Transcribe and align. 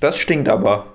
das 0.00 0.18
stinkt 0.18 0.48
aber. 0.48 0.86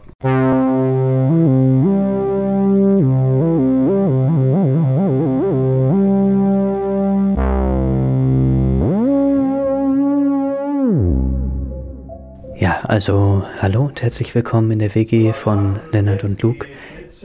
Ja, 12.56 12.82
also 12.84 13.44
hallo 13.60 13.86
und 13.86 14.02
herzlich 14.02 14.36
willkommen 14.36 14.72
in 14.72 14.80
der 14.80 14.94
WG 14.94 15.34
von 15.34 15.80
Lennart 15.92 16.24
und 16.24 16.42
Luke. 16.42 16.68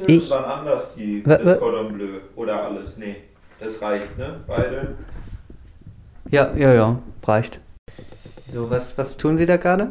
Ich- 0.07 0.31
Wann 0.31 0.45
anders 0.45 0.95
die 0.95 1.23
Cordon 1.23 1.93
Bleu 1.95 2.07
oder 2.37 2.63
alles. 2.65 2.97
Nee, 2.97 3.17
das 3.61 3.81
reicht, 3.83 4.17
ne? 4.17 4.41
Beide. 4.47 4.95
Ja, 6.31 6.53
ja, 6.57 6.73
ja, 6.75 6.99
reicht. 7.25 7.61
So, 8.47 8.71
was, 8.71 8.97
was 8.97 9.17
tun 9.17 9.37
Sie 9.37 9.47
da 9.47 9.57
gerade? 9.59 9.89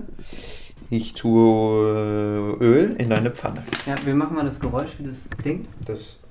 Ich 0.98 1.14
tue 1.14 2.58
äh, 2.58 2.64
Öl 2.64 2.96
in 2.98 3.10
deine 3.10 3.30
Pfanne. 3.30 3.64
Ja, 3.86 3.96
wir 4.06 4.16
machen 4.16 4.34
mal 4.34 4.46
das 4.46 4.62
Geräusch, 4.62 4.92
wie 4.98 5.04
das 5.06 5.28
klingt. 5.38 5.68
Das 5.86 6.22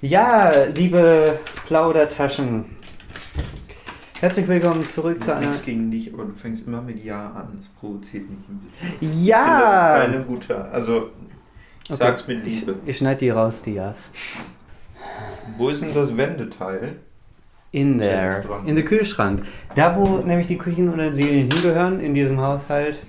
Ja, 0.00 0.50
liebe 0.74 1.38
Plaudertaschen. 1.68 2.64
Herzlich 4.18 4.48
willkommen 4.48 4.84
zurück 4.88 5.22
zu 5.22 5.30
ist 5.30 5.36
einer. 5.36 5.50
nichts 5.50 5.64
gegen 5.64 5.88
dich, 5.92 6.12
aber 6.12 6.24
du 6.24 6.32
fängst 6.34 6.66
immer 6.66 6.82
mit 6.82 7.04
Ja 7.04 7.26
an. 7.30 7.58
Das 7.60 7.68
provoziert 7.78 8.28
mich 8.28 8.40
ein 8.48 8.58
bisschen. 8.58 8.88
Ich 8.88 8.98
finde, 8.98 9.14
das 9.14 9.24
Ja! 9.28 9.94
ist 9.98 10.04
keine 10.10 10.24
gute. 10.24 10.64
Also, 10.72 11.10
ich 11.84 11.90
Okay. 11.92 11.98
sag's 11.98 12.26
mit 12.26 12.44
Liebe. 12.44 12.74
Ich 12.86 12.98
schneide 12.98 13.20
die 13.20 13.30
raus, 13.30 13.62
die 13.64 13.74
Ja's. 13.74 13.94
Wo 15.58 15.68
ist 15.68 15.80
denn 15.82 15.94
das 15.94 16.16
Wendeteil? 16.16 16.96
In 17.72 17.98
dran. 17.98 18.66
In 18.66 18.74
der 18.74 18.84
Kühlschrank. 18.84 19.46
Da, 19.74 19.96
wo 19.96 20.18
nämlich 20.18 20.46
die 20.46 20.58
Küchenutensilien 20.58 21.50
hingehören, 21.50 22.00
in 22.00 22.12
diesem 22.12 22.38
Haushalt. 22.38 23.02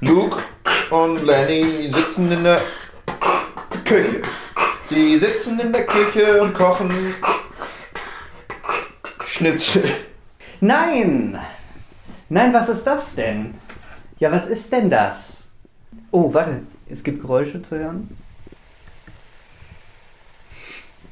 Luke 0.00 0.38
und 0.90 1.24
Lenny 1.24 1.88
sitzen 1.88 2.32
in 2.32 2.42
der 2.42 2.60
Küche. 3.84 4.22
Sie 4.90 5.18
sitzen 5.18 5.60
in 5.60 5.72
der 5.72 5.86
Küche 5.86 6.42
und 6.42 6.54
kochen 6.54 7.14
Schnitzel. 9.26 9.84
Nein! 10.60 11.38
Nein, 12.28 12.52
was 12.52 12.68
ist 12.68 12.84
das 12.84 13.14
denn? 13.14 13.54
Ja, 14.18 14.32
was 14.32 14.48
ist 14.48 14.72
denn 14.72 14.90
das? 14.90 15.35
Oh, 16.16 16.32
warte. 16.32 16.60
Es 16.88 17.04
gibt 17.04 17.20
Geräusche 17.20 17.60
zu 17.60 17.78
hören. 17.78 18.08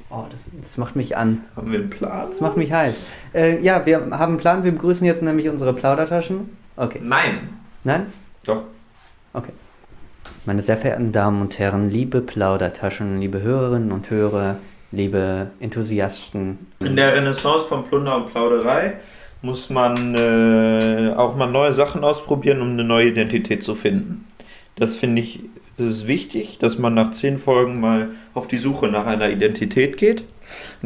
Oh, 0.08 0.22
das, 0.32 0.40
das 0.62 0.78
macht 0.78 0.96
mich 0.96 1.14
an. 1.14 1.44
Haben 1.54 1.72
wir 1.72 1.80
einen 1.80 1.90
Plan? 1.90 2.30
Das 2.30 2.40
macht 2.40 2.56
mich 2.56 2.72
heiß. 2.72 2.94
Äh, 3.34 3.60
ja, 3.60 3.84
wir 3.84 3.96
haben 3.96 4.14
einen 4.14 4.38
Plan. 4.38 4.64
Wir 4.64 4.72
begrüßen 4.72 5.06
jetzt 5.06 5.20
nämlich 5.22 5.50
unsere 5.50 5.74
Plaudertaschen. 5.74 6.56
Okay. 6.76 7.00
Nein. 7.02 7.50
Nein? 7.84 8.06
Doch. 8.44 8.62
Okay. 9.34 9.52
Meine 10.46 10.62
sehr 10.62 10.78
verehrten 10.78 11.12
Damen 11.12 11.42
und 11.42 11.58
Herren, 11.58 11.90
liebe 11.90 12.22
Plaudertaschen, 12.22 13.20
liebe 13.20 13.42
Hörerinnen 13.42 13.92
und 13.92 14.08
Hörer, 14.08 14.56
liebe 14.90 15.50
Enthusiasten. 15.60 16.66
In 16.80 16.96
der 16.96 17.14
Renaissance 17.14 17.66
von 17.68 17.84
Plunder 17.84 18.16
und 18.16 18.32
Plauderei 18.32 18.94
muss 19.42 19.68
man 19.68 20.14
äh, 20.14 21.12
auch 21.14 21.36
mal 21.36 21.50
neue 21.50 21.74
Sachen 21.74 22.02
ausprobieren, 22.04 22.62
um 22.62 22.70
eine 22.70 22.84
neue 22.84 23.08
Identität 23.08 23.62
zu 23.62 23.74
finden. 23.74 24.24
Das 24.76 24.96
finde 24.96 25.22
ich, 25.22 25.40
das 25.78 25.88
ist 25.88 26.06
wichtig, 26.06 26.58
dass 26.58 26.78
man 26.78 26.94
nach 26.94 27.10
zehn 27.12 27.38
Folgen 27.38 27.80
mal 27.80 28.08
auf 28.34 28.48
die 28.48 28.58
Suche 28.58 28.88
nach 28.88 29.06
einer 29.06 29.28
Identität 29.30 29.96
geht. 29.96 30.20
Und 30.20 30.26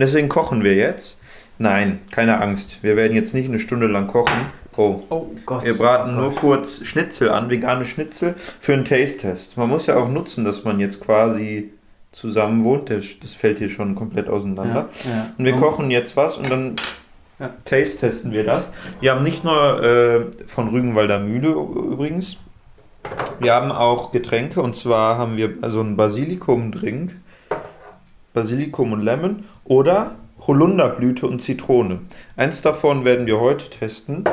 deswegen 0.01 0.29
kochen 0.29 0.63
wir 0.65 0.75
jetzt. 0.75 1.17
Nein, 1.59 1.99
keine 2.11 2.41
Angst. 2.41 2.79
Wir 2.83 2.97
werden 2.97 3.17
jetzt 3.17 3.35
nicht 3.35 3.49
eine 3.49 3.59
Stunde 3.59 3.87
lang 3.89 4.07
kochen. 4.07 4.33
Oh, 4.77 5.03
Oh 5.11 5.27
Gott. 5.45 5.65
wir 5.65 5.77
braten 5.77 6.17
oh 6.17 6.21
nur 6.21 6.31
Gott. 6.31 6.41
kurz 6.41 6.85
Schnitzel 6.87 7.31
an, 7.31 7.51
vegane 7.51 7.85
Schnitzel, 7.85 8.37
für 8.61 8.75
einen 8.75 8.85
Taste-Test. 8.85 9.57
Man 9.57 9.69
muss 9.69 9.87
ja 9.87 9.97
auch 9.97 10.09
nutzen, 10.09 10.45
dass 10.45 10.63
man 10.63 10.79
jetzt 10.79 11.01
quasi 11.01 11.71
zusammen 12.13 12.63
wohnt. 12.63 12.89
Das 12.91 13.35
fällt 13.35 13.59
hier 13.59 13.71
schon 13.71 13.97
komplett 13.97 14.29
auseinander. 14.29 14.89
Ja, 15.05 15.11
ja. 15.11 15.31
Und 15.37 15.45
wir 15.45 15.57
kochen 15.57 15.91
jetzt 15.91 16.17
was 16.17 16.37
und 16.39 16.49
dann 16.51 16.77
Ja. 17.41 17.51
taste-testen 17.65 18.31
wir 18.33 18.45
das. 18.45 18.71
Wir 19.01 19.13
haben 19.13 19.25
nicht 19.25 19.43
nur 19.43 19.83
äh, 19.83 20.21
von 20.47 20.69
Rügenwalder 20.69 21.19
Mühle 21.19 21.49
übrigens. 21.51 22.37
Wir 23.41 23.55
haben 23.55 23.71
auch 23.73 24.11
Getränke 24.13 24.61
und 24.63 24.75
zwar 24.77 25.19
haben 25.19 25.37
wir 25.37 25.51
so 25.69 25.81
einen 25.81 25.97
Basilikum-Drink. 25.97 27.15
Basilikum 28.35 28.93
und 28.93 29.03
Lemon 29.03 29.45
oder 29.65 30.13
Holunderblüte 30.47 31.27
und 31.27 31.41
Zitrone. 31.41 32.01
Eins 32.37 32.63
davon 32.63 33.05
werden 33.05 33.27
wir 33.27 33.41
heute 33.41 33.69
testen. 33.71 34.25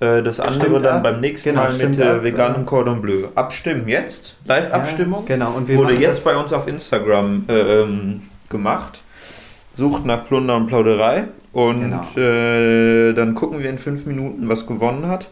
Äh, 0.00 0.22
Das 0.22 0.40
andere 0.40 0.66
Stimmt 0.68 0.84
dann 0.84 0.96
ab. 0.98 1.02
beim 1.02 1.20
nächsten 1.20 1.50
Genau, 1.50 1.62
Mal 1.62 1.72
mit 1.74 1.98
äh, 1.98 2.02
ab, 2.04 2.22
veganem 2.22 2.60
ja. 2.60 2.62
Cordon 2.64 3.02
Bleu. 3.02 3.24
Abstimmen 3.34 3.88
jetzt. 3.88 4.36
Live-Abstimmung. 4.44 5.24
Ja, 5.28 5.34
genau. 5.36 5.52
Und 5.52 5.68
Wurde 5.68 5.94
jetzt 5.94 6.24
bei 6.24 6.36
uns 6.36 6.52
auf 6.52 6.66
Instagram 6.68 7.44
äh, 7.48 7.82
ähm, 7.82 8.22
gemacht. 8.48 9.02
Sucht 9.76 10.04
nach 10.04 10.26
Plunder 10.26 10.56
und 10.56 10.66
Plauderei. 10.66 11.24
Und 11.52 11.80
Genau. 11.80 12.00
äh, 12.16 13.12
dann 13.14 13.34
gucken 13.34 13.60
wir 13.62 13.70
in 13.70 13.78
fünf 13.78 14.06
Minuten, 14.06 14.48
was 14.48 14.66
gewonnen 14.66 15.08
hat. 15.08 15.28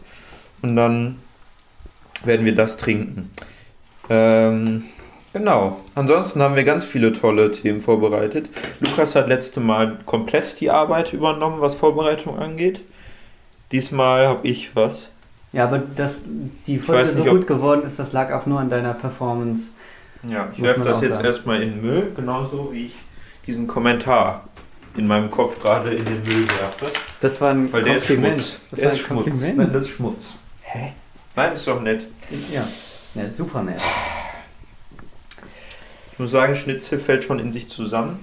Und 0.61 0.75
dann 0.75 1.15
werden 2.25 2.45
wir 2.45 2.55
das 2.55 2.77
trinken. 2.77 3.29
Ähm, 4.09 4.85
genau. 5.33 5.79
Ansonsten 5.95 6.41
haben 6.41 6.55
wir 6.55 6.63
ganz 6.63 6.83
viele 6.85 7.13
tolle 7.13 7.51
Themen 7.51 7.79
vorbereitet. 7.79 8.49
Lukas 8.79 9.15
hat 9.15 9.27
letzte 9.27 9.59
Mal 9.59 9.97
komplett 10.05 10.59
die 10.59 10.69
Arbeit 10.69 11.13
übernommen, 11.13 11.61
was 11.61 11.75
Vorbereitung 11.75 12.37
angeht. 12.39 12.81
Diesmal 13.71 14.27
habe 14.27 14.47
ich 14.47 14.75
was. 14.75 15.09
Ja, 15.51 15.65
aber 15.65 15.79
dass 15.79 16.15
die 16.67 16.77
Folge 16.79 17.09
so 17.09 17.19
nicht, 17.19 17.27
ob- 17.29 17.37
gut 17.37 17.47
geworden 17.47 17.83
ist, 17.85 17.97
das 17.99 18.13
lag 18.13 18.31
auch 18.33 18.45
nur 18.45 18.59
an 18.59 18.69
deiner 18.69 18.93
Performance. 18.93 19.63
Ja, 20.27 20.49
ich 20.55 20.61
werfe 20.61 20.81
das 20.81 21.01
jetzt 21.01 21.15
sagen. 21.15 21.25
erstmal 21.27 21.61
in 21.63 21.71
den 21.71 21.81
Müll, 21.81 22.11
genauso 22.15 22.69
wie 22.73 22.87
ich 22.87 22.95
diesen 23.47 23.67
Kommentar 23.67 24.43
in 24.97 25.07
meinem 25.07 25.31
Kopf 25.31 25.59
gerade 25.61 25.91
in 25.91 26.03
den 26.03 26.21
Müll 26.23 26.47
werfe. 26.47 26.87
Das 27.21 27.39
war 27.39 27.51
ein 27.51 27.71
Weil 27.71 27.83
der 27.83 27.97
ist 27.97 28.07
Kompliment. 28.07 28.39
Schmutz. 28.39 28.59
Das 28.71 28.79
Der 28.79 28.91
ist 28.93 28.99
Schmutz. 28.99 29.23
Kompliment. 29.29 29.57
Nein, 29.57 29.69
das 29.71 29.81
ist 29.83 29.89
Schmutz. 29.89 30.35
Hä? 30.63 30.93
Nein, 31.39 31.53
ist 31.53 31.65
doch 31.67 31.79
nett. 31.79 32.05
Ja. 32.51 32.67
ja, 33.15 33.31
super 33.31 33.63
nett. 33.63 33.79
Ich 36.11 36.19
muss 36.19 36.31
sagen, 36.31 36.53
Schnitzel 36.53 36.99
fällt 36.99 37.23
schon 37.23 37.39
in 37.39 37.53
sich 37.53 37.69
zusammen. 37.69 38.19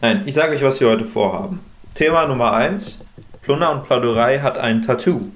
Nein, 0.00 0.22
ich 0.26 0.34
sage 0.36 0.54
euch, 0.54 0.62
was 0.62 0.78
wir 0.78 0.88
heute 0.90 1.04
vorhaben. 1.04 1.58
Thema 1.96 2.26
Nummer 2.26 2.52
1. 2.52 3.00
Plunder 3.42 3.72
und 3.72 3.84
Plauderei 3.84 4.38
hat 4.38 4.58
ein 4.58 4.82
Tattoo. 4.82 5.32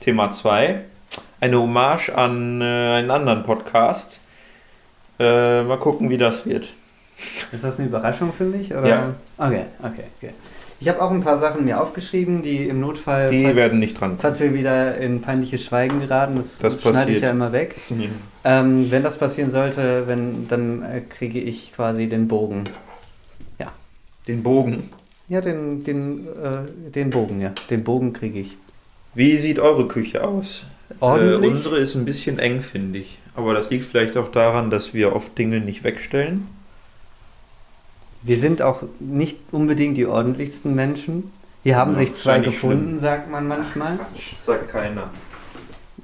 Thema 0.00 0.30
2. 0.30 0.82
Eine 1.40 1.60
Hommage 1.60 2.08
an 2.08 2.62
äh, 2.62 2.64
einen 2.64 3.10
anderen 3.10 3.42
Podcast. 3.42 4.18
Äh, 5.18 5.62
mal 5.64 5.76
gucken, 5.76 6.08
wie 6.08 6.16
das 6.16 6.46
wird. 6.46 6.72
Ist 7.52 7.62
das 7.62 7.78
eine 7.78 7.88
Überraschung 7.88 8.32
für 8.32 8.44
mich? 8.44 8.72
Oder? 8.72 8.88
Ja. 8.88 9.14
Okay, 9.36 9.66
okay, 9.82 10.04
okay. 10.16 10.32
Ich 10.82 10.88
habe 10.88 11.00
auch 11.00 11.12
ein 11.12 11.22
paar 11.22 11.38
Sachen 11.38 11.64
mir 11.64 11.80
aufgeschrieben, 11.80 12.42
die 12.42 12.66
im 12.66 12.80
Notfall, 12.80 13.30
Die 13.30 13.44
falls, 13.44 13.54
werden 13.54 13.78
nicht 13.78 14.00
dran. 14.00 14.16
falls 14.20 14.40
wir 14.40 14.52
wieder 14.52 14.96
in 14.98 15.22
peinliches 15.22 15.62
Schweigen 15.62 16.00
geraten, 16.00 16.34
das, 16.36 16.58
Das 16.58 16.82
schneide 16.82 17.12
ich 17.12 17.20
ja 17.20 17.30
immer 17.30 17.52
weg. 17.52 17.76
Ähm, 18.44 18.90
wenn 18.90 19.04
das 19.04 19.18
passieren 19.18 19.52
sollte, 19.52 20.08
wenn, 20.08 20.48
dann 20.48 20.82
äh, 20.82 21.00
kriege 21.00 21.38
ich 21.38 21.72
quasi 21.76 22.08
den 22.08 22.26
Bogen. 22.26 22.64
Den 24.26 24.42
Bogen. 24.42 24.90
Ja, 25.28 25.40
den, 25.40 25.82
den, 25.84 26.26
äh, 26.26 26.90
den 26.90 27.10
Bogen, 27.10 27.40
ja. 27.40 27.52
Den 27.70 27.84
Bogen 27.84 28.12
kriege 28.12 28.40
ich. 28.40 28.56
Wie 29.14 29.36
sieht 29.36 29.58
eure 29.58 29.88
Küche 29.88 30.26
aus? 30.26 30.64
Ordentlich? 31.00 31.50
Äh, 31.50 31.54
unsere 31.54 31.78
ist 31.78 31.94
ein 31.94 32.04
bisschen 32.04 32.38
eng, 32.38 32.62
finde 32.62 33.00
ich. 33.00 33.18
Aber 33.34 33.54
das 33.54 33.70
liegt 33.70 33.84
vielleicht 33.84 34.16
auch 34.16 34.28
daran, 34.28 34.70
dass 34.70 34.94
wir 34.94 35.14
oft 35.14 35.36
Dinge 35.36 35.60
nicht 35.60 35.84
wegstellen. 35.84 36.46
Wir 38.22 38.38
sind 38.38 38.62
auch 38.62 38.82
nicht 39.00 39.38
unbedingt 39.50 39.96
die 39.96 40.06
ordentlichsten 40.06 40.74
Menschen. 40.74 41.32
Hier 41.64 41.76
haben 41.76 41.92
Ja, 41.92 41.98
sich 41.98 42.14
zwei 42.16 42.40
gefunden, 42.40 43.00
sagt 43.00 43.30
man 43.30 43.46
manchmal. 43.48 43.96
Quatsch, 43.96 44.32
das 44.32 44.44
sagt 44.44 44.68
keiner. 44.68 45.10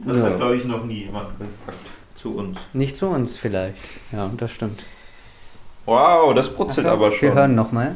Das 0.04 0.18
Ja. 0.18 0.24
hat, 0.24 0.36
glaube 0.36 0.56
ich, 0.56 0.64
noch 0.64 0.84
nie 0.84 1.04
jemand 1.04 1.38
gesagt 1.38 1.78
zu 2.16 2.36
uns. 2.36 2.58
Nicht 2.72 2.96
zu 2.98 3.06
uns 3.06 3.36
vielleicht. 3.38 3.76
Ja, 4.12 4.30
das 4.36 4.50
stimmt. 4.50 4.82
Wow, 5.86 6.34
das 6.34 6.52
brutzelt 6.52 6.86
Achtung, 6.86 7.00
aber 7.00 7.10
schon. 7.12 7.20
Wir 7.28 7.34
hören 7.34 7.54
nochmal. 7.54 7.94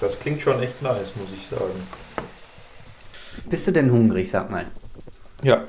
Das 0.00 0.18
klingt 0.20 0.40
schon 0.40 0.60
echt 0.62 0.82
nice, 0.82 1.14
muss 1.16 1.28
ich 1.36 1.46
sagen. 1.46 1.72
Bist 3.48 3.66
du 3.66 3.72
denn 3.72 3.90
hungrig, 3.90 4.30
sag 4.30 4.50
mal? 4.50 4.66
Ja. 5.42 5.64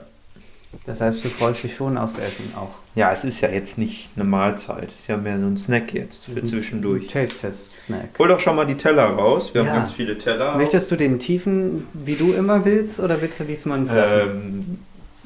Das 0.86 1.02
heißt, 1.02 1.24
du 1.24 1.30
freust 1.30 1.64
dich 1.64 1.76
schon 1.76 1.98
aufs 1.98 2.18
Essen 2.18 2.54
auch. 2.56 2.70
Ja, 2.96 3.12
es 3.12 3.24
ist 3.24 3.42
ja 3.42 3.50
jetzt 3.50 3.78
nicht 3.78 4.10
eine 4.16 4.26
Mahlzeit. 4.26 4.92
Es 4.92 5.00
ist 5.02 5.08
ja 5.08 5.18
mehr 5.18 5.40
so 5.40 5.46
ein 5.46 5.58
Snack 5.58 5.94
jetzt 5.94 6.26
für 6.26 6.44
zwischendurch. 6.44 7.08
Taste-Test-Snack. 7.08 8.10
Hol 8.20 8.28
doch 8.28 8.40
schon 8.40 8.56
mal 8.56 8.66
die 8.66 8.76
Teller 8.76 9.06
raus. 9.06 9.54
Wir 9.54 9.64
Ja. 9.64 9.70
haben 9.70 9.78
ganz 9.78 9.94
viele 9.94 10.18
Teller. 10.18 10.56
Möchtest 10.58 10.92
du 10.92 10.96
den 10.96 11.20
tiefen, 11.20 11.88
wie 11.94 12.16
du 12.16 12.34
immer 12.34 12.66
willst, 12.66 13.00
oder 13.00 13.22
willst 13.22 13.40
du 13.40 13.46
diesmal 13.46 13.80
einen 13.80 13.90
ähm, 13.94 14.80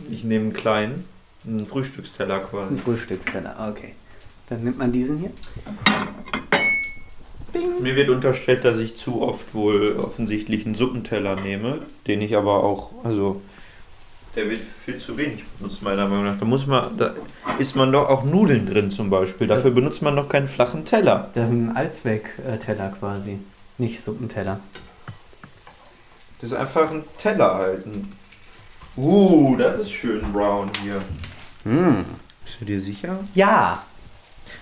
ich 0.10 0.24
nehme 0.24 0.46
einen 0.46 0.54
kleinen, 0.54 1.06
einen 1.46 1.66
Frühstücksteller 1.66 2.40
quasi. 2.40 2.76
Ein 2.76 2.80
Frühstücksteller, 2.80 3.72
okay. 3.72 3.94
Dann 4.48 4.64
nimmt 4.64 4.78
man 4.78 4.92
diesen 4.92 5.18
hier. 5.20 5.32
Mir 7.82 7.96
wird 7.96 8.10
unterstellt, 8.10 8.64
dass 8.64 8.78
ich 8.78 8.96
zu 8.98 9.22
oft 9.22 9.54
wohl 9.56 9.98
offensichtlich 10.00 10.66
einen 10.66 10.76
Suppenteller 10.76 11.36
nehme, 11.36 11.80
den 12.08 12.22
ich 12.22 12.36
aber 12.36 12.64
auch, 12.64 12.92
also 13.04 13.42
der 14.36 14.50
wird 14.50 14.62
viel 14.86 14.98
zu 14.98 15.18
wenig 15.18 15.44
benutzt, 15.58 15.82
meiner 15.82 16.08
Meinung 16.08 16.26
nach. 16.26 16.40
Da 16.40 16.46
muss 16.46 16.66
man, 16.68 16.98
da 16.98 17.14
isst 17.58 17.76
man 17.76 17.92
doch 17.92 18.10
auch 18.10 18.24
Nudeln 18.24 18.66
drin 18.66 18.92
zum 18.92 19.10
Beispiel. 19.10 19.48
Dafür 19.48 19.72
benutzt 19.72 20.02
man 20.02 20.16
doch 20.16 20.30
keinen 20.30 20.48
flachen 20.48 20.86
Teller. 20.86 21.30
Das 21.34 21.46
ist 21.46 21.52
ein 21.52 21.76
Allzweck-Teller 21.76 22.94
quasi. 23.00 23.40
Nicht 23.78 24.04
Suppenteller. 24.04 24.60
Das 26.42 26.52
ist 26.52 26.58
einfach 26.58 26.92
ein 26.92 27.04
Teller 27.18 27.56
halten. 27.56 28.14
Uh, 28.96 29.56
das 29.58 29.80
ist 29.80 29.92
schön 29.92 30.22
brown 30.34 30.70
hier. 30.84 31.02
Mm. 31.64 32.04
Bist 32.44 32.62
du 32.62 32.66
dir 32.66 32.82
sicher? 32.82 33.20
Ja, 33.34 33.84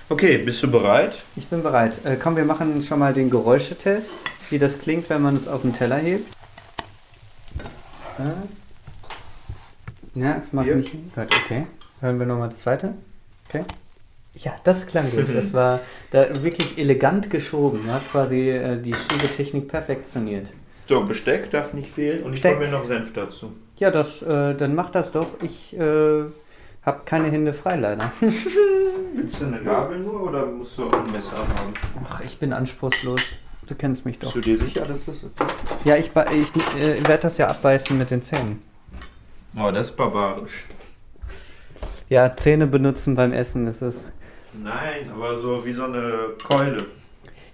Okay, 0.10 0.38
bist 0.38 0.64
du 0.64 0.72
bereit? 0.72 1.16
ich 1.36 1.48
bin 1.48 1.62
bereit. 1.62 2.06
Äh, 2.06 2.16
komm, 2.16 2.38
wir 2.38 2.46
machen 2.46 2.82
schon 2.82 3.00
mal 3.00 3.14
den 3.14 3.30
Geräuschetest, 3.30 4.16
wie 4.50 4.58
das 4.58 4.80
klingt, 4.80 5.10
wenn 5.10 5.22
man 5.22 5.36
es 5.36 5.50
auf 5.50 5.64
den 5.64 5.74
Teller 5.74 5.98
hebt. 5.98 6.32
Äh. 8.18 8.67
Ja, 10.18 10.36
es 10.36 10.52
macht 10.52 10.66
Hier. 10.66 10.76
nicht. 10.76 10.92
Gut, 11.14 11.28
okay. 11.46 11.68
Hören 12.00 12.18
wir 12.20 12.26
nochmal 12.26 12.50
das 12.50 12.60
zweite. 12.60 12.96
Okay. 13.48 13.64
Ja, 14.36 14.54
das 14.64 14.88
klang 14.88 15.12
gut. 15.12 15.28
Das 15.34 15.54
war 15.54 15.80
da 16.12 16.42
wirklich 16.44 16.78
elegant 16.78 17.30
geschoben. 17.30 17.82
Du 17.86 17.92
hast 17.92 18.12
quasi 18.12 18.50
äh, 18.50 18.82
die 18.82 18.94
Schiebetechnik 18.94 19.68
perfektioniert. 19.68 20.52
So, 20.88 21.04
Besteck 21.04 21.52
darf 21.52 21.74
nicht 21.74 21.92
fehlen 21.92 22.24
und 22.24 22.34
ich 22.34 22.42
Besteck. 22.42 22.60
mache 22.60 22.66
mir 22.66 22.72
noch 22.72 22.84
Senf 22.84 23.14
dazu. 23.14 23.52
Ja, 23.78 23.92
das, 23.92 24.22
äh, 24.24 24.56
dann 24.56 24.74
mach 24.74 24.90
das 24.90 25.12
doch. 25.12 25.28
Ich 25.44 25.78
äh, 25.78 26.24
habe 26.84 27.02
keine 27.06 27.30
Hände 27.30 27.54
frei 27.54 27.76
leider. 27.76 28.12
Willst 29.14 29.42
du 29.42 29.46
eine 29.46 29.62
Gabel 29.62 30.00
nur 30.00 30.24
oder 30.24 30.46
musst 30.48 30.78
du 30.78 30.88
auch 30.88 30.94
ein 30.94 31.12
Messer 31.12 31.38
haben? 31.38 31.74
Ach, 32.10 32.22
ich 32.22 32.40
bin 32.40 32.54
anspruchslos. 32.54 33.22
Du 33.68 33.76
kennst 33.76 34.06
mich 34.06 34.18
doch. 34.18 34.34
Bist 34.34 34.48
du 34.48 34.56
dir 34.56 34.58
sicher, 34.58 34.86
dass 34.86 35.06
das 35.06 35.18
Ja, 35.84 35.96
ich, 35.98 36.10
ich 36.16 36.82
äh, 36.82 37.08
werde 37.08 37.24
das 37.24 37.38
ja 37.38 37.48
abbeißen 37.48 37.96
mit 37.98 38.10
den 38.10 38.22
Zähnen. 38.22 38.67
Oh, 39.56 39.72
das 39.72 39.88
ist 39.88 39.96
barbarisch. 39.96 40.66
Ja, 42.10 42.36
Zähne 42.36 42.68
benutzen 42.68 43.16
beim 43.16 43.34
Essen 43.34 43.68
ist 43.68 43.82
es. 43.82 44.12
Nein, 44.54 45.10
aber 45.14 45.38
so 45.38 45.66
wie 45.66 45.74
so 45.74 45.84
eine 45.84 46.36
Keule. 46.44 46.86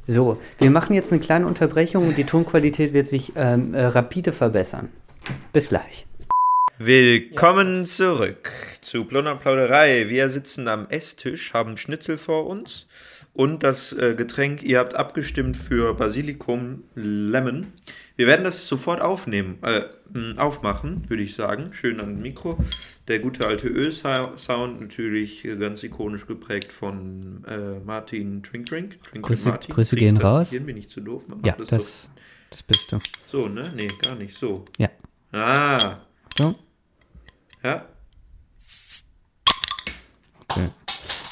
So, 0.07 0.39
wir 0.59 0.69
machen 0.69 0.93
jetzt 0.93 1.11
eine 1.11 1.21
kleine 1.21 1.47
Unterbrechung 1.47 2.07
und 2.07 2.17
die 2.17 2.25
Tonqualität 2.25 2.93
wird 2.93 3.07
sich 3.07 3.33
ähm, 3.35 3.73
äh, 3.73 3.85
rapide 3.85 4.31
verbessern. 4.31 4.89
Bis 5.53 5.69
gleich. 5.69 6.05
Willkommen 6.77 7.85
zurück 7.85 8.51
zu 8.81 9.05
Plauder 9.05 9.35
Plauderei. 9.35 10.09
Wir 10.09 10.29
sitzen 10.29 10.67
am 10.67 10.87
Esstisch, 10.89 11.53
haben 11.53 11.77
Schnitzel 11.77 12.17
vor 12.17 12.47
uns 12.47 12.87
und 13.33 13.63
das 13.63 13.91
äh, 13.93 14.13
Getränk, 14.15 14.61
ihr 14.63 14.79
habt 14.79 14.93
abgestimmt 14.95 15.57
für 15.57 15.93
Basilikum 15.95 16.83
Lemon. 16.95 17.73
Wir 18.15 18.27
werden 18.27 18.43
das 18.43 18.67
sofort 18.67 19.01
aufnehmen, 19.01 19.57
äh, 19.63 19.83
aufmachen, 20.37 21.09
würde 21.09 21.23
ich 21.23 21.33
sagen. 21.33 21.73
Schön 21.73 21.99
an 21.99 22.21
Mikro. 22.21 22.57
Der 23.07 23.17
gute 23.19 23.47
alte 23.47 23.67
Ö-Sound, 23.67 24.79
natürlich 24.81 25.47
ganz 25.59 25.81
ikonisch 25.83 26.27
geprägt 26.27 26.71
von 26.71 27.43
äh, 27.47 27.79
Martin 27.83 28.43
Trink 28.43 28.67
Drink. 28.67 29.03
Trink 29.03 29.25
Grüße- 29.25 29.49
Martin. 29.49 29.73
Grüße 29.73 29.95
Riecht 29.95 29.99
gehen 30.05 30.15
das 30.15 30.23
raus. 30.23 30.49
Hier 30.51 30.59
bin 30.59 30.77
ich 30.77 30.89
zu 30.89 31.01
doof. 31.01 31.23
Man 31.27 31.41
Ja, 31.43 31.55
macht 31.57 31.71
das, 31.71 32.11
das 32.51 32.61
bist 32.61 32.91
du. 32.91 32.99
So, 33.31 33.43
so, 33.43 33.47
ne? 33.49 33.73
Nee, 33.75 33.87
gar 34.03 34.13
nicht 34.15 34.37
so. 34.37 34.63
Ja. 34.77 34.89
Ah, 35.31 35.97
So, 36.37 36.53
ja. 37.63 37.87
okay. 40.43 40.69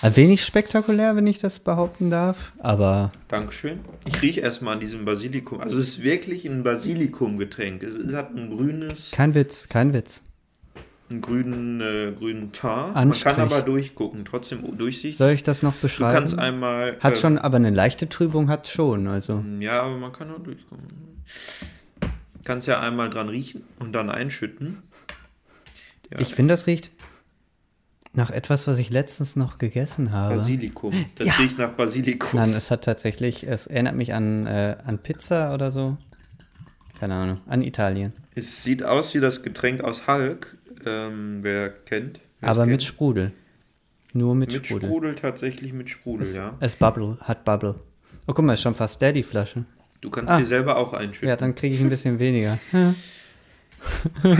Ein 0.01 0.15
wenig 0.15 0.44
spektakulär, 0.44 1.15
wenn 1.15 1.27
ich 1.27 1.38
das 1.38 1.59
behaupten 1.59 2.09
darf, 2.09 2.53
aber 2.57 3.12
Dankeschön. 3.27 3.80
Ich 4.07 4.19
rieche 4.21 4.42
erstmal 4.42 4.74
an 4.74 4.80
diesem 4.80 5.06
Basilikum. 5.06 5.62
Also 5.62 5.77
es 5.77 5.89
ist 5.89 6.03
wirklich 6.03 6.45
ein 6.45 6.63
Basilikumgetränk. 6.63 7.83
Es 7.83 7.98
es 7.98 8.13
hat 8.15 8.36
ein 8.36 8.50
grünes, 8.50 9.12
kein 9.12 9.36
Witz, 9.36 9.69
kein 9.69 9.94
Witz. 9.94 10.24
einen 11.12 11.21
grünen, 11.21 11.81
äh, 11.81 12.13
grünen 12.18 12.51
Teint. 12.51 12.95
Man 12.95 13.12
kann 13.12 13.39
aber 13.42 13.62
durchgucken, 13.62 14.25
trotzdem 14.25 14.65
Durchsicht. 14.75 15.19
Soll 15.19 15.31
ich 15.31 15.44
das 15.44 15.62
noch 15.62 15.75
du 15.75 15.81
beschreiben? 15.83 16.15
kannst 16.18 16.38
einmal. 16.39 16.98
hat 17.00 17.13
äh, 17.13 17.18
schon, 17.18 17.38
aber 17.38 17.57
eine 17.57 17.69
leichte 17.69 18.09
Trübung 18.09 18.50
hat 18.50 18.68
schon, 18.68 19.07
also. 19.07 19.44
Ja, 19.59 19.83
aber 19.83 19.98
man 19.98 20.12
kann 20.12 20.31
auch 20.31 20.39
durchgucken. 20.39 20.88
Kannst 22.44 22.68
ja 22.68 22.80
einmal 22.80 23.12
dran 23.12 23.30
riechen 23.30 23.65
und 23.77 23.94
dann 23.94 24.09
einschütten. 24.09 24.81
Ja, 26.12 26.19
Ich 26.19 26.33
finde, 26.33 26.56
das 26.56 26.65
riecht 26.65 26.89
nach 28.13 28.30
etwas, 28.31 28.68
was 28.68 28.78
ich 28.80 28.90
letztens 28.90 29.36
noch 29.36 29.58
gegessen 29.58 30.12
habe. 30.12 30.36
Basilikum. 30.36 30.94
Das 31.16 31.28
Ja. 31.28 31.34
riecht 31.36 31.58
nach 31.58 31.72
Basilikum. 31.72 32.40
Nein, 32.40 32.54
es 32.54 32.69
hat 32.72 32.84
tatsächlich, 32.84 33.48
es 33.48 33.68
erinnert 33.68 33.96
mich 33.96 34.13
an, 34.13 34.46
äh, 34.48 34.75
an 34.86 35.00
Pizza 35.00 35.54
oder 35.54 35.72
so. 35.72 35.98
Keine 37.00 37.16
Ahnung, 37.16 37.42
an 37.48 37.62
Italien. 37.62 38.13
Es 38.36 38.63
sieht 38.63 38.84
aus 38.84 39.13
wie 39.13 39.19
das 39.19 39.44
Getränk 39.44 39.81
aus 39.81 40.08
Hulk. 40.08 40.58
Ähm, 40.86 41.40
wer 41.42 41.69
kennt? 41.69 42.19
wer's 42.42 42.52
Aber 42.58 42.66
mit 42.66 42.80
kennt. 42.80 42.84
Sprudel. 42.84 43.31
Nur 44.13 44.36
mit, 44.36 44.52
Mit 44.52 44.66
Sprudel. 44.66 44.90
Sprudel. 44.90 45.16
tatsächlich 45.16 45.72
mit 45.74 45.90
Sprudel, 45.90 46.24
Es, 46.28 46.36
ja. 46.36 46.56
es 46.60 46.75
Bubble, 46.75 47.18
hat 47.22 47.46
Bubble. 47.46 47.75
Oh, 48.28 48.34
guck 48.34 48.44
mal, 48.44 48.54
ist 48.54 48.62
schon 48.62 48.74
fast 48.75 49.02
der 49.02 49.13
die 49.13 49.24
Flasche. 49.24 49.63
Du 50.02 50.10
kannst 50.10 50.31
Ah. 50.31 50.38
dir 50.38 50.46
selber 50.46 50.75
auch 50.78 50.92
einschütten. 50.94 51.30
Ja, 51.30 51.36
dann 51.38 51.56
kriege 51.56 51.75
ich 51.75 51.81
ein 51.81 51.90
bisschen 51.90 52.19
weniger. 52.19 52.58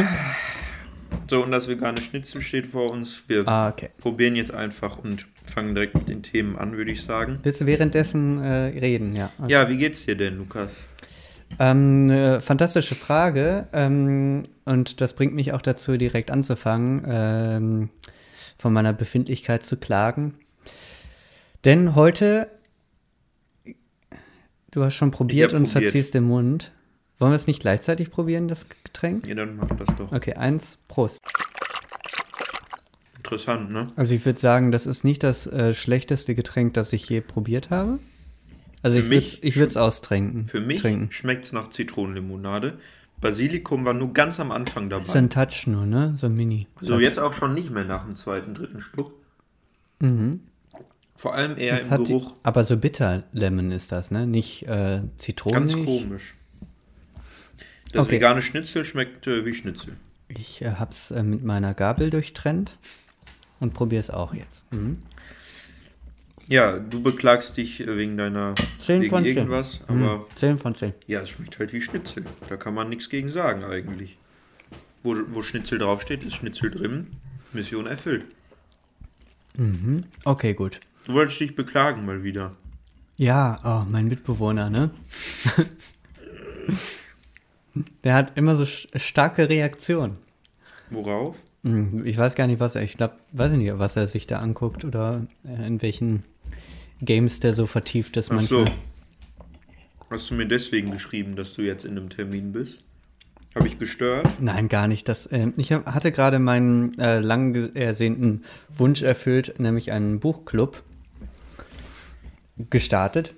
So, 1.29 1.43
und 1.43 1.51
das 1.51 1.67
vegane 1.67 1.99
Schnitzel 2.01 2.41
steht 2.41 2.67
vor 2.67 2.91
uns. 2.91 3.23
Wir 3.27 3.47
Ah, 3.47 3.69
okay. 3.69 3.89
probieren 3.99 4.35
jetzt 4.35 4.53
einfach 4.53 4.97
und 4.97 5.27
fangen 5.45 5.73
direkt 5.75 5.95
mit 5.95 6.09
den 6.09 6.23
Themen 6.23 6.57
an, 6.57 6.75
würde 6.77 6.91
ich 6.91 7.03
sagen. 7.03 7.39
Willst 7.43 7.61
du 7.61 7.65
währenddessen 7.65 8.41
äh, 8.43 8.77
reden? 8.79 9.15
Ja. 9.15 9.31
Okay. 9.39 9.51
Ja, 9.51 9.69
wie 9.69 9.77
geht's 9.77 10.05
dir 10.05 10.15
denn, 10.15 10.37
Lukas? 10.37 10.73
Ähm, 11.59 12.09
eine 12.09 12.41
fantastische 12.41 12.95
Frage. 12.95 13.67
Ähm, 13.73 14.43
und 14.65 14.99
das 15.01 15.13
bringt 15.13 15.33
mich 15.33 15.53
auch 15.53 15.61
dazu, 15.61 15.97
direkt 15.97 16.31
anzufangen, 16.31 17.03
ähm, 17.07 17.89
von 18.57 18.73
meiner 18.73 18.93
Befindlichkeit 18.93 19.63
zu 19.63 19.77
klagen. 19.77 20.35
Denn 21.65 21.95
heute, 21.95 22.47
du 24.71 24.83
hast 24.83 24.95
schon 24.95 25.11
probiert 25.11 25.53
und 25.53 25.63
probiert. 25.65 25.83
verziehst 25.83 26.13
den 26.13 26.23
Mund. 26.23 26.71
Wollen 27.21 27.33
wir 27.33 27.35
es 27.35 27.45
nicht 27.45 27.59
gleichzeitig 27.62 28.09
probieren, 28.09 28.47
das 28.47 28.65
Getränk? 28.83 29.27
Ja, 29.27 29.35
dann 29.35 29.56
mach 29.56 29.68
das 29.68 29.95
doch. 29.95 30.12
Okay, 30.12 30.33
eins, 30.33 30.79
Prost. 30.88 31.19
Interessant, 33.18 33.69
ne? 33.69 33.89
Also 33.95 34.15
ich 34.15 34.25
würde 34.25 34.39
sagen, 34.39 34.71
das 34.71 34.88
ist 34.88 35.03
nicht 35.03 35.21
das 35.21 35.45
äh, 35.45 35.75
schlechteste 35.75 36.33
Getränk, 36.33 36.73
das 36.73 36.91
ich 36.94 37.07
je 37.07 37.21
probiert 37.21 37.69
habe. 37.69 38.00
Also 38.81 39.00
Für 39.03 39.13
ich 39.13 39.44
würde 39.44 39.56
würd's 39.56 39.78
austrinken. 39.78 40.47
Für 40.47 40.61
mich 40.61 40.81
Trinken. 40.81 41.11
schmeckt's 41.11 41.51
nach 41.51 41.69
Zitronenlimonade. 41.69 42.80
Basilikum 43.21 43.85
war 43.85 43.94
nur 43.94 44.13
ganz 44.13 44.40
am 44.40 44.49
Anfang 44.49 44.90
dabei. 44.90 45.04
Ist 45.04 45.16
ein 45.16 45.30
Touch 45.30 45.68
nur, 45.68 45.85
ne? 45.85 46.16
So 46.18 46.25
ein 46.25 46.33
Mini. 46.33 46.66
so, 46.81 46.99
jetzt 46.99 47.19
auch 47.19 47.33
schon 47.33 47.54
nicht 47.54 47.69
mehr 47.69 47.85
nach 47.85 48.04
dem 48.04 48.16
zweiten, 48.16 48.56
dritten 48.56 48.81
Schluck. 48.81 49.13
Mhm. 49.99 50.40
Vor 51.16 51.35
allem 51.35 51.56
eher 51.56 51.75
Das 51.75 51.85
im 51.85 51.92
hat 51.92 51.99
die, 51.99 52.13
Geruch. 52.13 52.33
aber 52.42 52.63
so 52.63 52.78
bitter 52.78 53.25
Lemon 53.31 53.71
ist 53.71 53.92
das, 53.92 54.09
ne? 54.09 54.25
Nicht 54.25 54.63
äh, 54.63 55.01
Zitronen. 55.18 55.68
Ganz 55.68 55.73
komisch. 55.85 56.33
Das 57.92 58.06
Okay. 58.06 58.16
vegane 58.16 58.42
Schnitzel 58.42 58.86
schmeckt 58.86 59.28
äh, 59.28 59.45
wie 59.45 59.54
Schnitzel. 59.54 59.95
Ich 60.30 60.62
äh, 60.62 60.71
hab's 60.80 61.12
äh, 61.12 61.24
mit 61.24 61.44
meiner 61.44 61.74
Gabel 61.74 62.10
durchtrennt 62.10 62.78
und 63.60 63.74
probiere 63.74 64.00
es 64.00 64.10
auch 64.10 64.33
jetzt. 64.33 64.64
Mhm. 64.71 65.00
Ja, 66.48 66.80
du 66.80 67.02
beklagst 67.04 67.57
dich 67.57 67.80
äh, 67.81 67.98
wegen 67.98 68.18
deiner 68.18 68.54
Zehn 68.80 69.02
wegen 69.02 69.10
von 69.10 69.24
zehn. 69.24 69.38
irgendwas, 69.38 69.81
aber 69.88 70.18
Mhm. 70.18 70.24
10 70.36 70.57
von 70.57 70.76
10. 70.76 70.94
ja, 71.07 71.21
es 71.21 71.30
schmeckt 71.30 71.60
halt 71.60 71.71
wie 71.74 71.81
Schnitzel. 71.81 72.26
Da 72.50 72.57
kann 72.57 72.74
man 72.74 72.90
nichts 72.90 73.10
gegen 73.10 73.31
sagen 73.31 73.64
eigentlich. 73.64 74.18
Wo, 75.04 75.16
wo 75.28 75.42
Schnitzel 75.44 75.80
draufsteht, 75.80 76.24
ist 76.24 76.36
Schnitzel 76.36 76.71
drin. 76.71 77.07
Mission 77.54 77.88
erfüllt. 77.88 78.26
Mhm. 79.57 80.06
Okay, 80.24 80.54
gut. 80.54 80.80
Du 81.07 81.14
wolltest 81.14 81.40
dich 81.40 81.56
beklagen 81.56 82.06
mal 82.06 82.24
wieder. 82.24 82.56
Ja, 83.18 83.60
oh, 83.64 83.86
mein 83.90 84.07
Mitbewohner, 84.07 84.69
ne? 84.69 84.92
Der 88.04 88.13
hat 88.16 88.37
immer 88.37 88.56
so 88.56 88.66
starke 88.66 89.49
Reaktionen. 89.49 90.18
Worauf? 90.90 91.37
Hm, 91.63 92.06
Ich 92.06 92.18
weiß 92.18 92.35
gar 92.35 92.47
nicht, 92.47 92.59
was 92.59 92.75
er, 92.75 92.81
ich 92.83 92.97
glaube, 92.97 93.16
weiß 93.31 93.51
ich 93.54 93.57
nicht, 93.57 93.78
was 93.80 93.95
er 93.95 94.07
sich 94.07 94.28
da 94.28 94.40
anguckt 94.40 94.83
oder 94.83 95.25
äh, 95.47 95.66
in 95.68 95.81
welchen 95.81 96.23
Games 97.01 97.40
der 97.40 97.54
so 97.54 97.68
vertieft 97.68 98.18
ist 98.18 98.31
Ach 98.31 98.42
so. 98.42 98.59
manchmal. 98.59 98.78
Hast 100.09 100.30
du 100.30 100.33
mir 100.33 100.45
deswegen 100.47 100.92
geschrieben, 100.92 101.35
dass 101.35 101.54
du 101.54 101.61
jetzt 101.61 101.85
in 101.85 101.92
einem 101.92 102.09
Termin 102.09 102.51
bist? 102.51 102.80
Habe 103.56 103.68
ich 103.68 103.80
gestört? 103.80 104.28
Nein, 104.40 104.68
gar 104.69 104.87
nicht. 104.87 105.07
Das, 105.07 105.25
äh, 105.28 105.51
ich 105.57 105.71
hab, 105.71 105.85
hatte 105.85 106.11
gerade 106.11 106.40
meinen 106.40 106.97
äh, 106.99 107.19
lang 107.19 107.73
ersehnten 107.75 108.44
Wunsch 108.69 109.01
erfüllt, 109.01 109.56
nämlich 109.59 109.92
einen 109.92 110.19
Buchclub 110.19 110.83
gestartet. 112.69 113.33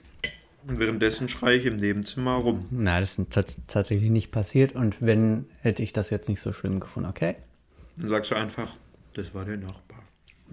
Und 0.67 0.79
währenddessen 0.79 1.27
schreie 1.29 1.57
ich 1.57 1.65
im 1.65 1.75
Nebenzimmer 1.75 2.35
rum. 2.35 2.65
Na, 2.71 2.99
das 2.99 3.17
ist 3.19 3.31
tats 3.31 3.61
tatsächlich 3.67 4.09
nicht 4.09 4.31
passiert 4.31 4.73
und 4.73 4.97
wenn, 5.01 5.45
hätte 5.61 5.83
ich 5.83 5.91
das 5.93 6.09
jetzt 6.09 6.29
nicht 6.29 6.39
so 6.39 6.53
schlimm 6.53 6.79
gefunden, 6.79 7.09
okay? 7.09 7.35
Dann 7.97 8.07
sagst 8.09 8.31
du 8.31 8.35
einfach, 8.35 8.69
das 9.13 9.33
war 9.35 9.43
der 9.45 9.57
Nachbar. 9.57 10.03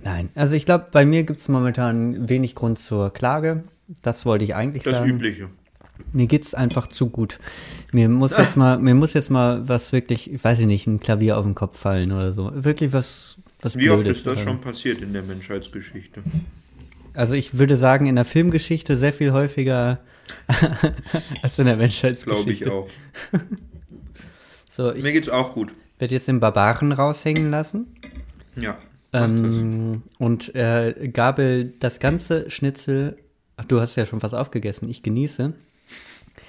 Nein, 0.03 0.31
also 0.35 0.57
ich 0.57 0.65
glaube, 0.67 0.87
bei 0.91 1.05
mir 1.05 1.23
gibt 1.23 1.39
es 1.39 1.49
momentan 1.49 2.29
wenig 2.29 2.55
Grund 2.55 2.79
zur 2.79 3.13
Klage. 3.13 3.65
Das 4.03 4.25
wollte 4.27 4.45
ich 4.45 4.55
eigentlich 4.55 4.83
Das 4.83 4.97
sagen. 4.97 5.11
Übliche. 5.11 5.49
Mir 6.13 6.27
geht's 6.27 6.55
einfach 6.55 6.87
zu 6.87 7.11
gut. 7.11 7.39
Mir 7.93 8.09
muss 8.09 8.37
jetzt 8.37 8.57
mal, 8.57 8.79
mir 8.79 8.95
muss 8.95 9.13
jetzt 9.13 9.31
mal 9.31 9.69
was 9.69 9.93
wirklich, 9.93 10.33
ich 10.33 10.43
weiß 10.43 10.59
ich 10.61 10.67
nicht, 10.67 10.87
ein 10.87 10.99
Klavier 11.01 11.37
auf 11.39 11.45
den 11.45 11.55
Kopf 11.55 11.79
fallen 11.79 12.11
oder 12.13 12.33
so. 12.33 12.51
Wirklich 12.55 12.93
was, 12.93 13.39
was 13.61 13.77
Wie 13.77 13.91
oft 13.91 14.01
Blödes 14.03 14.19
ist 14.19 14.27
das 14.27 14.35
oder- 14.39 14.43
schon 14.45 14.61
passiert 14.61 15.03
in 15.03 15.13
der 15.13 15.23
Menschheitsgeschichte? 15.23 16.23
Also 17.15 17.35
ich 17.35 17.59
würde 17.59 17.77
sagen, 17.77 18.07
in 18.07 18.17
der 18.17 18.25
Filmgeschichte 18.25 18.97
sehr 18.97 19.13
viel 19.13 19.33
häufiger 19.33 19.99
als 21.43 21.59
in 21.59 21.67
der 21.67 21.77
Menschheitsgeschichte. 21.77 22.65
Glaube 22.65 22.89
ich 23.33 23.41
auch. 23.41 23.41
So, 24.73 24.95
ich 24.95 25.03
Mir 25.03 25.13
geht's 25.13 25.29
auch 25.29 25.53
gut. 25.55 25.75
werde 25.99 26.15
jetzt 26.15 26.29
den 26.29 26.39
Barbaren 26.39 26.93
raushängen 26.93 27.51
lassen. 27.51 27.89
Ja. 28.55 28.79
Ähm, 29.13 30.03
und 30.19 30.55
äh, 30.55 31.09
gabel 31.13 31.75
das 31.81 31.99
ganze 31.99 32.49
Schnitzel. 32.51 33.17
Ach, 33.57 33.65
du 33.65 33.81
hast 33.81 33.97
ja 33.97 34.07
schon 34.07 34.23
was 34.23 34.33
aufgegessen. 34.33 34.89
Ich 34.89 35.03
genieße. 35.03 35.53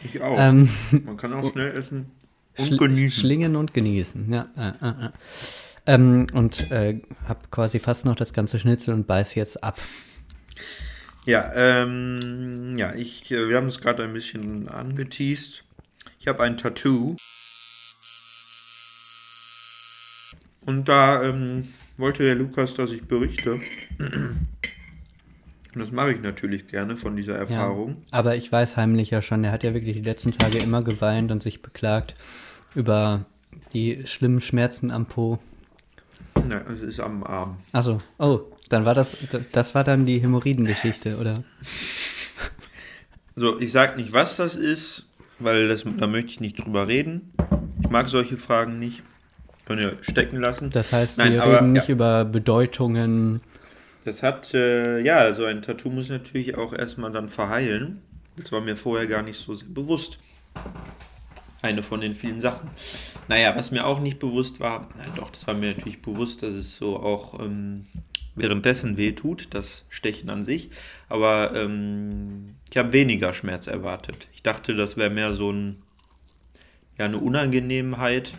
Ich 0.03 0.21
auch. 0.21 0.35
Ähm, 0.39 0.69
Man 1.03 1.17
kann 1.17 1.33
auch 1.33 1.51
schnell 1.51 1.75
essen 1.75 2.11
und 2.59 2.69
Schl- 2.73 2.77
genießen. 2.77 3.19
Schlingen 3.19 3.55
und 3.55 3.73
genießen, 3.73 4.31
ja. 4.31 4.47
Äh, 4.55 4.69
äh, 4.85 5.05
äh. 5.07 5.09
Ähm, 5.87 6.27
und 6.33 6.69
äh, 6.69 7.01
habe 7.27 7.39
quasi 7.49 7.79
fast 7.79 8.05
noch 8.05 8.15
das 8.15 8.33
ganze 8.33 8.59
Schnitzel 8.59 8.93
und 8.93 9.07
beiß 9.07 9.33
jetzt 9.33 9.63
ab. 9.63 9.79
Ja, 11.25 11.51
ähm, 11.53 12.75
ja, 12.77 12.93
ich, 12.95 13.29
äh, 13.31 13.47
wir 13.47 13.57
haben 13.57 13.67
es 13.67 13.79
gerade 13.79 14.03
ein 14.03 14.13
bisschen 14.13 14.67
angeteased. 14.69 15.63
Ich 16.19 16.27
habe 16.27 16.43
ein 16.43 16.57
Tattoo. 16.57 17.15
Und 20.65 20.87
da 20.87 21.23
ähm, 21.23 21.69
wollte 21.97 22.23
der 22.23 22.35
Lukas, 22.35 22.73
dass 22.73 22.91
ich 22.91 23.03
berichte. 23.03 23.59
Und 25.73 25.79
das 25.79 25.91
mache 25.91 26.13
ich 26.13 26.21
natürlich 26.21 26.67
gerne 26.67 26.97
von 26.97 27.15
dieser 27.15 27.37
Erfahrung. 27.37 27.97
Aber 28.11 28.35
ich 28.35 28.51
weiß 28.51 28.75
heimlich 28.77 29.11
ja 29.11 29.21
schon, 29.21 29.43
er 29.43 29.51
hat 29.51 29.63
ja 29.63 29.73
wirklich 29.73 29.95
die 29.95 30.03
letzten 30.03 30.31
Tage 30.31 30.57
immer 30.57 30.83
geweint 30.83 31.31
und 31.31 31.41
sich 31.41 31.61
beklagt 31.61 32.15
über 32.75 33.25
die 33.73 34.03
schlimmen 34.05 34.41
Schmerzen 34.41 34.91
am 34.91 35.05
Po. 35.05 35.39
Ja, 36.49 36.61
es 36.73 36.81
ist 36.81 36.99
am 36.99 37.23
Arm. 37.23 37.57
Achso, 37.71 37.99
oh, 38.17 38.41
dann 38.71 38.85
war 38.85 38.93
das, 38.93 39.17
das 39.51 39.75
war 39.75 39.83
dann 39.83 40.05
die 40.05 40.19
Hämorrhoidengeschichte, 40.19 41.17
oder? 41.17 41.43
So, 43.35 43.59
ich 43.59 43.71
sag 43.71 43.97
nicht, 43.97 44.13
was 44.13 44.37
das 44.37 44.55
ist, 44.55 45.07
weil 45.39 45.67
das, 45.67 45.85
da 45.97 46.07
möchte 46.07 46.31
ich 46.31 46.39
nicht 46.39 46.63
drüber 46.63 46.87
reden. 46.87 47.33
Ich 47.81 47.89
mag 47.89 48.09
solche 48.09 48.37
Fragen 48.37 48.79
nicht. 48.79 49.03
Können 49.65 49.81
ihr 49.81 49.97
stecken 50.01 50.37
lassen. 50.37 50.69
Das 50.69 50.91
heißt, 50.91 51.17
Nein, 51.17 51.33
wir 51.33 51.43
aber, 51.43 51.57
reden 51.57 51.71
nicht 51.71 51.87
ja. 51.87 51.93
über 51.93 52.25
Bedeutungen. 52.25 53.41
Das 54.05 54.23
hat, 54.23 54.53
äh, 54.53 54.99
ja, 54.99 55.33
so 55.35 55.45
ein 55.45 55.61
Tattoo 55.61 55.89
muss 55.89 56.09
natürlich 56.09 56.57
auch 56.57 56.73
erstmal 56.73 57.11
dann 57.11 57.29
verheilen. 57.29 58.01
Das 58.35 58.51
war 58.51 58.61
mir 58.61 58.75
vorher 58.75 59.07
gar 59.07 59.21
nicht 59.21 59.39
so 59.39 59.53
sehr 59.53 59.69
bewusst. 59.69 60.17
Eine 61.61 61.83
von 61.83 62.01
den 62.01 62.15
vielen 62.15 62.41
Sachen. 62.41 62.69
Naja, 63.27 63.55
was 63.55 63.71
mir 63.71 63.85
auch 63.85 63.99
nicht 63.99 64.19
bewusst 64.19 64.59
war, 64.59 64.89
na 64.97 65.05
doch, 65.15 65.29
das 65.29 65.45
war 65.45 65.53
mir 65.53 65.73
natürlich 65.73 66.01
bewusst, 66.01 66.41
dass 66.41 66.53
es 66.53 66.75
so 66.75 66.97
auch 66.97 67.39
ähm, 67.39 67.85
währenddessen 68.35 68.97
wehtut, 68.97 69.53
das 69.53 69.85
Stechen 69.89 70.29
an 70.29 70.43
sich. 70.43 70.71
Aber 71.09 71.55
ähm, 71.55 72.45
ich 72.69 72.77
habe 72.77 72.93
weniger 72.93 73.33
Schmerz 73.33 73.67
erwartet. 73.67 74.27
Ich 74.33 74.41
dachte, 74.41 74.75
das 74.75 74.97
wäre 74.97 75.09
mehr 75.09 75.33
so 75.33 75.51
ein, 75.51 75.83
ja, 76.97 77.05
eine 77.05 77.17
Unangenehmheit, 77.17 78.33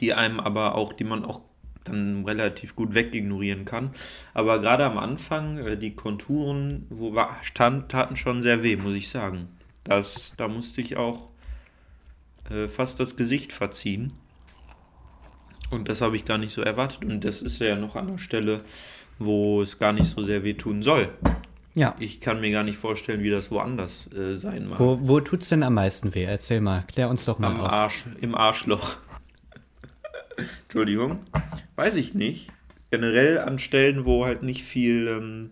die 0.00 0.14
einem 0.14 0.40
aber 0.40 0.74
auch, 0.74 0.92
die 0.92 1.04
man 1.04 1.24
auch 1.24 1.40
dann 1.84 2.24
relativ 2.24 2.74
gut 2.74 2.94
wegignorieren 2.94 3.64
kann. 3.64 3.90
Aber 4.32 4.60
gerade 4.60 4.84
am 4.84 4.98
Anfang, 4.98 5.58
äh, 5.58 5.76
die 5.76 5.94
Konturen, 5.94 6.86
wo 6.90 7.14
war, 7.14 7.36
stand, 7.42 7.90
taten 7.90 8.16
schon 8.16 8.42
sehr 8.42 8.62
weh, 8.62 8.76
muss 8.76 8.94
ich 8.94 9.08
sagen. 9.08 9.48
Das, 9.84 10.34
da 10.38 10.48
musste 10.48 10.80
ich 10.80 10.96
auch 10.96 11.28
äh, 12.50 12.68
fast 12.68 13.00
das 13.00 13.16
Gesicht 13.16 13.52
verziehen. 13.52 14.12
Und 15.70 15.88
das 15.88 16.00
habe 16.00 16.16
ich 16.16 16.24
gar 16.24 16.38
nicht 16.38 16.52
so 16.52 16.62
erwartet. 16.62 17.04
Und 17.04 17.24
das 17.24 17.42
ist 17.42 17.58
ja 17.58 17.76
noch 17.76 17.96
an 17.96 18.08
der 18.08 18.18
Stelle, 18.18 18.60
wo 19.18 19.62
es 19.62 19.78
gar 19.78 19.92
nicht 19.92 20.06
so 20.06 20.22
sehr 20.22 20.44
wehtun 20.44 20.82
soll. 20.82 21.08
Ja. 21.74 21.96
Ich 21.98 22.20
kann 22.20 22.40
mir 22.40 22.52
gar 22.52 22.62
nicht 22.62 22.78
vorstellen, 22.78 23.22
wie 23.22 23.30
das 23.30 23.50
woanders 23.50 24.12
äh, 24.12 24.36
sein 24.36 24.68
mag. 24.68 24.78
Wo, 24.78 24.98
wo 25.02 25.20
tut's 25.20 25.48
denn 25.48 25.64
am 25.64 25.74
meisten 25.74 26.14
weh? 26.14 26.22
Erzähl 26.24 26.60
mal, 26.60 26.84
klär 26.86 27.08
uns 27.08 27.24
doch 27.24 27.40
mal 27.40 27.48
Am 27.48 27.60
auf. 27.60 27.72
Arsch, 27.72 28.04
im 28.20 28.34
Arschloch. 28.36 28.96
Entschuldigung. 30.64 31.20
Weiß 31.74 31.96
ich 31.96 32.14
nicht. 32.14 32.52
Generell 32.90 33.38
an 33.38 33.58
Stellen, 33.58 34.04
wo 34.04 34.24
halt 34.24 34.44
nicht 34.44 34.62
viel, 34.62 35.08
ähm, 35.08 35.50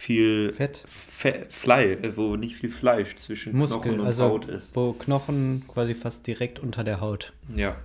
viel 0.00 0.50
Fett, 0.50 0.82
Fe 0.88 1.46
Fleisch, 1.50 1.98
äh, 2.02 2.16
wo 2.16 2.36
nicht 2.36 2.56
viel 2.56 2.70
Fleisch 2.70 3.16
zwischen 3.16 3.52
Knochen 3.52 3.74
Muskel, 3.74 4.00
und 4.00 4.06
also 4.06 4.24
Haut 4.24 4.46
ist. 4.46 4.74
wo 4.74 4.94
Knochen 4.94 5.62
quasi 5.68 5.94
fast 5.94 6.26
direkt 6.26 6.58
unter 6.58 6.84
der 6.84 7.02
Haut. 7.02 7.34
Ja. 7.54 7.76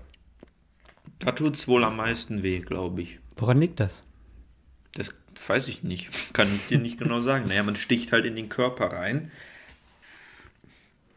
Da 1.19 1.33
tut 1.33 1.55
es 1.55 1.67
wohl 1.67 1.83
am 1.83 1.97
meisten 1.97 2.41
weh, 2.41 2.59
glaube 2.59 3.01
ich. 3.01 3.19
Woran 3.35 3.59
liegt 3.59 3.81
das? 3.81 4.03
Das 4.93 5.13
weiß 5.45 5.67
ich 5.67 5.83
nicht. 5.83 6.33
Kann 6.33 6.47
ich 6.55 6.67
dir 6.67 6.79
nicht 6.79 6.97
genau 6.97 7.21
sagen. 7.21 7.45
Naja, 7.49 7.63
man 7.63 7.75
sticht 7.75 8.13
halt 8.13 8.25
in 8.25 8.37
den 8.37 8.47
Körper 8.47 8.93
rein. 8.93 9.31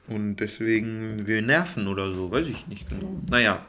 Und 0.09 0.37
deswegen 0.37 1.27
wir 1.29 1.43
Nerven 1.43 1.87
oder 1.87 2.11
so, 2.11 2.31
weiß 2.33 2.49
ich 2.49 2.67
nicht 2.67 2.89
genau. 2.89 3.21
Naja. 3.31 3.65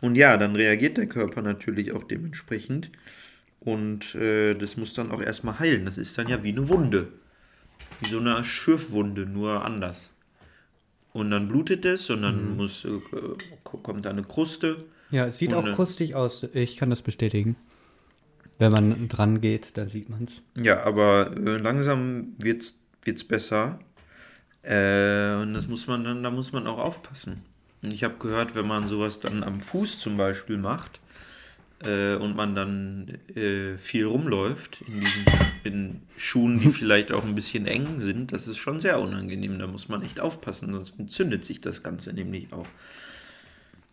Und 0.00 0.14
ja, 0.16 0.36
dann 0.36 0.56
reagiert 0.56 0.98
der 0.98 1.06
Körper 1.06 1.40
natürlich 1.40 1.92
auch 1.92 2.04
dementsprechend. 2.04 2.90
Und 3.60 4.14
äh, 4.14 4.54
das 4.54 4.76
muss 4.76 4.94
dann 4.94 5.10
auch 5.10 5.20
erstmal 5.20 5.58
heilen. 5.58 5.84
Das 5.84 5.98
ist 5.98 6.16
dann 6.16 6.28
ja 6.28 6.42
wie 6.42 6.52
eine 6.52 6.68
Wunde. 6.68 7.08
Wie 8.00 8.08
so 8.08 8.20
eine 8.20 8.44
Schürfwunde, 8.44 9.26
nur 9.26 9.64
anders. 9.64 10.10
Und 11.12 11.30
dann 11.30 11.48
blutet 11.48 11.84
es 11.84 12.10
und 12.10 12.22
dann 12.22 12.56
muss, 12.56 12.84
äh, 12.84 13.00
kommt 13.64 14.04
da 14.04 14.10
eine 14.10 14.22
Kruste. 14.22 14.84
Ja, 15.10 15.26
es 15.26 15.38
sieht 15.38 15.54
auch 15.54 15.66
äh, 15.66 15.72
krustig 15.72 16.14
aus. 16.14 16.46
Ich 16.52 16.76
kann 16.76 16.90
das 16.90 17.02
bestätigen. 17.02 17.56
Wenn 18.58 18.72
man 18.72 19.08
dran 19.08 19.40
geht, 19.40 19.76
dann 19.76 19.88
sieht 19.88 20.08
man's. 20.08 20.42
Ja, 20.54 20.84
aber 20.84 21.32
äh, 21.36 21.56
langsam 21.56 22.34
wird's, 22.38 22.78
wird's 23.02 23.24
besser. 23.24 23.78
Äh, 24.62 25.34
und 25.36 25.54
das 25.54 25.66
muss 25.66 25.86
man 25.86 26.04
dann, 26.04 26.22
da 26.22 26.30
muss 26.30 26.52
man 26.52 26.66
auch 26.66 26.78
aufpassen. 26.78 27.42
Und 27.82 27.92
ich 27.92 28.04
habe 28.04 28.14
gehört, 28.18 28.54
wenn 28.54 28.66
man 28.66 28.86
sowas 28.86 29.20
dann 29.20 29.42
am 29.42 29.60
Fuß 29.60 29.98
zum 29.98 30.16
Beispiel 30.16 30.58
macht 30.58 31.00
äh, 31.84 32.14
und 32.16 32.34
man 32.36 32.54
dann 32.54 33.08
äh, 33.34 33.76
viel 33.78 34.06
rumläuft 34.06 34.82
in 34.86 35.00
diesen 35.00 35.24
in 35.64 36.02
Schuhen, 36.16 36.60
die 36.60 36.70
vielleicht 36.70 37.12
auch 37.12 37.24
ein 37.24 37.34
bisschen 37.34 37.66
eng 37.66 38.00
sind, 38.00 38.32
das 38.32 38.48
ist 38.48 38.58
schon 38.58 38.80
sehr 38.80 39.00
unangenehm. 39.00 39.58
Da 39.58 39.66
muss 39.66 39.88
man 39.88 40.02
echt 40.02 40.20
aufpassen, 40.20 40.72
sonst 40.72 40.98
entzündet 40.98 41.44
sich 41.44 41.60
das 41.60 41.82
Ganze 41.82 42.12
nämlich 42.12 42.52
auch. 42.52 42.66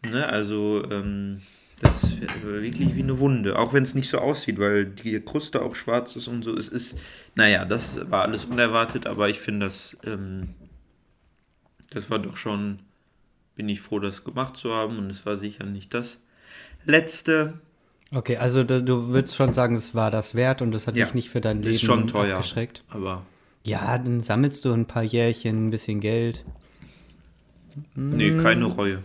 Ne, 0.03 0.27
also 0.27 0.83
ähm, 0.91 1.41
das 1.81 2.03
ist 2.03 2.43
wirklich 2.43 2.95
wie 2.95 3.03
eine 3.03 3.19
Wunde, 3.19 3.59
auch 3.59 3.73
wenn 3.73 3.83
es 3.83 3.95
nicht 3.95 4.09
so 4.09 4.19
aussieht, 4.19 4.59
weil 4.59 4.85
die 4.85 5.19
Kruste 5.19 5.61
auch 5.61 5.75
schwarz 5.75 6.15
ist 6.15 6.27
und 6.27 6.43
so. 6.43 6.55
Es 6.55 6.69
ist, 6.69 6.97
naja, 7.35 7.65
das 7.65 7.99
war 8.09 8.21
alles 8.21 8.45
unerwartet, 8.45 9.07
aber 9.07 9.29
ich 9.29 9.39
finde 9.39 9.65
das, 9.65 9.97
ähm, 10.05 10.53
das 11.89 12.09
war 12.09 12.19
doch 12.19 12.37
schon, 12.37 12.79
bin 13.55 13.67
ich 13.67 13.81
froh, 13.81 13.99
das 13.99 14.23
gemacht 14.23 14.55
zu 14.55 14.73
haben 14.73 14.97
und 14.97 15.09
es 15.09 15.25
war 15.25 15.37
sicher 15.37 15.65
nicht 15.65 15.93
das 15.93 16.19
letzte. 16.85 17.59
Okay, 18.11 18.37
also 18.37 18.63
da, 18.63 18.79
du 18.79 19.09
würdest 19.09 19.35
schon 19.35 19.51
sagen, 19.51 19.75
es 19.75 19.95
war 19.95 20.11
das 20.11 20.35
wert 20.35 20.61
und 20.61 20.71
das 20.71 20.87
hat 20.87 20.95
Ja, 20.95 21.05
dich 21.05 21.13
nicht 21.15 21.29
für 21.29 21.41
dein 21.41 21.59
ist 21.61 21.65
Leben 21.65 21.77
schon 21.79 22.07
teuer. 22.07 22.37
abgeschreckt. 22.37 22.83
Aber 22.89 23.25
Ja, 23.63 23.97
dann 23.97 24.21
sammelst 24.21 24.63
du 24.65 24.73
ein 24.73 24.85
paar 24.85 25.03
Jährchen, 25.03 25.67
ein 25.67 25.71
bisschen 25.71 25.99
Geld. 25.99 26.45
nee, 27.95 28.31
keine 28.37 28.65
Reue. 28.65 28.99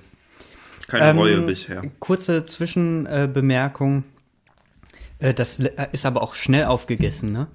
Keine 0.87 1.07
Mm. 1.07 1.09
Ähm, 1.11 1.19
Reue 1.19 1.40
bisher. 1.42 1.83
Kurze 1.99 2.45
Zwischenbemerkung. 2.45 4.04
Äh, 5.19 5.35
das 5.35 5.61
äh, 5.61 5.88
ist 5.92 6.04
aber 6.07 6.23
auch 6.23 6.35
schnell 6.35 6.64
aufgegessen, 6.64 7.33
ne? 7.33 7.47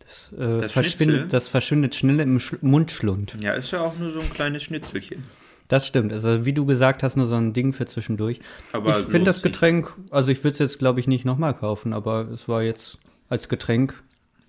Das, 0.00 0.32
äh, 0.32 0.36
Das 0.36 0.46
Schnitzel? 0.46 0.68
verschwindet, 0.70 1.32
das 1.32 1.48
verschwindet 1.48 1.94
schnell 1.94 2.20
im 2.20 2.38
Sch 2.38 2.54
Mundschlund. 2.62 3.36
Ja, 3.40 3.52
ist 3.52 3.72
ja 3.72 3.80
auch 3.80 3.96
nur 3.98 4.12
so 4.12 4.20
ein 4.20 4.30
kleines 4.30 4.62
Schnitzelchen. 4.62 5.24
Das 5.68 5.86
stimmt. 5.86 6.12
Also 6.12 6.44
wie 6.44 6.52
du 6.52 6.64
gesagt 6.64 7.02
hast, 7.02 7.16
nur 7.16 7.26
so 7.26 7.34
ein 7.34 7.52
Ding 7.52 7.72
für 7.72 7.86
zwischendurch. 7.86 8.40
Aber 8.72 9.00
ich 9.00 9.06
finde 9.06 9.24
das. 9.24 9.42
Getränk, 9.42 9.92
also 10.10 10.30
ich 10.30 10.38
würde 10.44 10.52
es 10.52 10.58
jetzt, 10.58 10.78
glaube 10.78 11.00
ich, 11.00 11.08
nicht 11.08 11.24
nochmal 11.24 11.54
kaufen, 11.54 11.92
aber 11.92 12.22
es 12.30 12.48
war 12.48 12.62
jetzt 12.62 12.98
als 13.28 13.48
Getränk, 13.48 13.94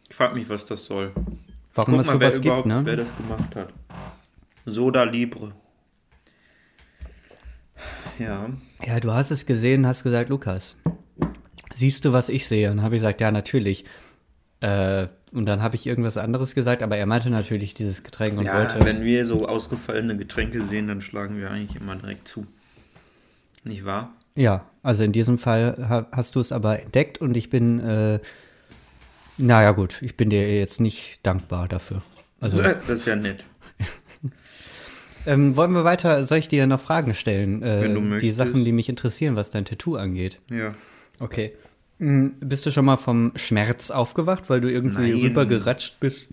Ich 0.10 0.16
frage 0.16 0.36
mich, 0.36 0.50
was 0.50 0.66
das 0.66 0.86
soll. 0.86 1.12
warum 1.74 1.94
Guck 1.96 2.02
es 2.02 2.08
mal, 2.08 2.20
wer 2.20 2.32
sowas 2.32 2.36
gibt, 2.36 2.46
überhaupt, 2.46 2.68
ne? 2.68 2.82
wer 2.84 2.96
das 2.96 3.16
gemacht 3.18 3.56
hat. 3.56 3.74
Soda 4.66 5.04
Libre. 5.04 5.54
Ja. 8.20 8.50
Ja, 8.86 9.00
du 9.00 9.12
hast 9.12 9.32
es 9.32 9.46
gesehen, 9.46 9.86
hast 9.88 10.04
gesagt, 10.04 10.30
Lukas, 10.30 10.76
siehst 11.76 12.06
du, 12.06 12.14
was 12.14 12.30
ich 12.30 12.48
sehe? 12.48 12.72
Und 12.72 12.82
habe 12.82 12.96
ich 12.96 13.02
gesagt, 13.02 13.22
ja, 13.22 13.32
natürlich. 13.32 13.86
Äh, 14.62 15.08
und 15.34 15.46
dann 15.46 15.62
habe 15.62 15.75
ich 15.75 15.86
irgendwas 15.86 16.17
anderes 16.17 16.55
gesagt, 16.55 16.81
aber 16.81 16.98
er 16.98 17.05
meinte 17.05 17.29
natürlich 17.29 17.74
dieses 17.74 18.03
Getränk 18.03 18.38
und 18.38 18.46
ja, 18.46 18.57
wollte. 18.60 18.84
wenn 18.84 19.03
wir 19.03 19.25
so 19.25 19.48
ausgefallene 19.48 20.17
Getränke 20.17 20.63
sehen, 20.63 20.88
dann 20.88 21.01
schlagen 21.01 21.38
wir 21.38 21.51
eigentlich 21.51 21.79
immer 21.79 21.96
direkt 21.96 22.27
zu. 22.27 22.46
Nicht 23.63 23.86
wahr? 23.86 24.13
Ja, 24.36 24.65
also 24.84 25.03
in 25.03 25.12
diesem 25.12 25.38
Fall 25.38 25.75
ha 25.89 26.07
hast 26.12 26.36
du 26.36 26.39
es 26.39 26.51
aber 26.51 26.81
entdeckt 26.81 27.19
und 27.19 27.36
ich 27.36 27.50
bin, 27.50 27.79
äh, 27.79 28.19
naja 29.38 29.72
gut, 29.72 30.01
ich 30.01 30.15
bin 30.15 30.29
dir 30.29 30.57
jetzt 30.60 30.79
nicht 30.79 31.19
dankbar 31.24 31.67
dafür. 31.67 32.01
Also, 32.39 32.62
das 32.62 32.88
ist 32.88 33.05
ja 33.05 33.15
nett. 33.15 33.43
ähm, 35.25 35.55
wollen 35.55 35.72
wir 35.74 35.84
weiter, 35.84 36.24
soll 36.25 36.38
ich 36.38 36.48
dir 36.48 36.67
noch 36.67 36.79
Fragen 36.79 37.13
stellen? 37.13 37.63
Äh, 37.63 37.81
Wenn 37.81 37.96
du 37.96 38.01
Die 38.01 38.05
möchtest. 38.07 38.38
Sachen, 38.38 38.63
die 38.63 38.72
mich 38.72 38.89
interessieren, 38.89 39.36
was 39.36 39.51
dein 39.51 39.65
Tattoo 39.65 39.96
angeht. 39.96 40.39
Ja. 40.50 40.74
Okay. 41.19 41.53
Hm, 42.00 42.36
Bist 42.39 42.66
du 42.66 42.72
schon 42.72 42.86
mal 42.86 42.98
vom 42.98 43.32
Schmerz 43.36 43.92
aufgewacht, 43.92 44.50
weil 44.50 44.62
du 44.62 44.72
irgendwie 44.72 45.12
Nein. 45.13 45.22
rübergeratscht 45.22 46.00
bist 46.00 46.30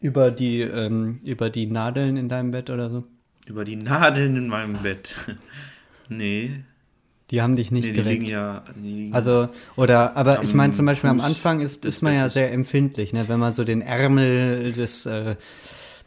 über 0.00 0.30
die, 0.30 0.60
ähm, 0.60 1.20
über 1.24 1.50
die 1.50 1.66
Nadeln 1.66 2.16
in 2.16 2.28
deinem 2.28 2.50
Bett 2.50 2.70
oder 2.70 2.90
so? 2.90 3.04
Über 3.46 3.64
die 3.64 3.76
Nadeln 3.76 4.36
in 4.36 4.48
meinem 4.48 4.82
Bett. 4.82 5.14
nee. 6.08 6.64
Die 7.30 7.42
haben 7.42 7.56
dich 7.56 7.70
nicht 7.72 7.86
nee, 7.86 7.92
die 7.92 7.94
direkt. 8.02 8.20
liegen 8.20 8.30
ja. 8.30 8.64
Die 8.76 8.92
liegen 8.92 9.14
Also, 9.14 9.48
oder, 9.76 10.16
aber 10.16 10.42
ich 10.42 10.50
Am 10.50 10.56
meine 10.56 10.72
zum 10.72 10.86
Beispiel 10.86 11.10
am 11.10 11.18
Fuß 11.18 11.26
Anfang 11.26 11.60
ist, 11.60 11.84
ist 11.84 12.02
man 12.02 12.14
ja 12.14 12.28
sehr 12.28 12.52
empfindlich, 12.52 13.12
ne? 13.12 13.28
wenn 13.28 13.40
man 13.40 13.52
so 13.52 13.64
den 13.64 13.82
Ärmel 13.82 14.72
des 14.72 15.06
äh, 15.06 15.36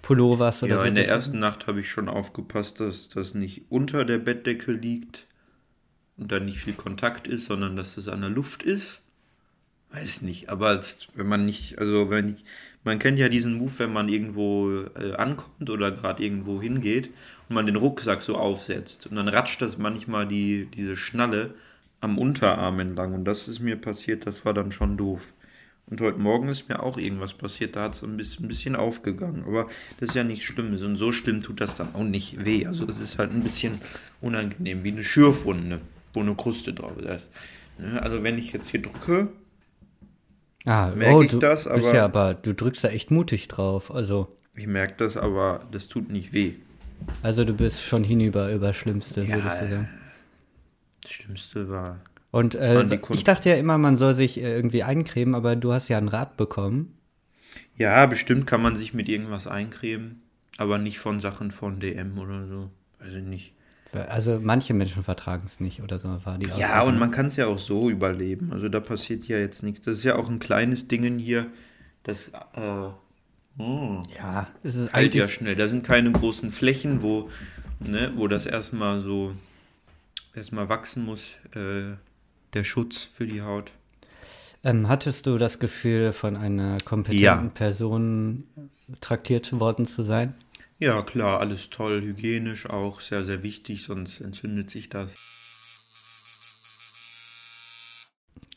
Pullovers 0.01 0.63
oder 0.63 0.75
ja, 0.75 0.81
so. 0.81 0.85
in 0.85 0.95
der 0.95 1.07
ersten 1.07 1.39
Nacht 1.39 1.67
habe 1.67 1.81
ich 1.81 1.89
schon 1.89 2.07
aufgepasst, 2.07 2.79
dass 2.79 3.09
das 3.09 3.33
nicht 3.33 3.63
unter 3.69 4.05
der 4.05 4.17
Bettdecke 4.17 4.71
liegt 4.71 5.27
und 6.19 6.31
da 6.31 6.39
nicht 6.39 6.59
viel 6.59 6.73
Kontakt 6.73 7.27
ist, 7.27 7.45
sondern 7.45 7.75
dass 7.75 7.95
das 7.95 8.07
an 8.07 8.21
der 8.21 8.29
Luft 8.29 8.63
ist. 8.63 9.01
Weiß 9.91 10.21
nicht, 10.21 10.49
aber 10.49 10.67
als, 10.67 11.07
wenn 11.15 11.27
man 11.27 11.45
nicht, 11.45 11.79
also 11.79 12.11
wenn 12.11 12.35
ich, 12.35 12.43
man 12.83 12.99
kennt 12.99 13.17
ja 13.17 13.27
diesen 13.27 13.55
Move, 13.55 13.71
wenn 13.79 13.91
man 13.91 14.07
irgendwo 14.07 14.83
äh, 14.95 15.13
ankommt 15.15 15.69
oder 15.69 15.91
gerade 15.91 16.21
irgendwo 16.21 16.61
hingeht 16.61 17.09
und 17.47 17.55
man 17.55 17.65
den 17.65 17.75
Rucksack 17.75 18.21
so 18.21 18.37
aufsetzt 18.37 19.07
und 19.07 19.15
dann 19.15 19.27
ratscht 19.27 19.61
das 19.63 19.79
manchmal 19.79 20.27
die, 20.27 20.67
diese 20.75 20.95
Schnalle 20.95 21.55
am 22.01 22.19
Unterarm 22.19 22.79
entlang 22.79 23.13
und 23.15 23.25
das 23.25 23.47
ist 23.47 23.61
mir 23.61 23.77
passiert, 23.77 24.27
das 24.27 24.45
war 24.45 24.53
dann 24.53 24.71
schon 24.71 24.95
doof. 24.95 25.33
Und 25.89 26.01
heute 26.01 26.19
Morgen 26.19 26.49
ist 26.49 26.69
mir 26.69 26.83
auch 26.83 26.99
irgendwas 26.99 27.33
passiert, 27.33 27.75
da 27.75 27.85
hat 27.85 27.95
es 27.95 28.03
ein 28.03 28.15
bisschen, 28.15 28.45
ein 28.45 28.47
bisschen 28.47 28.75
aufgegangen. 28.75 29.43
Aber 29.43 29.67
das 29.99 30.09
ist 30.09 30.15
ja 30.15 30.23
nichts 30.23 30.45
Schlimmes. 30.45 30.83
Und 30.83 30.97
so 30.97 31.11
schlimm 31.11 31.41
tut 31.41 31.59
das 31.59 31.77
dann 31.77 31.95
auch 31.95 32.03
nicht 32.03 32.45
weh. 32.45 32.67
Also 32.67 32.85
es 32.87 32.99
ist 32.99 33.17
halt 33.17 33.31
ein 33.31 33.41
bisschen 33.41 33.81
unangenehm, 34.21 34.83
wie 34.83 34.91
eine 34.91 35.03
Schürfwunde, 35.03 35.81
wo 36.13 36.21
eine 36.21 36.35
Kruste 36.35 36.73
drauf 36.73 36.97
ist. 36.97 37.27
Ne? 37.77 38.01
Also 38.01 38.23
wenn 38.23 38.37
ich 38.37 38.51
jetzt 38.51 38.69
hier 38.69 38.81
drücke, 38.81 39.29
ah, 40.65 40.91
merke 40.95 41.15
oh, 41.15 41.21
ich 41.21 41.31
du 41.31 41.39
das, 41.39 41.67
aber- 41.67 41.93
ja 41.93 42.05
aber, 42.05 42.33
du 42.33 42.53
drückst 42.53 42.83
da 42.83 42.89
echt 42.89 43.11
mutig 43.11 43.47
drauf. 43.47 43.93
Also, 43.93 44.35
ich 44.55 44.67
merke 44.67 44.95
das, 44.97 45.17
aber 45.17 45.65
das 45.71 45.87
tut 45.87 46.09
nicht 46.09 46.33
weh. 46.33 46.53
also 47.23 47.45
du 47.45 47.53
bist 47.53 47.83
schon 47.83 48.03
hinüber 48.03 48.51
über 48.51 48.73
Schlimmste, 48.73 49.23
Ja, 49.23 49.35
würdest 49.35 49.61
du 49.61 49.69
sagen. 49.69 49.89
Das 51.01 51.11
Schlimmste 51.11 51.69
war. 51.69 52.01
Und 52.31 52.55
äh, 52.55 52.99
ich 53.11 53.23
dachte 53.23 53.49
ja 53.49 53.55
immer, 53.55 53.77
man 53.77 53.95
soll 53.95 54.13
sich 54.13 54.39
äh, 54.39 54.55
irgendwie 54.55 54.83
eincremen, 54.83 55.33
aber 55.33 55.55
du 55.55 55.73
hast 55.73 55.87
ja 55.87 55.97
einen 55.97 56.09
Rat 56.09 56.37
bekommen. 56.37 56.95
Ja, 57.75 58.05
bestimmt 58.05 58.45
kann 58.45 58.61
man 58.61 58.75
sich 58.75 58.93
mit 58.93 59.09
irgendwas 59.09 59.47
eincremen, 59.47 60.21
aber 60.57 60.77
nicht 60.77 60.99
von 60.99 61.19
Sachen 61.19 61.49
von 61.49 61.79
DM 61.79 62.19
oder 62.19 62.45
so. 62.45 62.69
Weiß 62.99 63.13
ich 63.13 63.23
nicht. 63.23 63.53
Also 63.91 64.39
manche 64.41 64.73
Menschen 64.73 65.03
vertragen 65.03 65.43
es 65.45 65.59
nicht 65.59 65.81
oder 65.81 65.97
so 65.97 66.09
war 66.23 66.37
die 66.37 66.49
Ja, 66.57 66.83
und 66.83 66.99
man 66.99 67.09
kann 67.11 67.27
es 67.27 67.35
ja 67.37 67.47
auch 67.47 67.57
so 67.57 67.89
überleben. 67.89 68.53
Also 68.53 68.69
da 68.69 68.79
passiert 68.79 69.25
ja 69.27 69.37
jetzt 69.37 69.63
nichts. 69.63 69.85
Das 69.85 69.97
ist 69.99 70.03
ja 70.03 70.15
auch 70.15 70.29
ein 70.29 70.39
kleines 70.39 70.87
Dingen 70.87 71.17
hier. 71.17 71.47
Das 72.03 72.29
äh, 72.53 72.89
hm, 73.57 74.03
Ja, 74.15 74.47
es 74.63 74.75
ist 74.75 74.93
heilt 74.93 75.15
ja 75.15 75.27
schnell. 75.27 75.55
Da 75.55 75.67
sind 75.67 75.83
keine 75.83 76.11
großen 76.11 76.51
Flächen, 76.51 77.01
wo, 77.01 77.29
ne, 77.79 78.11
wo 78.15 78.27
das 78.27 78.45
erstmal 78.45 79.01
so 79.01 79.33
erstmal 80.35 80.69
wachsen 80.69 81.03
muss, 81.03 81.37
äh, 81.55 81.95
der 82.53 82.63
Schutz 82.63 83.09
für 83.11 83.25
die 83.25 83.41
Haut. 83.41 83.71
Ähm, 84.63 84.87
hattest 84.87 85.25
du 85.25 85.37
das 85.37 85.59
Gefühl, 85.59 86.13
von 86.13 86.35
einer 86.35 86.77
kompetenten 86.83 87.23
Ja. 87.23 87.51
Person 87.53 88.43
traktiert 89.01 89.57
worden 89.59 89.85
zu 89.85 90.03
sein? 90.03 90.35
Ja, 90.79 91.01
klar, 91.01 91.39
alles 91.41 91.69
toll, 91.69 92.01
hygienisch 92.01 92.65
auch, 92.69 93.01
sehr, 93.01 93.23
sehr 93.25 93.43
wichtig, 93.43 93.83
sonst 93.83 94.21
entzündet 94.21 94.69
sich 94.69 94.87
das. 94.89 95.11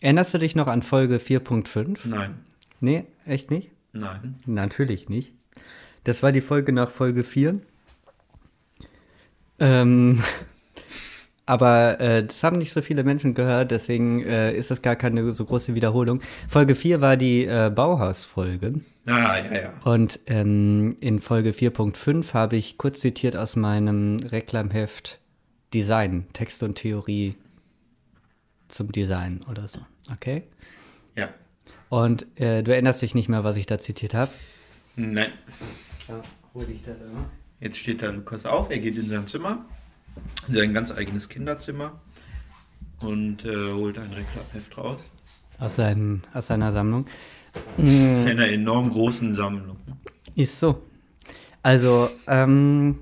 Erinnerst 0.00 0.34
du 0.34 0.38
dich 0.38 0.54
noch 0.56 0.66
an 0.68 0.82
Folge 0.82 1.18
4.5? 1.18 1.98
Nein, 2.08 2.44
Nee, 2.80 3.04
echt 3.24 3.50
nicht? 3.50 3.70
nein. 3.92 4.36
Natürlich 4.46 5.08
nicht. 5.08 5.32
Das 6.04 6.22
war 6.22 6.32
die 6.32 6.40
Folge 6.40 6.72
nach 6.72 6.90
Folge 6.90 7.22
4. 7.24 7.60
Ähm, 9.60 10.22
aber 11.46 12.00
äh, 12.00 12.24
das 12.24 12.42
haben 12.44 12.58
nicht 12.58 12.72
so 12.72 12.82
viele 12.82 13.04
Menschen 13.04 13.34
gehört, 13.34 13.70
deswegen 13.70 14.24
äh, 14.24 14.54
ist 14.54 14.70
das 14.70 14.82
gar 14.82 14.96
keine 14.96 15.32
so 15.32 15.44
große 15.44 15.74
Wiederholung. 15.74 16.20
Folge 16.48 16.74
4 16.74 17.00
war 17.00 17.16
die 17.16 17.44
äh, 17.44 17.70
Bauhaus-Folge. 17.74 18.80
Ah, 19.06 19.38
ja, 19.38 19.52
ja. 19.52 19.72
Und 19.84 20.20
ähm, 20.26 20.96
in 21.00 21.18
Folge 21.18 21.50
4.5 21.50 22.34
habe 22.34 22.56
ich 22.56 22.78
kurz 22.78 23.00
zitiert 23.00 23.36
aus 23.36 23.56
meinem 23.56 24.18
Reklamheft 24.18 25.18
Design, 25.74 26.26
Text 26.32 26.62
und 26.62 26.76
Theorie 26.76 27.34
zum 28.68 28.92
Design 28.92 29.44
oder 29.50 29.66
so. 29.66 29.80
Okay? 30.12 30.44
Ja. 31.16 31.30
Und 31.88 32.26
äh, 32.40 32.62
du 32.62 32.72
erinnerst 32.72 33.02
dich 33.02 33.14
nicht 33.14 33.28
mehr, 33.28 33.42
was 33.42 33.56
ich 33.56 33.66
da 33.66 33.78
zitiert 33.78 34.14
habe? 34.14 34.30
Nein. 34.96 35.32
Ja, 36.08 36.22
hol 36.54 36.64
dich 36.64 36.82
da 36.84 36.92
immer. 36.92 37.30
Jetzt 37.60 37.78
steht 37.78 38.02
da 38.02 38.10
Lukas 38.10 38.46
auf, 38.46 38.70
er 38.70 38.78
geht 38.78 38.96
in 38.96 39.08
sein 39.08 39.26
Zimmer, 39.26 39.64
sein 40.50 40.74
ganz 40.74 40.90
eigenes 40.90 41.28
Kinderzimmer 41.28 42.00
und 43.00 43.44
äh, 43.44 43.72
holt 43.72 43.98
ein 43.98 44.12
Reklamheft 44.12 44.76
raus. 44.76 45.10
Aus, 45.58 45.76
seinen, 45.76 46.22
aus 46.34 46.48
seiner 46.48 46.72
Sammlung. 46.72 47.06
Das 47.76 47.84
ist 48.18 48.24
ja 48.24 48.30
eine 48.30 48.50
enorm 48.50 48.90
großen 48.90 49.34
Sammlung. 49.34 49.76
Ist 50.34 50.58
so. 50.58 50.82
Also, 51.62 52.10
ähm, 52.26 52.98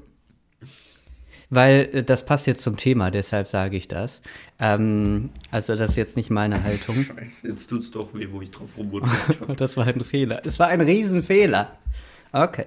weil 1.49 1.89
äh, 1.93 2.03
das 2.03 2.27
passt 2.27 2.47
jetzt 2.47 2.63
zum 2.63 2.77
Thema, 2.77 3.11
deshalb 3.11 3.49
sage 3.49 3.77
ich 3.77 3.89
das. 3.89 4.21
Ähm, 4.59 5.31
also, 5.51 5.77
das 5.77 5.93
ist 5.93 5.97
jetzt 5.97 6.17
nicht 6.17 6.31
meine 6.31 6.63
Haltung. 6.63 6.97
Scheiße, 7.05 7.49
jetzt 7.49 7.69
tut's 7.69 7.91
doch 7.91 8.13
weh, 8.15 8.29
wo 8.31 8.43
ich 8.43 8.51
drauf 8.51 8.77
rumrudert 8.77 9.11
habe. 9.41 9.57
Das 9.57 9.77
war 9.77 9.87
ein 9.87 10.05
Fehler. 10.05 10.43
Es 10.45 10.59
war 10.59 10.69
ein 10.69 10.81
Riesenfehler. 10.81 11.77
Okay. 12.33 12.67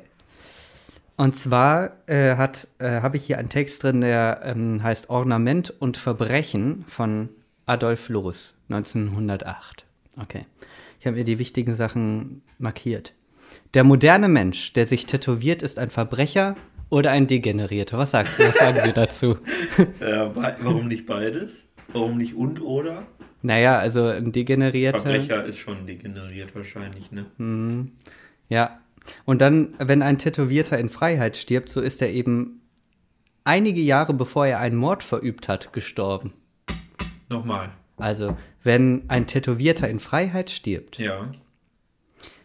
Und 1.16 1.36
zwar 1.36 1.92
äh, 2.08 2.36
hat, 2.36 2.68
äh, 2.80 3.02
habe 3.02 3.18
ich 3.18 3.26
hier 3.26 3.38
einen 3.38 3.50
Text 3.50 3.84
drin, 3.84 4.02
der 4.02 4.42
ähm, 4.44 4.82
heißt 4.82 5.10
Ornament 5.10 5.70
und 5.80 5.98
Verbrechen 5.98 6.86
von 6.88 7.30
Adolf 7.66 8.10
Loos, 8.10 8.56
1908. 8.70 9.86
Okay. 10.22 10.46
Ich 11.00 11.06
habe 11.06 11.18
mir 11.18 11.24
die 11.24 11.40
wichtigen 11.40 11.74
Sachen 11.76 12.42
markiert. 12.58 13.14
Der 13.74 13.84
moderne 13.84 14.28
Mensch, 14.28 14.74
der 14.74 14.86
sich 14.86 15.06
tätowiert, 15.06 15.62
ist 15.62 15.78
ein 15.78 15.90
Verbrecher 15.90 16.56
oder 16.90 17.12
ein 17.12 17.28
Degenerierter. 17.28 17.98
Was, 17.98 18.12
sagst, 18.12 18.40
was 18.40 18.56
sagen 18.56 18.80
Sie 18.84 18.94
dazu? 18.94 19.38
äh, 20.00 20.36
wa- 20.36 20.56
warum 20.62 20.88
nicht 20.88 21.06
beides? 21.06 21.68
Warum 21.92 22.18
nicht 22.18 22.34
und 22.36 22.62
oder? 22.62 23.04
Naja, 23.42 23.78
also 23.78 24.06
ein 24.08 24.32
Degenerierter. 24.32 25.00
Verbrecher 25.02 25.46
ist 25.46 25.58
schon 25.60 25.86
degeneriert 25.86 26.56
wahrscheinlich, 26.56 27.12
ne? 27.12 27.26
Ja. 28.50 28.80
Und 29.26 29.42
dann, 29.42 29.74
wenn 29.80 30.02
ein 30.02 30.18
Tätowierter 30.18 30.78
in 30.80 30.90
Freiheit 30.90 31.38
stirbt, 31.38 31.70
so 31.70 31.82
ist 31.82 32.02
er 32.02 32.12
eben 32.12 32.62
einige 33.44 33.82
Jahre 33.82 34.14
bevor 34.14 34.48
er 34.48 34.60
einen 34.60 34.76
Mord 34.78 35.04
verübt 35.04 35.48
hat, 35.48 35.74
gestorben. 35.74 36.34
Nochmal. 37.30 37.72
Also, 37.98 38.38
wenn 38.64 39.04
ein 39.10 39.28
Tätowierter 39.28 39.90
in 39.90 40.00
Freiheit 40.00 40.50
stirbt, 40.50 40.98
Ja. 40.98 41.32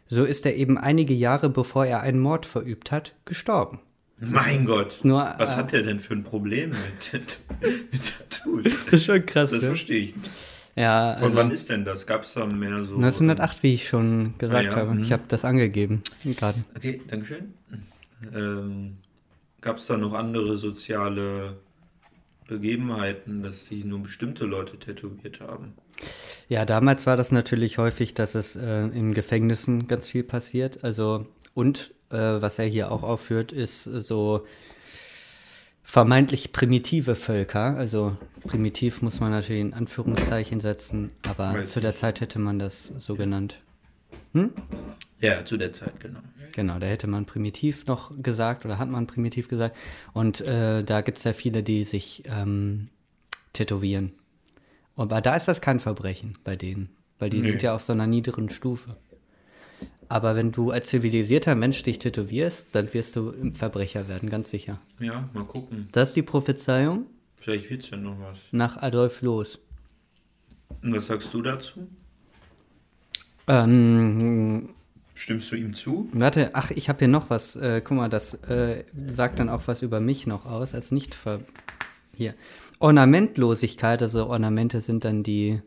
so 0.09 0.25
ist 0.25 0.45
er 0.47 0.57
eben 0.57 0.77
einige 0.79 1.15
Jahre 1.15 1.49
bevor 1.49 1.87
er 1.87 2.01
einen 2.03 2.19
Mord 2.21 2.47
verübt 2.47 2.91
hat, 2.93 3.15
gestorben. 3.25 3.81
Mein 4.21 4.67
Gott. 4.67 5.05
nur, 5.05 5.33
Was 5.39 5.53
äh, 5.53 5.57
hat 5.57 5.73
der 5.73 5.83
denn 5.83 6.01
für 6.01 6.15
ein 6.15 6.25
Problem 6.25 6.71
mit, 6.71 7.41
mit 7.93 8.13
Tattoos? 8.31 8.65
Das 8.87 8.93
ist 8.95 9.05
schon 9.05 9.25
krass, 9.25 9.51
Das 9.53 9.63
ne? 9.63 9.69
verstehe 9.69 9.99
ich 10.07 10.17
nicht. 10.17 10.31
Ja, 10.79 11.15
Von 11.15 11.25
also 11.25 11.39
wann 11.39 11.51
ist 11.51 11.69
denn 11.71 11.85
das? 11.85 12.07
Gab 12.07 12.23
es 12.23 12.35
da 12.35 12.47
mehr 12.47 12.85
so. 12.85 12.95
1908, 12.95 13.63
wie 13.63 13.75
ich 13.75 13.89
schon 13.89 14.35
gesagt 14.39 14.67
Ah 14.67 14.71
ja, 14.71 14.77
habe. 14.77 14.95
mhm. 14.95 15.03
Ich 15.03 15.13
habe 15.13 15.25
das 15.29 15.45
angegeben 15.45 16.03
gerade. 16.25 16.63
Okay, 16.77 17.01
Dankeschön. 17.09 17.55
Ähm, 18.35 18.97
Gab 19.61 19.79
es 19.79 19.87
da 19.87 19.97
noch 19.97 20.15
andere 20.15 20.57
soziale 20.57 21.57
Begebenheiten, 22.47 23.43
dass 23.43 23.67
sich 23.67 23.85
nur 23.85 24.01
bestimmte 24.05 24.47
Leute 24.47 24.79
tätowiert 24.79 25.41
haben? 25.41 25.75
Ja, 26.49 26.65
damals 26.65 27.07
war 27.07 27.17
das 27.17 27.33
natürlich 27.33 27.77
häufig, 27.79 28.15
dass 28.15 28.35
es 28.35 28.57
äh, 28.57 28.87
in 28.87 29.15
Gefängnissen 29.15 29.89
ganz 29.89 30.07
viel 30.07 30.23
passiert. 30.23 30.85
Also, 30.85 31.27
und 31.55 31.93
äh, 32.11 32.17
was 32.17 32.59
er 32.59 32.67
hier 32.67 32.91
auch 32.93 33.03
aufführt, 33.03 33.53
ist 33.53 33.85
so 33.85 34.47
vermeintlich 35.89 36.53
primitive 36.53 37.15
Völker. 37.17 37.77
Also, 37.77 38.17
primitiv 38.47 39.01
muss 39.01 39.21
man 39.21 39.31
natürlich 39.31 39.63
in 39.63 39.73
Anführungszeichen 39.75 40.61
setzen, 40.61 41.11
aber 41.23 41.55
Weiß 41.55 41.71
zu 41.71 41.81
der 41.81 41.95
Zeit 41.97 42.21
hätte 42.21 42.39
man 42.39 42.59
das 42.59 42.85
so 42.99 43.17
genannt. 43.17 43.59
Ja, 45.21 45.45
zu 45.45 45.57
der 45.57 45.73
Zeit, 45.73 45.99
genau. 45.99 46.21
Genau, 46.55 46.79
da 46.79 46.87
hätte 46.87 47.07
man 47.07 47.25
primitiv 47.25 47.87
noch 47.87 48.13
gesagt 48.23 48.65
oder 48.65 48.79
hat 48.79 48.89
man 48.89 49.07
primitiv 49.07 49.49
gesagt. 49.49 49.77
Und 50.13 50.41
äh, 50.43 50.85
da 50.85 51.01
gibt 51.01 51.19
es 51.19 51.25
ja 51.25 51.33
viele, 51.33 51.63
die 51.63 51.85
sich 51.85 52.23
ähm, 52.27 52.89
tätowieren. 53.55 54.13
Aber 54.97 55.21
da 55.21 55.35
ist 55.37 55.49
das 55.49 55.61
kein 55.61 55.81
Verbrechen 55.81 56.35
bei 56.45 56.55
denen, 56.57 56.91
weil 57.19 57.31
die 57.31 57.41
Nee. 57.41 57.51
sind 57.51 57.63
ja 57.63 57.75
auf 57.75 57.83
so 57.83 57.93
einer 57.93 58.07
niederen 58.07 58.51
Stufe. 58.51 58.97
Aber 60.09 60.37
wenn 60.37 60.53
du 60.53 60.71
als 60.71 60.89
zivilisierter 60.89 61.55
Mensch 61.55 61.83
dich 61.83 61.99
tätowierst, 61.99 62.69
dann 62.73 62.93
wirst 62.95 63.17
du 63.17 63.31
ein 63.31 63.53
Verbrecher 63.53 64.09
werden, 64.09 64.31
ganz 64.31 64.49
sicher. 64.51 64.81
Ja, 65.01 65.29
mal 65.35 65.45
gucken. 65.45 65.89
Das 65.93 66.11
ist 66.11 66.17
die 66.17 66.23
Prophezeiung 66.23 67.07
Vielleicht 67.37 67.71
wird's 67.71 67.91
ja 67.91 67.97
noch 67.97 68.17
was. 68.21 68.39
nach 68.51 68.79
Adolf 68.79 69.21
Loos. 69.23 69.59
Und 70.83 70.95
was 70.95 71.07
sagst 71.07 71.33
du 71.33 71.43
dazu? 71.43 71.87
Ähm, 73.47 74.71
Stimmst 75.15 75.51
du 75.51 75.57
ihm 75.57 75.75
zu? 75.75 76.09
warte, 76.13 76.51
ach, 76.55 76.71
ich 76.71 76.89
habe 76.89 77.01
hier 77.01 77.09
noch 77.09 77.31
was. 77.31 77.57
Äh, 77.57 77.81
guck 77.83 77.97
mal, 77.97 78.09
das 78.09 78.35
äh, 78.35 78.85
sagt 79.07 79.41
dann 79.41 79.49
auch 79.49 79.63
was 79.67 79.83
über 79.83 80.01
mich 80.01 80.27
noch 80.27 80.47
aus, 80.47 80.75
als 80.75 80.93
nicht 80.93 81.15
ver 81.15 81.41
hier. 82.17 82.35
Ornamentlosigkeit, 82.81 84.03
also 84.03 84.27
Ornamente 84.29 84.81
sind 84.81 85.05
dann 85.05 85.23
die, 85.23 85.61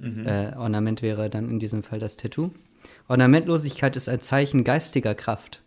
äh, 0.00 0.54
Ornament 0.56 1.02
wäre 1.02 1.30
dann 1.30 1.48
in 1.48 1.58
diesem 1.58 1.82
Fall 1.82 1.98
das 1.98 2.16
Tattoo. 2.16 2.50
Ornamentlosigkeit 3.08 3.96
ist 3.96 4.08
ein 4.08 4.20
Zeichen 4.20 4.64
geistiger 4.64 5.14
Kraft. 5.14 5.62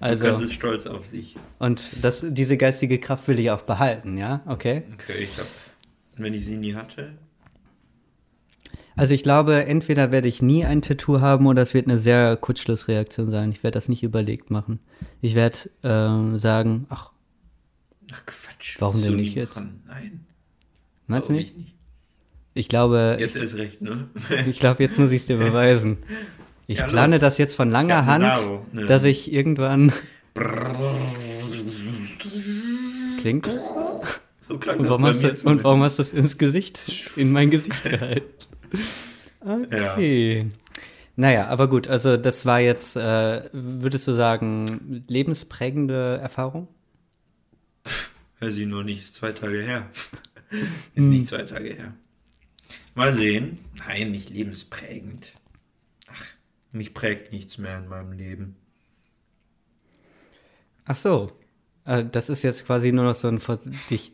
Also, 0.00 0.26
ist 0.44 0.54
stolz 0.54 0.86
auf 0.86 1.06
sich. 1.06 1.36
und 1.60 1.84
das, 2.02 2.22
diese 2.26 2.56
geistige 2.56 2.98
Kraft 2.98 3.28
will 3.28 3.38
ich 3.38 3.50
auch 3.50 3.62
behalten, 3.62 4.18
ja? 4.18 4.40
Okay. 4.46 4.82
Okay, 4.94 5.22
ich 5.22 5.38
hab, 5.38 5.46
wenn 6.16 6.34
ich 6.34 6.44
sie 6.44 6.56
nie 6.56 6.74
hatte, 6.74 7.12
Also 8.96 9.14
ich 9.14 9.22
glaube, 9.22 9.66
entweder 9.66 10.10
werde 10.10 10.26
ich 10.26 10.42
nie 10.42 10.64
ein 10.64 10.82
Tattoo 10.82 11.20
haben 11.20 11.46
oder 11.46 11.62
es 11.62 11.74
wird 11.74 11.86
eine 11.86 11.98
sehr 11.98 12.36
Kurzschlussreaktion 12.36 13.30
sein. 13.30 13.52
Ich 13.52 13.62
werde 13.62 13.74
das 13.74 13.88
nicht 13.88 14.02
überlegt 14.02 14.50
machen. 14.50 14.80
Ich 15.20 15.34
werde 15.36 15.70
ähm, 15.84 16.38
sagen, 16.40 16.86
ach, 16.90 17.12
ach 18.12 18.26
Quatsch. 18.26 18.76
Warum 18.80 19.00
denn 19.00 19.16
nicht 19.16 19.36
jetzt? 19.36 19.54
machen? 19.56 19.82
Nein. 19.86 20.26
meinst 21.06 21.28
du 21.28 21.32
nicht? 21.34 21.52
Ich, 21.52 21.56
nicht. 21.56 21.74
Ich 22.54 22.68
glaube, 22.68 23.16
Jetzt 23.18 23.36
erst 23.36 23.54
recht, 23.56 23.80
ne? 23.80 24.08
ich, 24.46 24.60
glaube, 24.60 24.82
jetzt 24.82 24.98
muss 24.98 25.10
ich 25.10 25.22
es 25.22 25.26
dir 25.26 25.38
beweisen. 25.38 25.98
Ich 26.66 26.78
Ja, 26.78 26.86
plane 26.86 27.16
los. 27.16 27.20
das 27.20 27.38
jetzt 27.38 27.54
von 27.56 27.70
langer 27.70 28.06
Hand, 28.06 28.24
Naro, 28.24 28.66
ne. 28.72 28.86
dass 28.86 29.04
ich 29.04 29.32
irgendwann. 29.32 29.92
Klingt 33.20 33.46
das? 33.46 33.72
So 34.42 34.58
klang 34.58 34.78
Und 34.78 34.84
das 34.84 34.90
warum, 34.90 35.02
bei 35.02 35.12
hast 35.12 35.44
du, 35.44 35.48
und 35.48 35.64
warum 35.64 35.82
hast 35.82 35.98
du 35.98 36.02
es 36.02 36.12
ins 36.12 36.36
Gesicht, 36.36 37.10
in 37.16 37.32
mein 37.32 37.50
Gesicht 37.50 37.82
gehalten? 37.88 38.26
Okay. 39.40 40.46
Naja, 41.16 41.48
aber 41.48 41.68
gut, 41.68 41.88
also 41.88 42.16
das 42.16 42.46
war 42.46 42.60
jetzt, 42.60 42.96
äh, 42.96 43.42
würdest 43.52 44.08
du 44.08 44.12
sagen, 44.12 45.04
lebensprägende 45.08 46.18
Erfahrung? 46.22 46.68
Weiß 48.40 48.56
ich 48.56 48.66
nur 48.66 48.82
nicht, 48.82 49.02
ist 49.02 49.14
zwei 49.14 49.32
Tage 49.32 49.62
her. 49.62 49.90
Hm. 50.48 50.60
ist 50.94 51.04
nicht 51.04 51.26
zwei 51.26 51.42
Tage 51.42 51.74
her. 51.74 51.94
Mal 52.94 53.12
sehen. 53.12 53.58
Nein, 53.86 54.10
nicht 54.10 54.30
lebensprägend. 54.30 55.32
Ach, 56.08 56.24
mich 56.72 56.94
prägt 56.94 57.32
nichts 57.32 57.58
mehr 57.58 57.78
in 57.78 57.88
meinem 57.88 58.12
Leben. 58.12 58.56
Ach 60.84 60.96
so. 60.96 61.32
Äh, 61.84 62.04
das 62.10 62.28
ist 62.28 62.42
jetzt 62.42 62.66
quasi 62.66 62.92
nur 62.92 63.04
noch 63.04 63.14
so 63.14 63.28
ein 63.28 63.40
vor 63.40 63.58
dich 63.90 64.12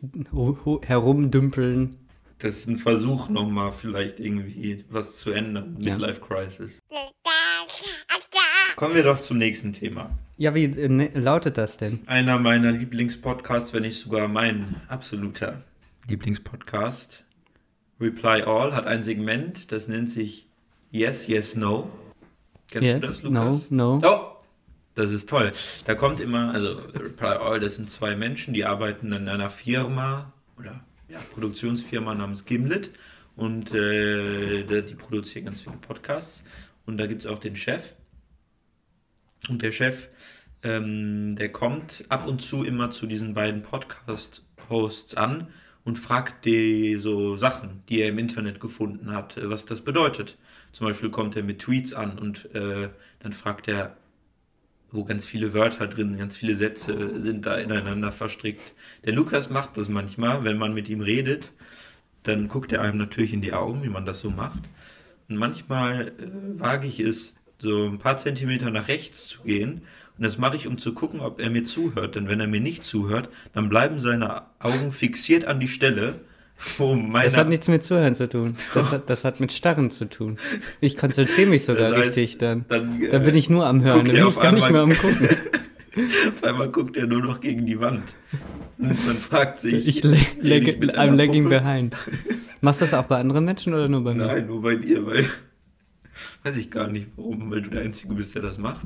herumdümpeln. 0.83 1.97
Das 2.39 2.59
ist 2.59 2.67
ein 2.67 2.77
Versuch 2.77 3.27
nochmal 3.27 3.73
vielleicht 3.73 4.19
irgendwie 4.19 4.85
was 4.89 5.17
zu 5.17 5.31
ändern. 5.31 5.75
Ja. 5.79 5.97
Midlife 5.97 6.21
Crisis. 6.21 6.79
Kommen 8.77 8.95
wir 8.95 9.03
doch 9.03 9.19
zum 9.19 9.37
nächsten 9.37 9.73
Thema. 9.73 10.17
Ja, 10.37 10.55
wie 10.55 10.63
äh, 10.63 10.87
ne, 10.87 11.09
lautet 11.13 11.57
das 11.57 11.75
denn? 11.75 11.99
Einer 12.07 12.39
meiner 12.39 12.71
Lieblingspodcasts, 12.71 13.73
wenn 13.73 13.81
nicht 13.81 13.99
sogar 13.99 14.29
mein 14.29 14.75
absoluter 14.87 15.63
Lieblingspodcast. 16.07 17.25
Reply 17.99 18.41
All 18.43 18.73
hat 18.73 18.85
ein 18.87 19.03
Segment, 19.03 19.71
das 19.71 19.87
nennt 19.87 20.09
sich 20.09 20.47
Yes, 20.91 21.27
Yes, 21.27 21.55
No. 21.55 21.89
Kennst 22.67 22.87
Yes, 22.87 23.01
du 23.01 23.07
das, 23.07 23.21
Lukas? 23.23 23.71
no, 23.71 23.97
no. 23.97 24.07
Oh, 24.07 24.43
das 24.95 25.11
ist 25.11 25.27
toll. 25.29 25.51
Da 25.85 25.95
kommt 25.95 26.19
immer, 26.19 26.51
also 26.53 26.69
Reply 26.93 27.27
All, 27.27 27.59
das 27.59 27.75
sind 27.75 27.89
zwei 27.89 28.15
Menschen, 28.15 28.53
die 28.53 28.65
arbeiten 28.65 29.11
in 29.11 29.27
einer 29.27 29.49
Firma 29.49 30.33
oder 30.57 30.83
ja, 31.07 31.19
Produktionsfirma 31.33 32.13
namens 32.15 32.45
Gimlet 32.45 32.91
und 33.35 33.73
äh, 33.73 34.63
die 34.81 34.95
produzieren 34.95 35.45
ganz 35.45 35.61
viele 35.61 35.77
Podcasts. 35.77 36.43
Und 36.85 36.97
da 36.97 37.07
gibt 37.07 37.21
es 37.21 37.27
auch 37.27 37.39
den 37.39 37.55
Chef. 37.55 37.93
Und 39.47 39.61
der 39.61 39.71
Chef, 39.71 40.09
ähm, 40.63 41.35
der 41.35 41.51
kommt 41.51 42.05
ab 42.09 42.27
und 42.27 42.41
zu 42.41 42.63
immer 42.63 42.91
zu 42.91 43.07
diesen 43.07 43.33
beiden 43.33 43.61
Podcast-Hosts 43.63 45.15
an 45.15 45.47
und 45.83 45.97
fragt 45.97 46.45
die 46.45 46.95
so 46.95 47.37
Sachen, 47.37 47.83
die 47.89 48.01
er 48.01 48.09
im 48.09 48.19
Internet 48.19 48.59
gefunden 48.59 49.11
hat, 49.11 49.37
äh, 49.37 49.49
was 49.49 49.65
das 49.65 49.81
bedeutet. 49.81 50.37
Zum 50.71 50.87
Beispiel 50.87 51.09
kommt 51.09 51.35
er 51.35 51.43
mit 51.43 51.59
Tweets 51.59 51.93
an 51.93 52.19
und 52.19 52.53
äh, 52.53 52.89
dann 53.19 53.33
fragt 53.33 53.67
er, 53.67 53.97
wo 54.91 55.03
ganz 55.03 55.25
viele 55.25 55.53
Wörter 55.53 55.87
drin, 55.87 56.17
ganz 56.17 56.37
viele 56.37 56.55
Sätze 56.55 57.21
sind 57.21 57.45
da 57.45 57.57
ineinander 57.57 58.11
verstrickt. 58.11 58.73
Der 59.05 59.13
Lukas 59.13 59.49
macht 59.49 59.77
das 59.77 59.87
manchmal, 59.89 60.43
wenn 60.43 60.57
man 60.57 60.73
mit 60.73 60.89
ihm 60.89 61.01
redet, 61.01 61.51
dann 62.23 62.47
guckt 62.47 62.71
er 62.71 62.81
einem 62.81 62.97
natürlich 62.97 63.33
in 63.33 63.41
die 63.41 63.53
Augen, 63.53 63.83
wie 63.83 63.89
man 63.89 64.05
das 64.05 64.19
so 64.19 64.29
macht. 64.29 64.61
Und 65.27 65.37
manchmal 65.37 66.09
äh, 66.09 66.59
wage 66.59 66.87
ich 66.87 66.99
es, 66.99 67.39
so 67.61 67.85
ein 67.87 67.99
paar 67.99 68.17
Zentimeter 68.17 68.71
nach 68.71 68.87
rechts 68.87 69.27
zu 69.27 69.41
gehen. 69.43 69.81
Und 70.19 70.25
das 70.25 70.37
mache 70.37 70.57
ich, 70.57 70.67
um 70.67 70.77
zu 70.77 70.93
gucken, 70.93 71.21
ob 71.21 71.39
er 71.39 71.49
mir 71.49 71.63
zuhört. 71.63 72.15
Denn 72.15 72.27
wenn 72.27 72.41
er 72.41 72.47
mir 72.47 72.59
nicht 72.59 72.83
zuhört, 72.83 73.29
dann 73.53 73.69
bleiben 73.69 74.01
seine 74.01 74.41
Augen 74.59 74.91
fixiert 74.91 75.45
an 75.45 75.61
die 75.61 75.69
Stelle, 75.69 76.15
wo 76.77 76.93
meine... 76.93 77.29
Das 77.29 77.37
hat 77.37 77.47
nichts 77.47 77.69
mit 77.69 77.85
Zuhören 77.85 78.15
zu 78.15 78.27
tun. 78.27 78.55
Das 78.73 78.91
hat, 78.91 79.09
das 79.09 79.23
hat 79.23 79.39
mit 79.39 79.53
Starren 79.53 79.91
zu 79.91 80.09
tun. 80.09 80.37
Ich 80.81 80.97
konzentriere 80.97 81.49
mich 81.49 81.63
sogar 81.63 81.91
Das 81.91 81.99
heißt, 81.99 82.17
richtig 82.17 82.37
dann. 82.37 82.65
dann, 82.67 83.01
äh, 83.01 83.07
Dann 83.07 83.23
bin 83.23 83.33
ich 83.33 83.49
nur 83.49 83.65
am 83.65 83.81
Hören, 83.81 84.03
dann 84.03 84.13
bin 84.13 84.27
ich 84.27 84.39
gar 84.41 84.51
nicht 84.51 84.69
mehr 84.69 84.81
am 84.81 84.93
Gucken. 84.93 85.29
Auf 86.33 86.43
einmal 86.43 86.69
guckt 86.69 86.97
er 86.97 87.07
nur 87.07 87.21
noch 87.21 87.39
gegen 87.39 87.65
die 87.65 87.79
Wand. 87.79 88.03
Und 88.77 89.07
man 89.07 89.15
fragt 89.15 89.61
sich... 89.61 89.87
Ich 89.87 90.03
leg, 90.03 90.83
I'm 90.97 91.15
lagging 91.15 91.43
Puppe? 91.45 91.59
behind. 91.59 91.95
Machst 92.59 92.81
du 92.81 92.85
das 92.85 92.93
auch 92.93 93.05
bei 93.05 93.21
anderen 93.21 93.45
Menschen 93.45 93.73
oder 93.73 93.87
nur 93.87 94.03
bei 94.03 94.13
mir? 94.13 94.25
Nein, 94.25 94.47
nur 94.47 94.61
bei 94.61 94.75
dir, 94.75 95.05
weil... 95.05 95.29
Weiß 96.43 96.57
ich 96.57 96.69
gar 96.69 96.89
nicht, 96.89 97.07
warum, 97.15 97.49
weil 97.51 97.61
du 97.61 97.69
der 97.69 97.83
Einzige 97.83 98.13
bist, 98.13 98.35
der 98.35 98.41
das 98.41 98.57
macht. 98.57 98.85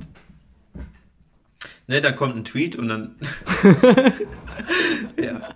Ne, 1.87 2.01
dann 2.01 2.15
kommt 2.15 2.35
ein 2.35 2.45
Tweet 2.45 2.75
und 2.75 2.87
dann... 2.87 3.15
ja, 5.17 5.49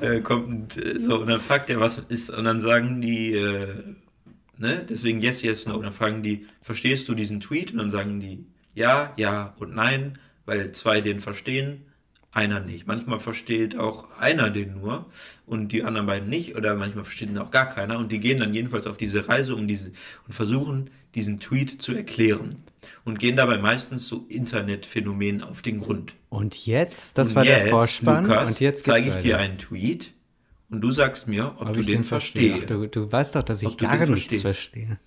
äh, 0.00 0.20
kommt 0.20 0.76
ein, 0.76 0.98
so, 1.00 1.20
und 1.20 1.28
dann 1.28 1.40
fragt 1.40 1.70
er, 1.70 1.80
was 1.80 1.98
ist, 1.98 2.30
und 2.30 2.44
dann 2.44 2.60
sagen 2.60 3.00
die, 3.00 3.34
äh, 3.34 3.82
ne, 4.58 4.86
deswegen 4.88 5.20
yes, 5.20 5.42
yes, 5.42 5.66
no, 5.66 5.74
und 5.74 5.82
dann 5.82 5.92
fragen 5.92 6.22
die, 6.22 6.46
verstehst 6.60 7.08
du 7.08 7.14
diesen 7.14 7.40
Tweet? 7.40 7.72
Und 7.72 7.78
dann 7.78 7.90
sagen 7.90 8.20
die, 8.20 8.46
ja, 8.74 9.12
ja 9.16 9.50
und 9.58 9.74
nein, 9.74 10.18
weil 10.46 10.72
zwei 10.72 11.00
den 11.00 11.20
verstehen, 11.20 11.84
einer 12.32 12.60
nicht. 12.60 12.86
Manchmal 12.86 13.20
versteht 13.20 13.76
auch 13.78 14.08
einer 14.18 14.50
den 14.50 14.80
nur 14.80 15.06
und 15.46 15.70
die 15.72 15.84
anderen 15.84 16.06
beiden 16.06 16.28
nicht 16.28 16.56
oder 16.56 16.74
manchmal 16.74 17.04
versteht 17.04 17.28
ihn 17.28 17.38
auch 17.38 17.50
gar 17.50 17.68
keiner 17.68 17.98
und 17.98 18.10
die 18.10 18.20
gehen 18.20 18.38
dann 18.40 18.54
jedenfalls 18.54 18.86
auf 18.86 18.96
diese 18.96 19.28
Reise 19.28 19.54
um 19.54 19.68
diese 19.68 19.92
und 20.26 20.32
versuchen 20.34 20.90
diesen 21.14 21.40
Tweet 21.40 21.82
zu 21.82 21.94
erklären 21.94 22.56
und 23.04 23.18
gehen 23.18 23.36
dabei 23.36 23.58
meistens 23.58 24.06
so 24.08 24.24
Internetphänomenen 24.30 25.42
auf 25.42 25.60
den 25.60 25.80
Grund. 25.80 26.14
Und 26.30 26.66
jetzt, 26.66 27.18
das 27.18 27.28
und 27.30 27.34
war 27.36 27.44
der 27.44 27.58
jetzt, 27.58 27.68
Vorspann. 27.70 28.24
Lukas, 28.24 28.50
und 28.52 28.60
jetzt 28.60 28.84
zeige 28.84 29.08
ich 29.10 29.16
dir 29.16 29.34
weiter. 29.34 29.42
einen 29.44 29.58
Tweet 29.58 30.14
und 30.70 30.80
du 30.80 30.90
sagst 30.90 31.28
mir, 31.28 31.54
ob, 31.58 31.68
Ob 31.68 31.74
du 31.74 31.80
ich 31.80 31.86
den 31.86 32.02
verstehe. 32.04 32.52
verstehst. 32.52 32.72
Ach, 32.72 32.90
Du, 32.90 33.06
du 33.06 33.12
weißt 33.12 33.36
doch, 33.36 33.42
dass 33.42 33.62
ich 33.62 33.76
gar 33.76 33.98
den 33.98 34.14
nichts 34.14 34.28
verstehst. 34.28 34.42
verstehe. 34.42 34.98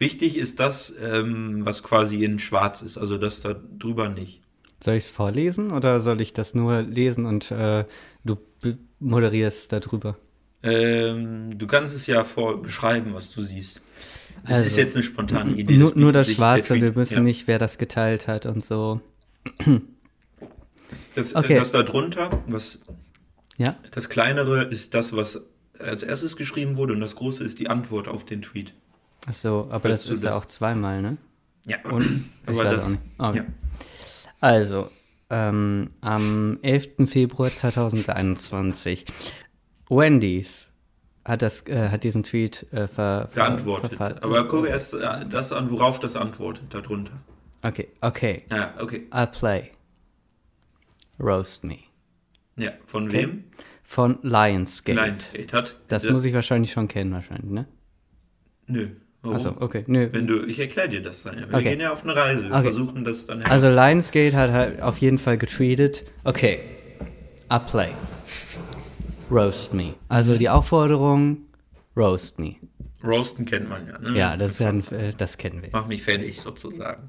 Wichtig 0.00 0.36
ist 0.36 0.58
das, 0.60 0.92
ähm, 1.00 1.64
was 1.64 1.82
quasi 1.84 2.24
in 2.24 2.38
Schwarz 2.40 2.82
ist, 2.82 2.98
also 2.98 3.16
das 3.18 3.40
da 3.40 3.54
drüber 3.78 4.08
nicht. 4.08 4.42
Soll 4.82 4.94
ich 4.96 5.04
es 5.04 5.10
vorlesen 5.10 5.72
oder 5.72 6.00
soll 6.00 6.20
ich 6.20 6.32
das 6.32 6.54
nur 6.54 6.82
lesen 6.82 7.24
und 7.26 7.50
äh, 7.50 7.84
du 8.24 8.36
moderierst 9.00 9.72
darüber? 9.72 10.16
Ähm, 10.62 11.56
du 11.56 11.66
kannst 11.66 11.94
es 11.94 12.06
ja 12.06 12.24
vor 12.24 12.60
beschreiben, 12.60 13.14
was 13.14 13.30
du 13.30 13.42
siehst. 13.42 13.80
Es 14.44 14.50
Also, 14.50 14.64
ist 14.64 14.76
jetzt 14.76 14.94
eine 14.96 15.02
spontane 15.02 15.52
Idee. 15.54 15.76
Nur, 15.78 15.90
das 15.90 15.96
nur 15.98 16.12
das 16.12 16.30
Schwarze, 16.32 16.80
wir 16.80 16.92
müssen 16.92 17.14
ja. 17.14 17.20
nicht, 17.20 17.46
wer 17.48 17.58
das 17.58 17.78
geteilt 17.78 18.26
hat 18.28 18.46
und 18.46 18.64
so. 18.64 19.00
Das, 21.14 21.34
Okay. 21.34 21.54
das 21.56 21.72
da 21.72 21.82
drunter, 21.82 22.42
was 22.46 22.80
Ja? 23.58 23.76
das 23.90 24.08
kleinere 24.08 24.64
ist 24.64 24.94
das, 24.94 25.16
was 25.16 25.40
als 25.78 26.02
erstes 26.02 26.36
geschrieben 26.36 26.76
wurde 26.76 26.92
und 26.94 27.00
das 27.00 27.16
große 27.16 27.42
ist 27.44 27.58
die 27.58 27.68
Antwort 27.68 28.08
auf 28.08 28.24
den 28.24 28.42
Tweet. 28.42 28.74
Ach 29.28 29.34
so, 29.34 29.66
aber 29.70 29.80
Falls 29.80 30.04
das 30.04 30.18
ist 30.18 30.24
ja 30.24 30.30
das- 30.30 30.38
auch 30.42 30.46
zweimal, 30.46 31.02
ne? 31.02 31.16
Ja, 31.66 31.78
Und 31.90 32.04
ich 32.44 32.48
aber 32.48 32.58
weiß 32.58 32.76
das, 32.76 32.84
auch 32.84 32.88
nicht. 32.90 33.00
Okay. 33.18 33.38
ja. 33.38 33.44
Also, 34.50 34.90
ähm, 35.28 35.90
am 36.02 36.60
11. 36.62 37.08
Februar 37.08 37.52
2021, 37.52 39.04
Wendy's 39.90 40.72
hat, 41.24 41.42
das, 41.42 41.66
äh, 41.66 41.88
hat 41.88 42.04
diesen 42.04 42.22
Tweet 42.22 42.64
äh, 42.72 42.86
ver, 42.86 43.26
ver, 43.28 43.28
geantwortet. 43.34 43.94
verfa- 43.98 44.22
Aber 44.22 44.46
guck 44.46 44.68
erst 44.68 44.94
äh, 44.94 45.26
das 45.28 45.50
an, 45.52 45.72
worauf 45.72 45.98
das 45.98 46.14
antwortet, 46.14 46.72
darunter. 46.72 47.10
Okay, 47.64 47.88
okay. 48.02 48.44
Ja, 48.48 48.72
okay. 48.80 49.08
I'll 49.10 49.26
play. 49.26 49.72
Roast 51.18 51.64
me. 51.64 51.78
Ja, 52.54 52.70
von 52.86 53.08
Okay. 53.08 53.22
wem? 53.22 53.44
von 53.82 54.20
Lionsgate. 54.22 55.00
Lionsgate 55.06 55.52
hat. 55.56 55.76
Das 55.88 56.08
muss 56.08 56.24
ich 56.24 56.34
wahrscheinlich 56.34 56.70
schon 56.70 56.86
kennen, 56.86 57.12
wahrscheinlich, 57.12 57.50
ne? 57.50 57.66
Nö. 58.68 58.90
Warum? 59.26 59.36
Achso, 59.36 59.54
okay. 59.60 59.84
Nö. 59.86 60.08
Wenn 60.10 60.26
du, 60.26 60.44
ich 60.46 60.58
erkläre 60.58 60.88
dir 60.88 61.02
das 61.02 61.22
dann. 61.22 61.38
ja. 61.38 61.48
Wir 61.48 61.54
Okay. 61.58 61.70
gehen 61.70 61.80
ja 61.80 61.92
auf 61.92 62.02
eine 62.04 62.14
Reise. 62.16 62.44
Wir 62.44 62.50
Okay. 62.52 62.62
versuchen 62.64 63.04
das 63.04 63.26
dann 63.26 63.42
Also 63.44 63.68
Lionsgate 63.70 64.34
hat 64.36 64.50
halt 64.50 64.82
auf 64.82 64.98
jeden 64.98 65.18
Fall 65.18 65.38
getweetet, 65.38 66.04
okay, 66.24 66.60
I 67.52 67.58
play. 67.70 67.90
Roast 69.30 69.74
me. 69.74 69.94
Also 70.08 70.36
die 70.38 70.48
Aufforderung, 70.48 71.38
roast 71.96 72.38
me. 72.38 72.56
Roasten 73.04 73.44
kennt 73.44 73.68
man 73.68 73.86
ja. 73.86 73.98
Ne? 73.98 74.18
Ja, 74.18 74.36
das 74.36 74.60
ein, 74.60 74.82
äh, 74.90 75.12
das 75.16 75.36
kennen 75.38 75.62
wir. 75.62 75.68
Mach 75.72 75.86
mich 75.86 76.02
fertig 76.02 76.40
sozusagen. 76.40 77.08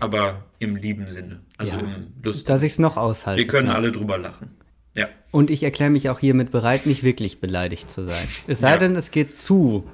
Aber 0.00 0.44
im 0.58 0.76
lieben 0.76 1.06
Sinne. 1.06 1.40
Also 1.58 1.72
Ja. 1.72 1.78
im 1.80 2.06
lustigen. 2.22 2.46
Dass 2.48 2.62
ich 2.62 2.72
es 2.72 2.78
noch 2.78 2.96
aushalte. 2.96 3.38
Wir 3.40 3.46
können 3.46 3.66
klar. 3.66 3.76
alle 3.76 3.92
drüber 3.92 4.18
lachen. 4.18 4.50
Ja. 4.96 5.08
Und 5.30 5.50
ich 5.50 5.62
erkläre 5.62 5.90
mich 5.90 6.08
auch 6.08 6.18
hiermit 6.18 6.50
bereit, 6.50 6.84
nicht 6.86 7.02
wirklich 7.04 7.40
beleidigt 7.40 7.88
zu 7.88 8.04
sein. 8.04 8.26
Es 8.48 8.60
sei 8.60 8.72
Ja. 8.72 8.76
denn, 8.78 8.96
es 8.96 9.10
geht 9.10 9.36
zu. 9.36 9.84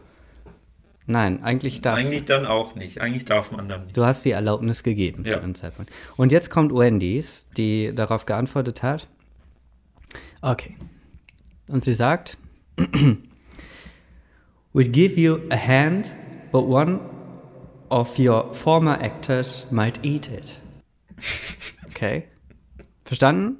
Nein, 1.06 1.42
eigentlich 1.44 1.80
darf. 1.82 1.98
Eigentlich 1.98 2.24
dann 2.24 2.46
auch 2.46 2.74
nicht. 2.74 3.00
Eigentlich 3.00 3.24
darf 3.24 3.52
man 3.52 3.68
dann 3.68 3.84
nicht. 3.84 3.96
Du 3.96 4.04
hast 4.04 4.24
die 4.24 4.32
Erlaubnis 4.32 4.82
gegeben 4.82 5.24
Ja. 5.26 5.34
zu 5.34 5.40
dem 5.40 5.54
Zeitpunkt. 5.54 5.92
Und 6.16 6.32
jetzt 6.32 6.50
kommt 6.50 6.72
Wendy's, 6.74 7.46
die 7.56 7.94
darauf 7.94 8.26
geantwortet 8.26 8.82
hat. 8.82 9.06
Okay. 10.42 10.76
Und 11.68 11.84
sie 11.84 11.94
sagt, 11.94 12.38
We'd 14.74 14.92
give 14.92 15.18
you 15.18 15.38
a 15.50 15.56
hand, 15.56 16.14
but 16.52 16.64
one 16.66 17.00
of 17.88 18.18
your 18.18 18.52
former 18.52 19.00
actors 19.00 19.66
might 19.70 20.04
eat 20.04 20.28
it. 20.28 20.60
Okay. 21.88 22.24
Verstanden? 23.06 23.56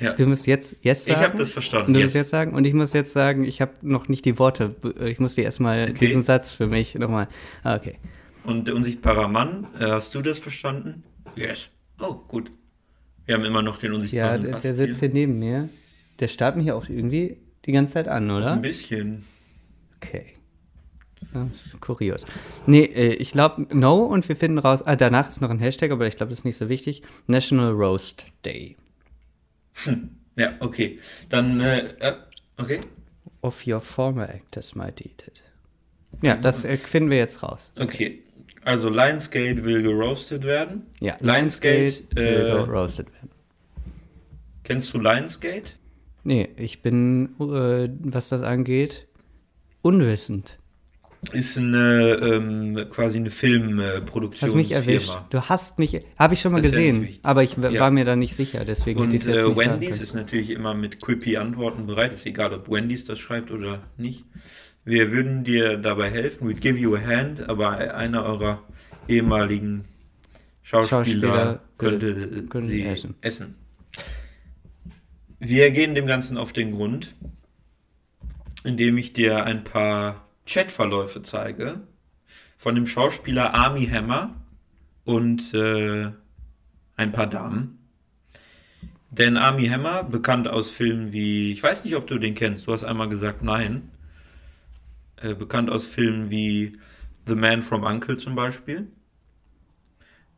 Ja. 0.00 0.12
Du 0.14 0.26
musst 0.26 0.46
jetzt, 0.46 0.76
jetzt 0.82 1.06
Ich 1.06 1.14
sagen. 1.14 1.26
hab 1.26 1.36
das 1.36 1.50
verstanden, 1.50 1.88
Und 1.88 1.94
du 1.94 2.00
yes. 2.00 2.06
musst 2.06 2.14
jetzt 2.16 2.30
sagen. 2.30 2.54
Und 2.54 2.64
ich 2.66 2.72
muss 2.74 2.92
jetzt 2.94 3.12
sagen, 3.12 3.44
ich 3.44 3.60
habe 3.60 3.72
noch 3.82 4.08
nicht 4.08 4.24
die 4.24 4.38
Worte. 4.38 4.68
Ich 5.04 5.18
muss 5.18 5.34
dir 5.34 5.44
erstmal 5.44 5.90
Okay. 5.90 6.06
diesen 6.06 6.22
Satz 6.22 6.54
für 6.54 6.66
mich 6.66 6.94
nochmal. 6.94 7.28
Ah, 7.62 7.74
Okay. 7.76 7.98
Und 8.42 8.66
der 8.66 8.74
unsichtbare 8.74 9.28
Mann, 9.28 9.66
äh, 9.78 9.84
hast 9.84 10.14
du 10.14 10.22
das 10.22 10.38
verstanden? 10.38 11.02
Yes. 11.36 11.68
Oh, 12.00 12.14
gut. 12.26 12.50
Wir 13.26 13.34
haben 13.34 13.44
immer 13.44 13.60
noch 13.62 13.76
den 13.76 13.92
Ja, 13.92 13.98
unsichtbaren 13.98 14.42
der, 14.42 14.50
Gast 14.52 14.64
der 14.64 14.74
sitzt 14.74 15.00
hier 15.00 15.10
neben 15.10 15.38
mir. 15.38 15.68
Der 16.20 16.28
starrt 16.28 16.56
mich 16.56 16.72
auch 16.72 16.88
irgendwie 16.88 17.36
die 17.66 17.72
ganze 17.72 17.92
Zeit 17.92 18.08
an, 18.08 18.30
oder? 18.30 18.52
Ein 18.52 18.62
bisschen. 18.62 19.24
Okay. 19.96 20.32
Ja, 21.34 21.46
kurios. 21.80 22.24
Nee, 22.66 22.84
äh, 22.84 23.12
ich 23.14 23.32
glaube, 23.32 23.66
no 23.74 24.04
und 24.04 24.26
wir 24.28 24.34
finden 24.36 24.58
raus. 24.58 24.82
Ah, 24.82 24.96
danach 24.96 25.28
ist 25.28 25.42
noch 25.42 25.50
ein 25.50 25.58
Hashtag, 25.58 25.90
aber 25.90 26.06
ich 26.06 26.16
glaube, 26.16 26.30
das 26.30 26.40
ist 26.40 26.44
nicht 26.46 26.56
so 26.56 26.68
wichtig. 26.70 27.02
National 27.26 27.72
Roast 27.72 28.24
Day. 28.44 28.76
Ja, 30.36 30.54
okay. 30.60 30.98
Dann, 31.28 31.60
äh, 31.60 31.88
äh, 31.98 32.14
okay. 32.56 32.80
Of 33.42 33.66
your 33.66 33.80
former 33.80 34.28
actors 34.28 34.74
might 34.74 35.00
eat 35.00 35.24
it. 35.26 35.42
Ja, 36.22 36.36
das 36.36 36.64
äh, 36.64 36.76
finden 36.76 37.10
wir 37.10 37.18
jetzt 37.18 37.42
raus. 37.42 37.72
Okay. 37.78 38.22
Also 38.62 38.90
Lionsgate 38.90 39.64
will 39.64 39.82
geroastet 39.82 40.44
werden. 40.44 40.86
Ja, 41.00 41.16
Lionsgate, 41.20 42.04
will 42.14 42.24
äh, 42.24 42.52
roasted 42.52 43.12
werden. 43.12 43.30
kennst 44.64 44.94
du 44.94 44.98
Lionsgate? 44.98 45.72
Nee, 46.24 46.48
ich 46.56 46.82
bin, 46.82 47.34
äh, 47.40 47.88
was 48.00 48.28
das 48.28 48.42
angeht, 48.42 49.08
unwissend. 49.82 50.59
Ist 51.32 51.58
eine, 51.58 52.18
ähm, 52.22 52.86
quasi 52.88 53.18
eine 53.18 53.30
Hast 53.30 54.54
mich 54.54 54.72
erwischt. 54.72 55.12
Du 55.28 55.42
hast 55.42 55.78
mich, 55.78 56.00
habe 56.18 56.34
ich 56.34 56.40
schon 56.40 56.50
mal 56.52 56.62
Das 56.62 56.72
ja 56.72 56.78
gesehen, 56.78 57.18
aber 57.22 57.42
ich 57.42 57.56
Ja. 57.56 57.78
war 57.78 57.90
mir 57.90 58.06
da 58.06 58.16
nicht 58.16 58.34
sicher, 58.34 58.64
deswegen 58.64 59.00
Und 59.00 59.14
äh, 59.14 59.56
Wendy's 59.56 60.00
ist 60.00 60.14
natürlich 60.14 60.50
immer 60.50 60.74
mit 60.74 61.00
creepy 61.00 61.36
Antworten 61.36 61.86
bereit. 61.86 62.12
Ist 62.14 62.24
egal, 62.24 62.54
ob 62.54 62.70
Wendy's 62.70 63.04
das 63.04 63.18
schreibt 63.18 63.50
oder 63.50 63.82
nicht. 63.98 64.24
Wir 64.84 65.12
würden 65.12 65.44
dir 65.44 65.76
dabei 65.76 66.10
helfen. 66.10 66.48
We'd 66.48 66.60
give 66.60 66.78
you 66.78 66.96
a 66.96 67.00
hand, 67.00 67.48
aber 67.48 67.94
einer 67.94 68.24
eurer 68.24 68.62
ehemaligen 69.06 69.84
Schauspieler, 70.62 71.00
Schauspieler 71.04 71.60
könnte 72.48 72.68
sie 72.68 72.82
essen. 72.84 73.14
essen. 73.20 73.54
Wir 75.38 75.70
gehen 75.70 75.94
dem 75.94 76.06
Ganzen 76.06 76.38
auf 76.38 76.52
den 76.52 76.72
Grund, 76.72 77.14
indem 78.64 78.96
ich 78.98 79.12
dir 79.12 79.44
ein 79.44 79.64
paar 79.64 80.26
Chatverläufe 80.46 81.22
zeige 81.22 81.80
von 82.56 82.74
dem 82.74 82.86
Schauspieler 82.86 83.54
Army 83.54 83.86
Hammer 83.86 84.34
und 85.04 85.54
äh, 85.54 86.10
ein 86.96 87.12
paar 87.12 87.26
Damen. 87.26 87.78
Denn 89.10 89.36
Army 89.36 89.66
Hammer, 89.68 90.04
bekannt 90.04 90.46
aus 90.46 90.70
Filmen 90.70 91.12
wie, 91.12 91.52
ich 91.52 91.62
weiß 91.62 91.84
nicht, 91.84 91.96
ob 91.96 92.06
du 92.06 92.18
den 92.18 92.34
kennst, 92.34 92.66
du 92.66 92.72
hast 92.72 92.84
einmal 92.84 93.08
gesagt 93.08 93.42
nein. 93.42 93.90
Äh, 95.16 95.34
bekannt 95.34 95.70
aus 95.70 95.88
Filmen 95.88 96.30
wie 96.30 96.78
The 97.26 97.34
Man 97.34 97.62
from 97.62 97.82
Uncle 97.82 98.18
zum 98.18 98.34
Beispiel. 98.34 98.92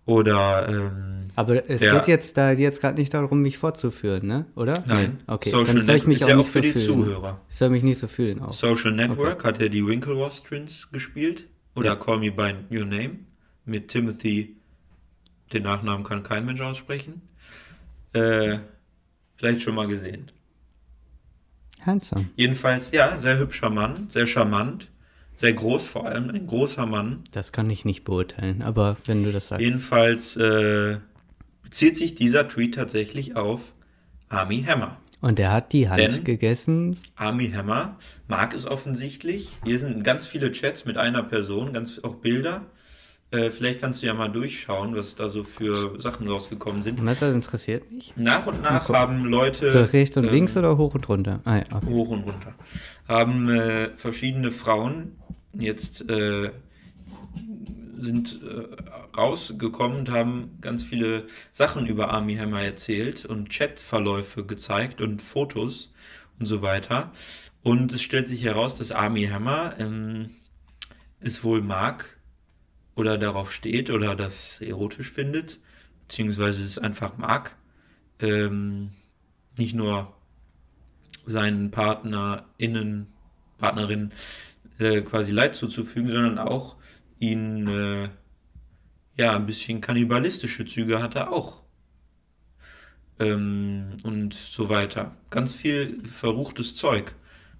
Oder, 0.04 0.68
ähm, 0.68 1.18
Aber 1.36 1.68
es 1.70 1.82
Ja. 1.82 1.94
geht 1.98 2.08
jetzt 2.08 2.36
da 2.36 2.52
jetzt 2.52 2.80
gerade 2.80 3.00
nicht 3.00 3.14
darum, 3.14 3.40
mich 3.40 3.56
vorzuführen, 3.56 4.26
ne? 4.26 4.46
Oder? 4.54 4.74
nein. 4.86 5.20
Okay, 5.26 5.50
Social 5.50 5.74
dann 5.76 5.82
soll 5.84 5.96
ich 5.96 6.02
Network 6.02 6.08
mich 6.08 6.16
ist 6.18 6.24
auch 6.24 6.28
ja 6.28 6.36
nicht 6.36 6.44
auch 6.44 6.48
für 6.48 6.58
so 6.58 6.62
die 6.62 6.72
fühlen. 6.72 6.84
Zuhörer. 6.86 7.40
Ich 7.48 7.56
soll 7.56 7.70
mich 7.70 7.82
nicht 7.82 7.98
so 7.98 8.08
fühlen 8.08 8.40
auch. 8.42 8.52
Social 8.52 8.92
Network 8.92 9.44
hat 9.44 9.60
er 9.60 9.68
die 9.68 9.86
Winklevoss-Twins 9.86 10.90
gespielt. 10.92 11.46
Oder 11.74 11.86
Ja. 11.86 11.96
Call 11.96 12.18
Me 12.18 12.30
By 12.32 12.54
Your 12.70 12.84
Name. 12.84 13.20
Mit 13.64 13.88
Timothy, 13.88 14.56
den 15.52 15.62
Nachnamen 15.62 16.04
kann 16.04 16.22
kein 16.22 16.44
Mensch 16.44 16.60
aussprechen. 16.60 17.22
Äh, 18.12 18.58
vielleicht 19.36 19.62
schon 19.62 19.74
mal 19.74 19.86
gesehen. 19.86 20.26
Handsome. 21.86 22.28
Jedenfalls, 22.36 22.90
ja, 22.92 23.18
sehr 23.18 23.38
hübscher 23.38 23.70
Mann, 23.70 24.08
sehr 24.10 24.26
charmant, 24.26 24.88
sehr 25.42 25.52
groß 25.54 25.88
vor 25.88 26.06
allem, 26.06 26.30
ein 26.30 26.46
großer 26.46 26.86
Mann. 26.86 27.24
Das 27.32 27.50
kann 27.50 27.68
ich 27.68 27.84
nicht 27.84 28.04
beurteilen, 28.04 28.62
aber 28.62 28.96
wenn 29.06 29.24
du 29.24 29.32
das 29.32 29.48
sagst. 29.48 29.60
Jedenfalls 29.60 30.36
äh, 30.36 30.98
bezieht 31.64 31.96
sich 31.96 32.14
dieser 32.14 32.46
Tweet 32.46 32.76
tatsächlich 32.76 33.34
auf 33.34 33.74
Army 34.28 34.62
Hammer. 34.62 34.98
Und 35.20 35.40
er 35.40 35.52
hat 35.52 35.72
die 35.72 35.88
Hand 35.88 35.98
Denn- 35.98 36.22
gegessen. 36.22 36.96
Army 37.16 37.50
Hammer 37.50 37.96
mag 38.28 38.54
es 38.54 38.66
offensichtlich. 38.68 39.58
Hier 39.64 39.80
sind 39.80 40.04
ganz 40.04 40.28
viele 40.28 40.52
Chats 40.52 40.84
mit 40.84 40.96
einer 40.96 41.24
Person, 41.24 41.72
ganz 41.72 41.98
auch 42.04 42.14
Bilder. 42.14 42.66
Äh, 43.32 43.50
vielleicht 43.50 43.80
kannst 43.80 44.02
du 44.02 44.06
ja 44.06 44.14
mal 44.14 44.28
durchschauen, 44.28 44.94
was 44.94 45.16
da 45.16 45.28
so 45.28 45.42
für 45.42 45.98
Sachen 46.00 46.28
rausgekommen 46.28 46.82
sind. 46.82 47.04
Was 47.04 47.18
das 47.20 47.34
interessiert 47.34 47.90
mich? 47.90 48.12
Nach 48.14 48.46
und 48.46 48.62
nach 48.62 48.88
haben 48.90 49.24
Leute 49.24 49.70
So 49.70 49.82
rechts 49.82 50.16
und 50.18 50.24
ähm, 50.24 50.30
links 50.30 50.56
oder 50.56 50.76
hoch 50.76 50.94
und 50.94 51.08
runter? 51.08 51.40
Ah, 51.44 51.56
ja, 51.56 51.62
okay. 51.74 51.86
hoch 51.86 52.10
und 52.10 52.24
runter 52.24 52.54
haben 53.08 53.48
äh, 53.48 53.90
verschiedene 53.96 54.52
Frauen 54.52 55.16
jetzt 55.54 56.08
äh, 56.08 56.50
sind 57.98 58.40
äh, 58.42 59.16
rausgekommen 59.16 59.98
und 59.98 60.10
haben 60.10 60.58
ganz 60.60 60.82
viele 60.82 61.26
Sachen 61.52 61.86
über 61.86 62.10
Army 62.10 62.36
Hammer 62.36 62.62
erzählt 62.62 63.24
und 63.24 63.50
Chatverläufe 63.50 64.44
gezeigt 64.44 65.00
und 65.00 65.22
Fotos 65.22 65.92
und 66.38 66.46
so 66.46 66.62
weiter. 66.62 67.12
Und 67.62 67.92
es 67.92 68.02
stellt 68.02 68.28
sich 68.28 68.44
heraus, 68.44 68.76
dass 68.76 68.90
Army 68.92 69.26
Hammer 69.26 69.76
ähm, 69.78 70.30
es 71.20 71.44
wohl 71.44 71.62
mag 71.62 72.18
oder 72.96 73.18
darauf 73.18 73.52
steht 73.52 73.90
oder 73.90 74.14
das 74.16 74.60
erotisch 74.60 75.10
findet, 75.10 75.60
beziehungsweise 76.08 76.64
es 76.64 76.78
einfach 76.78 77.16
mag. 77.16 77.56
Ähm, 78.18 78.90
nicht 79.58 79.74
nur 79.74 80.14
seinen 81.24 81.70
PartnerInnen, 81.70 83.06
Partnerinnen 83.58 84.12
äh, 84.78 85.02
quasi 85.02 85.32
Leid 85.32 85.54
zuzufügen, 85.54 86.10
sondern 86.10 86.38
auch 86.38 86.76
ihn, 87.18 87.68
äh, 87.68 88.08
ja, 89.16 89.36
ein 89.36 89.46
bisschen 89.46 89.80
kannibalistische 89.80 90.64
Züge 90.64 91.02
hat 91.02 91.14
er 91.14 91.32
auch. 91.32 91.62
Ähm, 93.18 93.96
und 94.02 94.34
so 94.34 94.68
weiter. 94.68 95.12
Ganz 95.30 95.54
viel 95.54 96.02
verruchtes 96.04 96.76
Zeug, 96.76 97.14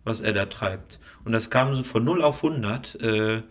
was 0.04 0.20
er 0.20 0.32
da 0.32 0.46
treibt. 0.46 0.98
Und 1.24 1.32
das 1.32 1.50
kam 1.50 1.74
so 1.74 1.82
von 1.82 2.04
0 2.04 2.22
auf 2.22 2.42
100, 2.42 3.00
äh, 3.00 3.42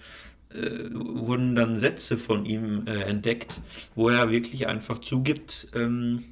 äh, 0.54 0.90
wurden 0.94 1.56
dann 1.56 1.78
Sätze 1.78 2.18
von 2.18 2.46
ihm 2.46 2.86
äh, 2.88 3.04
entdeckt, 3.04 3.62
wo 3.96 4.10
er 4.10 4.32
wirklich 4.32 4.68
einfach 4.68 5.00
zugibt, 5.00 5.68
ähm, 5.74 6.26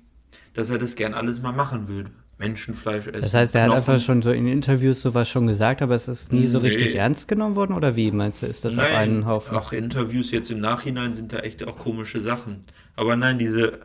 dass 0.53 0.69
er 0.69 0.77
das 0.77 0.95
gern 0.95 1.13
alles 1.13 1.41
mal 1.41 1.53
machen 1.53 1.87
würde. 1.87 2.11
Menschenfleisch 2.39 3.07
essen. 3.07 3.21
Das 3.21 3.33
heißt, 3.33 3.53
er 3.55 3.61
hat 3.63 3.67
Knochen. 3.69 3.79
einfach 3.93 4.03
schon 4.03 4.21
so 4.21 4.31
in 4.31 4.47
Interviews 4.47 5.01
sowas 5.01 5.29
schon 5.29 5.45
gesagt, 5.45 5.81
aber 5.81 5.93
es 5.93 6.07
ist 6.07 6.31
nie 6.31 6.47
so 6.47 6.59
Nee. 6.59 6.69
richtig 6.69 6.95
ernst 6.95 7.27
genommen 7.27 7.55
worden? 7.55 7.73
Oder 7.73 7.95
wie 7.95 8.11
meinst 8.11 8.41
du, 8.41 8.47
ist 8.47 8.63
das 8.65 8.77
auf 8.77 8.83
Nein, 8.85 8.95
einen 8.95 9.25
Haufen? 9.25 9.55
Auch 9.55 9.73
Interviews 9.73 10.31
jetzt 10.31 10.49
im 10.49 10.61
Nachhinein 10.61 11.13
sind 11.13 11.33
da 11.33 11.39
echt 11.39 11.67
auch 11.67 11.77
komische 11.77 12.21
Sachen. 12.21 12.63
Aber 12.95 13.15
nein, 13.15 13.37
diese, 13.37 13.79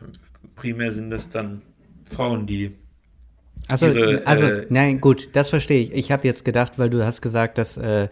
primär 0.55 0.93
sind 0.93 1.09
das 1.11 1.29
dann 1.29 1.61
Frauen, 2.09 2.47
die. 2.47 2.71
Also, 3.67 3.87
ihre, 3.87 4.25
also 4.25 4.45
äh, 4.45 4.65
nein, 4.69 5.01
gut, 5.01 5.29
das 5.33 5.49
verstehe 5.49 5.81
ich. 5.83 5.93
Ich 5.93 6.11
habe 6.11 6.27
jetzt 6.27 6.45
gedacht, 6.45 6.77
weil 6.77 6.89
du 6.89 7.03
hast 7.05 7.21
gesagt, 7.21 7.57
dass 7.57 7.77
äh, 7.77 8.07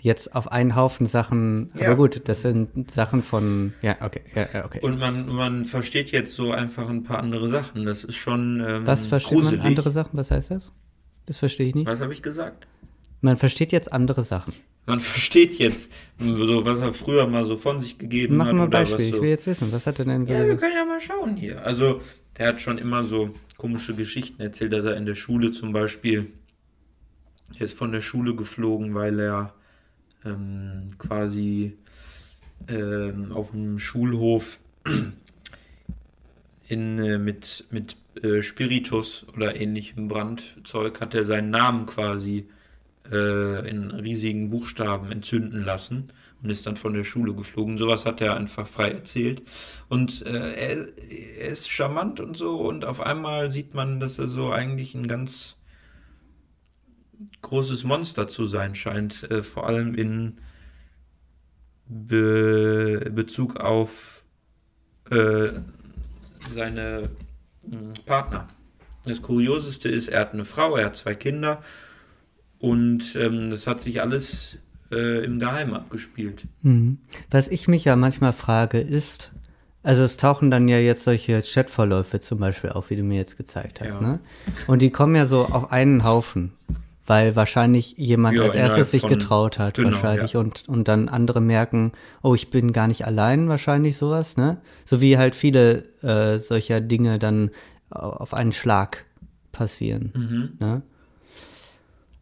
jetzt 0.00 0.34
auf 0.36 0.52
einen 0.52 0.76
Haufen 0.76 1.06
Sachen, 1.06 1.70
Ja. 1.74 1.86
aber 1.86 1.96
gut, 1.96 2.28
das 2.28 2.42
sind 2.42 2.90
Sachen 2.90 3.22
von, 3.22 3.74
ja, 3.82 3.96
okay, 4.00 4.20
ja, 4.34 4.48
ja, 4.52 4.64
okay. 4.64 4.80
Und 4.82 4.98
man, 4.98 5.28
man 5.28 5.64
versteht 5.64 6.12
jetzt 6.12 6.32
so 6.34 6.52
einfach 6.52 6.88
ein 6.88 7.02
paar 7.02 7.18
andere 7.18 7.48
Sachen. 7.48 7.84
Das 7.84 8.04
ist 8.04 8.16
schon 8.16 8.62
ähm, 8.66 8.86
Was 8.86 9.06
versteht 9.06 9.32
gruselig. 9.32 9.58
man 9.58 9.66
andere 9.68 9.90
Sachen? 9.90 10.16
Was 10.16 10.30
heißt 10.30 10.50
das? 10.52 10.72
Das 11.26 11.38
verstehe 11.38 11.66
ich 11.68 11.74
nicht. 11.74 11.86
Was 11.86 12.00
habe 12.00 12.12
ich 12.12 12.22
gesagt? 12.22 12.66
Man 13.20 13.36
versteht 13.36 13.72
jetzt 13.72 13.92
andere 13.92 14.22
Sachen. 14.22 14.54
Man 14.86 15.00
versteht 15.00 15.56
jetzt, 15.58 15.90
so, 16.18 16.64
was 16.64 16.80
er 16.80 16.92
früher 16.92 17.26
mal 17.26 17.44
so 17.44 17.56
von 17.56 17.80
sich 17.80 17.98
gegeben 17.98 18.36
Mach 18.36 18.46
hat. 18.46 18.54
mal 18.54 18.62
ein 18.62 18.68
oder 18.68 18.78
Beispiel. 18.78 19.10
so. 19.10 19.16
Ich 19.16 19.22
will 19.22 19.28
jetzt 19.28 19.46
wissen, 19.46 19.70
was 19.72 19.86
hat 19.86 19.98
er 19.98 20.04
denn 20.04 20.24
so? 20.24 20.32
Ja, 20.32 20.46
wir 20.46 20.56
können 20.56 20.74
ja 20.74 20.84
mal 20.84 21.00
schauen 21.00 21.36
hier. 21.36 21.62
Also, 21.66 22.00
der 22.38 22.46
hat 22.48 22.60
schon 22.60 22.78
immer 22.78 23.04
so 23.04 23.34
komische 23.58 23.94
Geschichten 23.94 24.40
erzählt, 24.40 24.72
dass 24.72 24.84
er 24.84 24.96
in 24.96 25.04
der 25.04 25.16
Schule 25.16 25.50
zum 25.50 25.72
Beispiel, 25.72 26.30
er 27.58 27.62
ist 27.62 27.76
von 27.76 27.92
der 27.92 28.00
Schule 28.00 28.34
geflogen, 28.36 28.94
weil 28.94 29.18
er 29.18 29.52
ähm, 30.24 30.90
quasi 30.98 31.76
ähm, 32.68 33.32
auf 33.32 33.50
dem 33.52 33.78
Schulhof 33.78 34.58
in, 36.68 36.98
äh, 36.98 37.18
mit, 37.18 37.66
mit 37.70 37.96
äh, 38.22 38.42
Spiritus 38.42 39.26
oder 39.34 39.56
ähnlichem 39.56 40.08
Brandzeug 40.08 41.00
hat 41.00 41.14
er 41.14 41.24
seinen 41.24 41.50
Namen 41.50 41.86
quasi 41.86 42.48
äh, 43.10 43.68
in 43.68 43.90
riesigen 43.90 44.50
Buchstaben 44.50 45.10
entzünden 45.10 45.64
lassen 45.64 46.12
und 46.42 46.50
ist 46.50 46.66
dann 46.66 46.76
von 46.76 46.94
der 46.94 47.04
Schule 47.04 47.34
geflogen. 47.34 47.78
Sowas 47.78 48.04
hat 48.04 48.20
er 48.20 48.36
einfach 48.36 48.66
frei 48.66 48.90
erzählt. 48.90 49.42
Und 49.88 50.24
äh, 50.26 50.52
er, 50.52 50.88
er 51.40 51.48
ist 51.48 51.70
charmant 51.70 52.20
und 52.20 52.36
so 52.36 52.60
und 52.60 52.84
auf 52.84 53.00
einmal 53.00 53.50
sieht 53.50 53.74
man, 53.74 54.00
dass 54.00 54.18
er 54.18 54.28
so 54.28 54.50
eigentlich 54.50 54.94
ein 54.94 55.08
ganz 55.08 55.57
großes 57.42 57.84
Monster 57.84 58.28
zu 58.28 58.46
sein 58.46 58.74
scheint, 58.74 59.28
äh, 59.30 59.42
vor 59.42 59.66
allem 59.66 59.94
in 59.94 60.38
Be 61.86 63.10
Bezug 63.14 63.56
auf 63.56 64.22
äh, 65.10 65.48
seine 66.54 67.08
mh, 67.62 67.94
Partner. 68.04 68.46
Das 69.04 69.22
Kurioseste 69.22 69.88
ist, 69.88 70.08
er 70.08 70.20
hat 70.20 70.34
eine 70.34 70.44
Frau, 70.44 70.76
er 70.76 70.86
hat 70.86 70.96
zwei 70.96 71.14
Kinder 71.14 71.62
und 72.58 73.16
ähm, 73.16 73.48
das 73.50 73.66
hat 73.66 73.80
sich 73.80 74.02
alles 74.02 74.58
äh, 74.92 75.24
im 75.24 75.38
Geheimen 75.38 75.74
abgespielt. 75.74 76.44
Mhm. 76.62 76.98
Was 77.30 77.48
ich 77.48 77.68
mich 77.68 77.84
ja 77.84 77.96
manchmal 77.96 78.34
frage, 78.34 78.80
ist, 78.80 79.32
also 79.82 80.02
es 80.02 80.18
tauchen 80.18 80.50
dann 80.50 80.68
ja 80.68 80.78
jetzt 80.78 81.04
solche 81.04 81.40
Chatverläufe 81.42 82.20
zum 82.20 82.38
Beispiel 82.38 82.70
auf, 82.70 82.90
wie 82.90 82.96
du 82.96 83.02
mir 83.02 83.16
jetzt 83.16 83.38
gezeigt 83.38 83.80
hast, 83.80 84.00
Ja. 84.02 84.06
ne? 84.08 84.20
Und 84.66 84.82
die 84.82 84.90
kommen 84.90 85.16
ja 85.16 85.24
so 85.26 85.46
auf 85.46 85.72
einen 85.72 86.04
Haufen, 86.04 86.52
weil 87.08 87.34
wahrscheinlich 87.34 87.96
jemand 87.96 88.36
Ja, 88.36 88.44
als 88.44 88.54
erstes 88.54 88.90
sich 88.92 89.00
von- 89.00 89.10
getraut 89.10 89.58
hat, 89.58 89.74
genau, 89.74 89.92
wahrscheinlich, 89.92 90.34
ja. 90.34 90.40
und, 90.40 90.68
und 90.68 90.86
dann 90.88 91.08
andere 91.08 91.40
merken, 91.40 91.92
oh, 92.22 92.34
ich 92.34 92.50
bin 92.50 92.72
gar 92.72 92.86
nicht 92.86 93.06
allein, 93.06 93.48
wahrscheinlich 93.48 93.96
sowas, 93.96 94.36
ne? 94.36 94.58
So 94.84 95.00
wie 95.00 95.16
halt 95.18 95.34
viele 95.34 95.84
äh, 96.02 96.38
solcher 96.38 96.80
Dinge 96.80 97.18
dann 97.18 97.50
au- 97.90 98.10
auf 98.10 98.34
einen 98.34 98.52
Schlag 98.52 99.06
passieren. 99.52 100.12
Mhm. 100.14 100.50
Ne? 100.60 100.82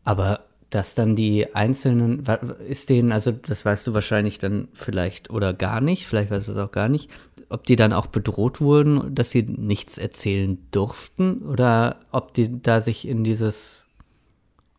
Aber 0.05 0.41
dass 0.71 0.95
dann 0.95 1.17
die 1.17 1.55
einzelnen, 1.55 2.25
ist 2.69 2.89
denen, 2.91 3.13
also 3.13 3.33
das 3.33 3.65
weißt 3.65 3.87
du 3.87 3.95
wahrscheinlich 3.95 4.39
dann 4.39 4.69
vielleicht 4.75 5.31
oder 5.31 5.53
gar 5.55 5.81
nicht, 5.81 6.07
vielleicht 6.07 6.31
weißt 6.31 6.49
du 6.49 6.53
es 6.53 6.59
auch 6.59 6.73
gar 6.73 6.89
nicht, 6.89 7.11
ob 7.49 7.65
die 7.65 7.77
dann 7.77 7.93
auch 7.93 8.07
bedroht 8.07 8.61
wurden, 8.61 9.15
dass 9.15 9.31
sie 9.31 9.43
nichts 9.43 9.99
erzählen 9.99 10.59
durften 10.73 11.43
oder 11.43 12.01
ob 12.11 12.35
die 12.35 12.61
da 12.63 12.81
sich 12.81 13.07
in 13.07 13.23
dieses, 13.25 13.86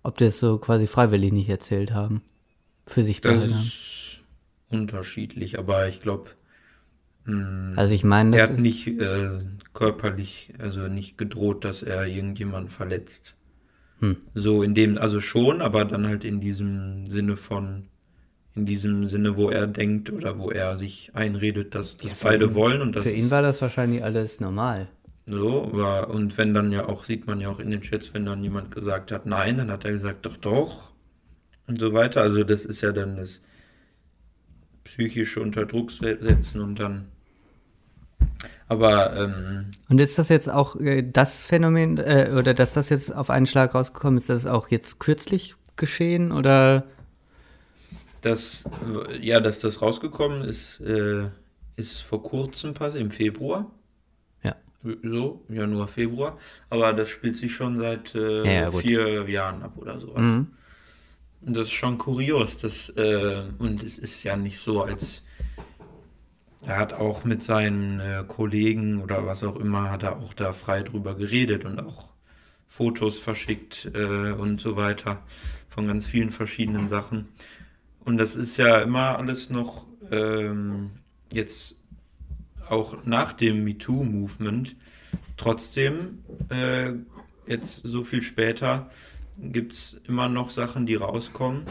ob 0.08 0.18
die 0.18 0.26
es 0.26 0.40
so 0.40 0.58
quasi 0.58 0.88
freiwillig 0.88 1.32
nicht 1.34 1.50
erzählt 1.50 1.94
haben, 1.94 2.22
für 2.86 3.04
sich 3.04 3.20
Das 3.22 3.34
behalten 3.34 3.54
haben. 3.56 3.64
ist 3.64 4.22
unterschiedlich, 4.70 5.60
aber 5.60 5.88
ich 5.88 6.02
glaube, 6.02 6.32
Also 7.76 7.94
ich 7.94 8.04
meine, 8.06 8.38
er 8.38 8.44
hat 8.44 8.58
nicht 8.60 8.88
äh, 8.88 9.40
körperlich, 9.74 10.54
also 10.60 10.88
nicht 10.88 11.18
gedroht, 11.18 11.66
dass 11.66 11.84
er 11.84 12.08
irgendjemanden 12.08 12.70
verletzt. 12.72 13.36
Hm. 14.00 14.16
So 14.34 14.64
in 14.64 14.74
dem, 14.76 14.98
also 14.98 15.20
schon, 15.20 15.62
aber 15.62 15.84
dann 15.84 16.08
halt 16.08 16.24
in 16.24 16.40
diesem 16.40 17.06
Sinne 17.08 17.36
von, 17.36 17.88
in 18.56 18.66
diesem 18.66 19.10
Sinne, 19.10 19.36
wo 19.36 19.50
er 19.50 19.68
denkt 19.68 20.10
oder 20.12 20.38
wo 20.40 20.52
er 20.52 20.78
sich 20.78 21.12
einredet, 21.16 21.76
dass 21.76 21.98
das 21.98 22.14
für 22.14 22.26
beide 22.30 22.46
ihn- 22.46 22.54
wollen 22.56 22.82
und 22.82 22.96
das 22.96 23.04
für 23.04 23.12
ihn 23.12 23.30
war 23.30 23.42
das 23.42 23.62
wahrscheinlich 23.62 24.04
alles 24.04 24.40
normal. 24.40 24.88
So, 25.28 25.64
aber, 25.66 26.10
und 26.10 26.38
wenn 26.40 26.54
dann 26.56 26.72
ja 26.72 26.86
auch, 26.88 27.04
sieht 27.04 27.28
man 27.28 27.40
ja 27.42 27.50
auch 27.50 27.60
in 27.60 27.70
den 27.70 27.82
Chats, 27.82 28.14
wenn 28.16 28.26
dann 28.26 28.44
jemand 28.44 28.72
gesagt 28.74 29.12
hat, 29.12 29.26
nein, 29.28 29.58
dann 29.58 29.70
hat 29.72 29.86
er 29.86 29.92
gesagt, 29.92 30.26
doch, 30.26 30.38
doch 30.38 30.92
und 31.68 31.80
so 31.80 31.94
weiter. 31.94 32.22
Also 32.22 32.44
das 32.46 32.66
ist 32.66 32.82
ja 32.82 32.92
dann 32.94 33.18
das 33.18 33.42
psychische 34.84 35.40
unter 35.40 35.68
Druck 35.68 35.92
se- 35.92 36.18
setzen 36.20 36.62
und 36.62 36.80
dann 36.80 37.12
aber 38.68 39.16
ähm, 39.16 39.78
Und 39.90 40.00
ist 40.00 40.18
das 40.18 40.30
jetzt 40.30 40.50
auch 40.52 40.76
äh, 40.78 41.02
das 41.04 41.44
Phänomen, 41.44 41.98
äh, 41.98 42.32
oder 42.38 42.54
dass 42.54 42.74
das 42.74 42.90
jetzt 42.90 43.14
auf 43.16 43.30
einen 43.30 43.46
Schlag 43.46 43.74
rausgekommen 43.74 44.18
ist, 44.18 44.30
das 44.30 44.40
ist 44.40 44.48
auch 44.48 44.68
jetzt 44.70 45.00
kürzlich 45.00 45.56
geschehen 45.78 46.32
oder? 46.32 46.86
das, 48.22 48.70
ja, 49.22 49.40
dass 49.40 49.60
das 49.60 49.82
rausgekommen 49.82 50.44
ist, 50.44 50.80
äh, 50.82 51.30
ist 51.76 52.02
vor 52.02 52.24
kurzem 52.24 52.74
passiert, 52.74 53.02
im 53.02 53.12
Februar. 53.12 53.72
So, 55.04 55.44
Januar, 55.50 55.88
Februar. 55.88 56.38
Aber 56.70 56.94
das 56.94 57.10
spielt 57.10 57.36
sich 57.36 57.54
schon 57.54 57.80
seit 57.80 58.16
äh, 58.16 58.46
Ja, 58.46 58.52
ja, 58.64 58.72
vier 58.72 59.30
Jahren 59.30 59.64
ab 59.64 59.74
oder 59.78 60.00
so. 60.00 60.14
Mhm. 60.16 60.48
Und 61.42 61.56
das 61.56 61.68
ist 61.68 61.74
schon 61.74 61.98
kurios. 61.98 62.58
Das, 62.58 62.90
äh, 62.90 63.44
und 63.58 63.84
es 63.84 63.98
ist 64.00 64.24
ja 64.24 64.36
nicht 64.36 64.60
so, 64.60 64.84
als 64.84 65.24
er 66.66 66.78
hat 66.78 66.94
auch 66.94 67.24
mit 67.24 67.44
seinen 67.44 68.00
äh, 68.00 68.24
Kollegen 68.28 69.02
oder 69.02 69.26
was 69.26 69.44
auch 69.44 69.56
immer, 69.56 69.90
hat 69.90 70.04
er 70.04 70.18
auch 70.18 70.34
da 70.34 70.52
frei 70.52 70.84
drüber 70.84 71.16
geredet 71.16 71.66
und 71.66 71.80
auch 71.80 72.10
Fotos 72.68 73.20
verschickt 73.20 73.90
äh, 73.94 74.32
und 74.32 74.60
so 74.60 74.76
weiter 74.76 75.24
von 75.70 75.88
ganz 75.88 76.08
vielen 76.08 76.32
verschiedenen 76.32 76.88
Sachen. 76.88 77.30
Und 78.04 78.18
das 78.18 78.36
ist 78.36 78.58
ja 78.58 78.82
immer 78.82 79.18
alles 79.18 79.50
noch 79.50 79.86
ähm, 80.12 80.92
jetzt 81.32 81.77
auch 82.72 83.06
nach 83.06 83.34
dem 83.34 83.64
MeToo-Movement. 83.64 84.76
Trotzdem, 85.36 86.20
äh, 86.50 86.94
jetzt 87.48 87.84
so 87.84 88.04
viel 88.04 88.22
später, 88.22 88.90
gibt 89.40 89.74
es 89.74 90.02
immer 90.08 90.30
noch 90.30 90.50
Sachen, 90.50 90.86
die 90.86 90.96
rauskommen, 90.96 91.64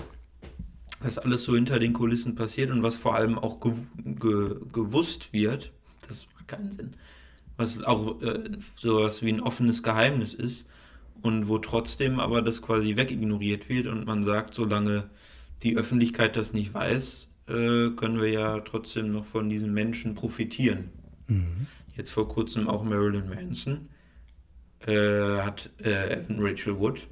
was 1.00 1.18
alles 1.18 1.44
so 1.44 1.54
hinter 1.54 1.78
den 1.78 1.92
Kulissen 1.92 2.34
passiert 2.34 2.70
und 2.70 2.82
was 2.82 2.96
vor 2.96 3.14
allem 3.14 3.38
auch 3.38 3.60
gew 3.60 3.74
ge 3.96 4.56
gewusst 4.72 5.32
wird, 5.32 5.72
das 6.08 6.26
macht 6.34 6.48
keinen 6.48 6.70
Sinn, 6.70 6.92
was 7.56 7.82
auch 7.82 8.22
äh, 8.22 8.50
sowas 8.76 9.22
wie 9.22 9.32
ein 9.32 9.40
offenes 9.40 9.82
Geheimnis 9.82 10.32
ist 10.32 10.66
und 11.22 11.48
wo 11.48 11.58
trotzdem 11.58 12.20
aber 12.20 12.42
das 12.42 12.62
quasi 12.62 12.96
wegignoriert 12.96 13.68
wird 13.68 13.88
und 13.88 14.06
man 14.06 14.24
sagt, 14.24 14.54
solange 14.54 15.10
die 15.62 15.76
Öffentlichkeit 15.76 16.36
das 16.36 16.52
nicht 16.52 16.72
weiß, 16.72 17.25
äh, 17.48 17.90
können 17.90 18.20
wir 18.20 18.30
ja 18.30 18.60
trotzdem 18.60 19.10
noch 19.10 19.24
von 19.24 19.48
diesen 19.48 19.72
Menschen 19.72 20.14
profitieren. 20.14 20.90
Jetzt 21.96 22.10
vor 22.10 22.28
kurzem 22.28 22.68
auch 22.68 22.84
Marilyn 22.84 23.28
Manson 23.28 23.88
äh, 24.86 25.38
hat 25.40 25.70
äh, 25.82 26.14
Evan 26.14 26.36
Rachel 26.40 26.78
Wood 26.78 27.08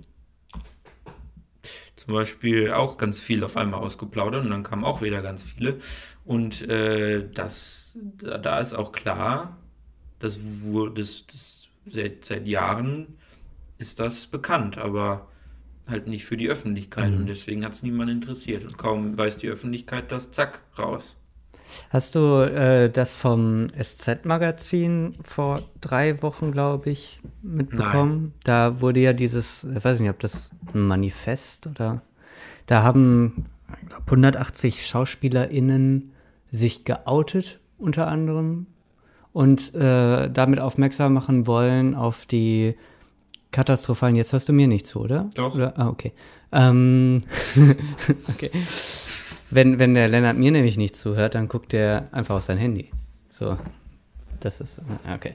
zum 2.05 2.15
Beispiel 2.15 2.71
auch 2.71 2.99
ganz 2.99 3.19
viel 3.19 3.43
auf 3.45 3.57
einmal 3.57 3.81
ausgeplaudert 3.81 4.45
und 4.45 4.51
dann 4.51 4.63
kamen 4.63 4.85
auch 4.85 5.01
wieder 5.01 5.23
ganz 5.23 5.43
viele. 5.43 5.79
Und 6.25 6.69
äh, 6.69 7.27
das, 7.33 7.97
da, 8.19 8.37
da 8.37 8.61
ist 8.61 8.75
auch 8.75 8.93
klar, 8.93 9.57
das 10.19 10.65
wurde 10.65 11.01
das, 11.01 11.27
das, 11.27 11.69
seit, 11.87 12.25
seit 12.25 12.47
Jahren 12.47 13.17
ist 13.79 14.01
das 14.01 14.27
bekannt, 14.27 14.77
aber 14.77 15.29
halt 15.89 16.07
nicht 16.07 16.25
für 16.25 16.37
die 16.37 16.49
Öffentlichkeit 16.49 17.13
und 17.13 17.27
deswegen 17.27 17.65
hat 17.65 17.73
es 17.73 17.83
niemand 17.83 18.11
interessiert. 18.11 18.65
Und 18.65 18.79
kaum 18.79 19.17
weiß 19.17 19.39
die 19.39 19.49
Öffentlichkeit 19.49 20.11
das, 20.11 20.31
zack, 20.31 20.63
raus. 20.79 21.17
Hast 21.91 22.15
du 22.15 22.43
äh, 22.43 22.91
das 22.91 23.17
vom 23.17 23.69
SZ-Magazin 23.69 25.15
vor 25.25 25.63
drei 25.81 26.23
Wochen, 26.23 26.53
glaube 26.53 26.91
ich, 26.91 27.21
mitbekommen? 27.43 28.33
Da 28.45 28.81
wurde 28.81 29.01
ja 29.01 29.13
dieses, 29.13 29.65
ich 29.65 29.85
weiß 29.85 30.01
nicht, 30.01 30.11
ob 30.11 30.19
das 30.21 30.51
ein 30.75 30.87
Manifest 30.87 31.67
oder 31.67 32.03
da 32.67 32.83
haben 32.83 33.47
ich 33.83 33.89
glaub, 33.89 34.03
180 34.07 34.87
SchauspielerInnen 34.87 36.13
sich 36.51 36.85
geoutet, 36.85 37.59
unter 37.79 38.09
anderem, 38.09 38.67
und 39.33 39.75
äh, 39.75 40.31
damit 40.31 40.61
aufmerksam 40.61 41.15
machen 41.15 41.47
wollen 41.47 41.95
auf 41.95 42.25
die 42.27 42.77
katastrophalen, 43.55 44.17
jetzt 44.17 44.33
hörst 44.33 44.49
du 44.49 44.53
mir 44.53 44.67
nicht 44.67 44.87
zu, 44.87 45.01
oder? 45.01 45.31
Doch. 45.35 45.55
Oder? 45.55 45.79
Ah, 45.79 45.89
okay. 45.89 46.13
Ähm, 46.53 47.23
okay. 48.29 48.51
Wenn, 49.51 49.79
wenn 49.79 49.95
der 49.95 50.09
Lennart 50.09 50.37
mir 50.37 50.51
nämlich 50.51 50.77
nicht 50.77 50.97
zuhört, 50.97 51.35
dann 51.37 51.49
guckt 51.49 51.73
er 51.73 52.09
einfach 52.13 52.37
auf 52.37 52.43
sein 52.43 52.59
Handy. 52.59 52.91
So. 53.31 53.57
Das 54.41 54.61
ist. 54.61 54.81
ah, 55.07 55.15
Okay. 55.15 55.35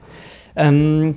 Ähm, 0.54 1.16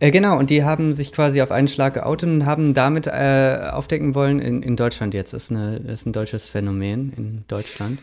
äh, 0.00 0.10
genau, 0.10 0.38
und 0.38 0.50
die 0.50 0.64
haben 0.64 0.94
sich 0.94 1.12
quasi 1.12 1.40
auf 1.42 1.50
einen 1.50 1.68
Schlag 1.68 1.94
geoutet 1.94 2.28
und 2.28 2.46
haben 2.46 2.74
damit 2.74 3.06
äh, 3.06 3.68
aufdecken 3.70 4.14
wollen, 4.14 4.40
in, 4.40 4.62
in 4.62 4.76
Deutschland 4.76 5.14
jetzt, 5.14 5.32
ist, 5.32 5.50
eine, 5.50 5.76
ist 5.76 6.06
ein 6.06 6.12
deutsches 6.12 6.46
Phänomen 6.46 7.12
in 7.16 7.44
Deutschland. 7.48 7.98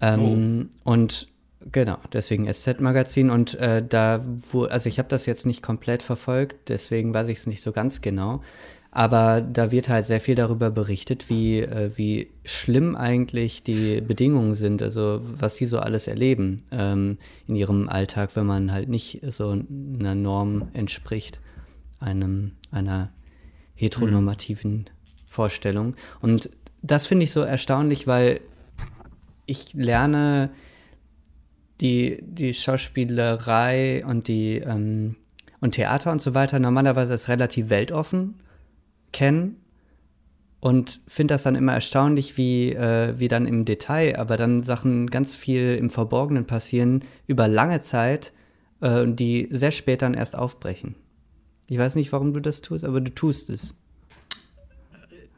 Ähm, 0.00 0.70
Und 0.84 1.28
Genau, 1.72 1.98
deswegen 2.12 2.52
SZ-Magazin 2.52 3.30
und 3.30 3.54
äh, 3.54 3.82
da, 3.86 4.24
wo, 4.50 4.64
also 4.64 4.88
ich 4.88 4.98
habe 4.98 5.08
das 5.08 5.24
jetzt 5.24 5.46
nicht 5.46 5.62
komplett 5.62 6.02
verfolgt, 6.02 6.68
deswegen 6.68 7.14
weiß 7.14 7.28
ich 7.28 7.38
es 7.38 7.46
nicht 7.46 7.62
so 7.62 7.72
ganz 7.72 8.00
genau. 8.00 8.42
Aber 8.90 9.40
da 9.40 9.72
wird 9.72 9.88
halt 9.88 10.06
sehr 10.06 10.20
viel 10.20 10.36
darüber 10.36 10.70
berichtet, 10.70 11.28
wie, 11.28 11.60
äh, 11.60 11.90
wie 11.96 12.30
schlimm 12.44 12.94
eigentlich 12.94 13.64
die 13.64 14.00
Bedingungen 14.00 14.54
sind, 14.54 14.82
also 14.82 15.20
was 15.24 15.56
sie 15.56 15.66
so 15.66 15.80
alles 15.80 16.06
erleben 16.06 16.62
ähm, 16.70 17.18
in 17.48 17.56
ihrem 17.56 17.88
Alltag, 17.88 18.36
wenn 18.36 18.46
man 18.46 18.70
halt 18.70 18.88
nicht 18.88 19.20
so 19.28 19.50
einer 19.50 20.14
Norm 20.14 20.68
entspricht, 20.74 21.40
einem, 21.98 22.52
einer 22.70 23.10
heteronormativen 23.74 24.72
mhm. 24.72 24.84
Vorstellung. 25.26 25.96
Und 26.20 26.50
das 26.82 27.06
finde 27.06 27.24
ich 27.24 27.32
so 27.32 27.40
erstaunlich, 27.40 28.06
weil 28.06 28.42
ich 29.46 29.72
lerne 29.72 30.50
die, 31.80 32.18
die 32.22 32.54
Schauspielerei 32.54 34.04
und 34.06 34.28
die 34.28 34.58
ähm, 34.58 35.16
und 35.60 35.72
Theater 35.72 36.12
und 36.12 36.20
so 36.20 36.34
weiter 36.34 36.58
normalerweise 36.58 37.12
als 37.12 37.28
relativ 37.28 37.70
weltoffen 37.70 38.34
kennen 39.12 39.56
und 40.60 41.00
finde 41.06 41.34
das 41.34 41.42
dann 41.42 41.56
immer 41.56 41.74
erstaunlich, 41.74 42.36
wie, 42.36 42.72
äh, 42.72 43.14
wie 43.18 43.28
dann 43.28 43.46
im 43.46 43.64
Detail, 43.64 44.16
aber 44.18 44.36
dann 44.36 44.62
Sachen 44.62 45.10
ganz 45.10 45.34
viel 45.34 45.74
im 45.74 45.90
Verborgenen 45.90 46.46
passieren 46.46 47.04
über 47.26 47.48
lange 47.48 47.80
Zeit, 47.80 48.32
äh, 48.80 49.06
die 49.06 49.48
sehr 49.50 49.72
spät 49.72 50.02
dann 50.02 50.14
erst 50.14 50.36
aufbrechen. 50.36 50.94
Ich 51.68 51.78
weiß 51.78 51.96
nicht, 51.96 52.12
warum 52.12 52.32
du 52.32 52.40
das 52.40 52.62
tust, 52.62 52.84
aber 52.84 53.00
du 53.00 53.14
tust 53.14 53.50
es. 53.50 53.74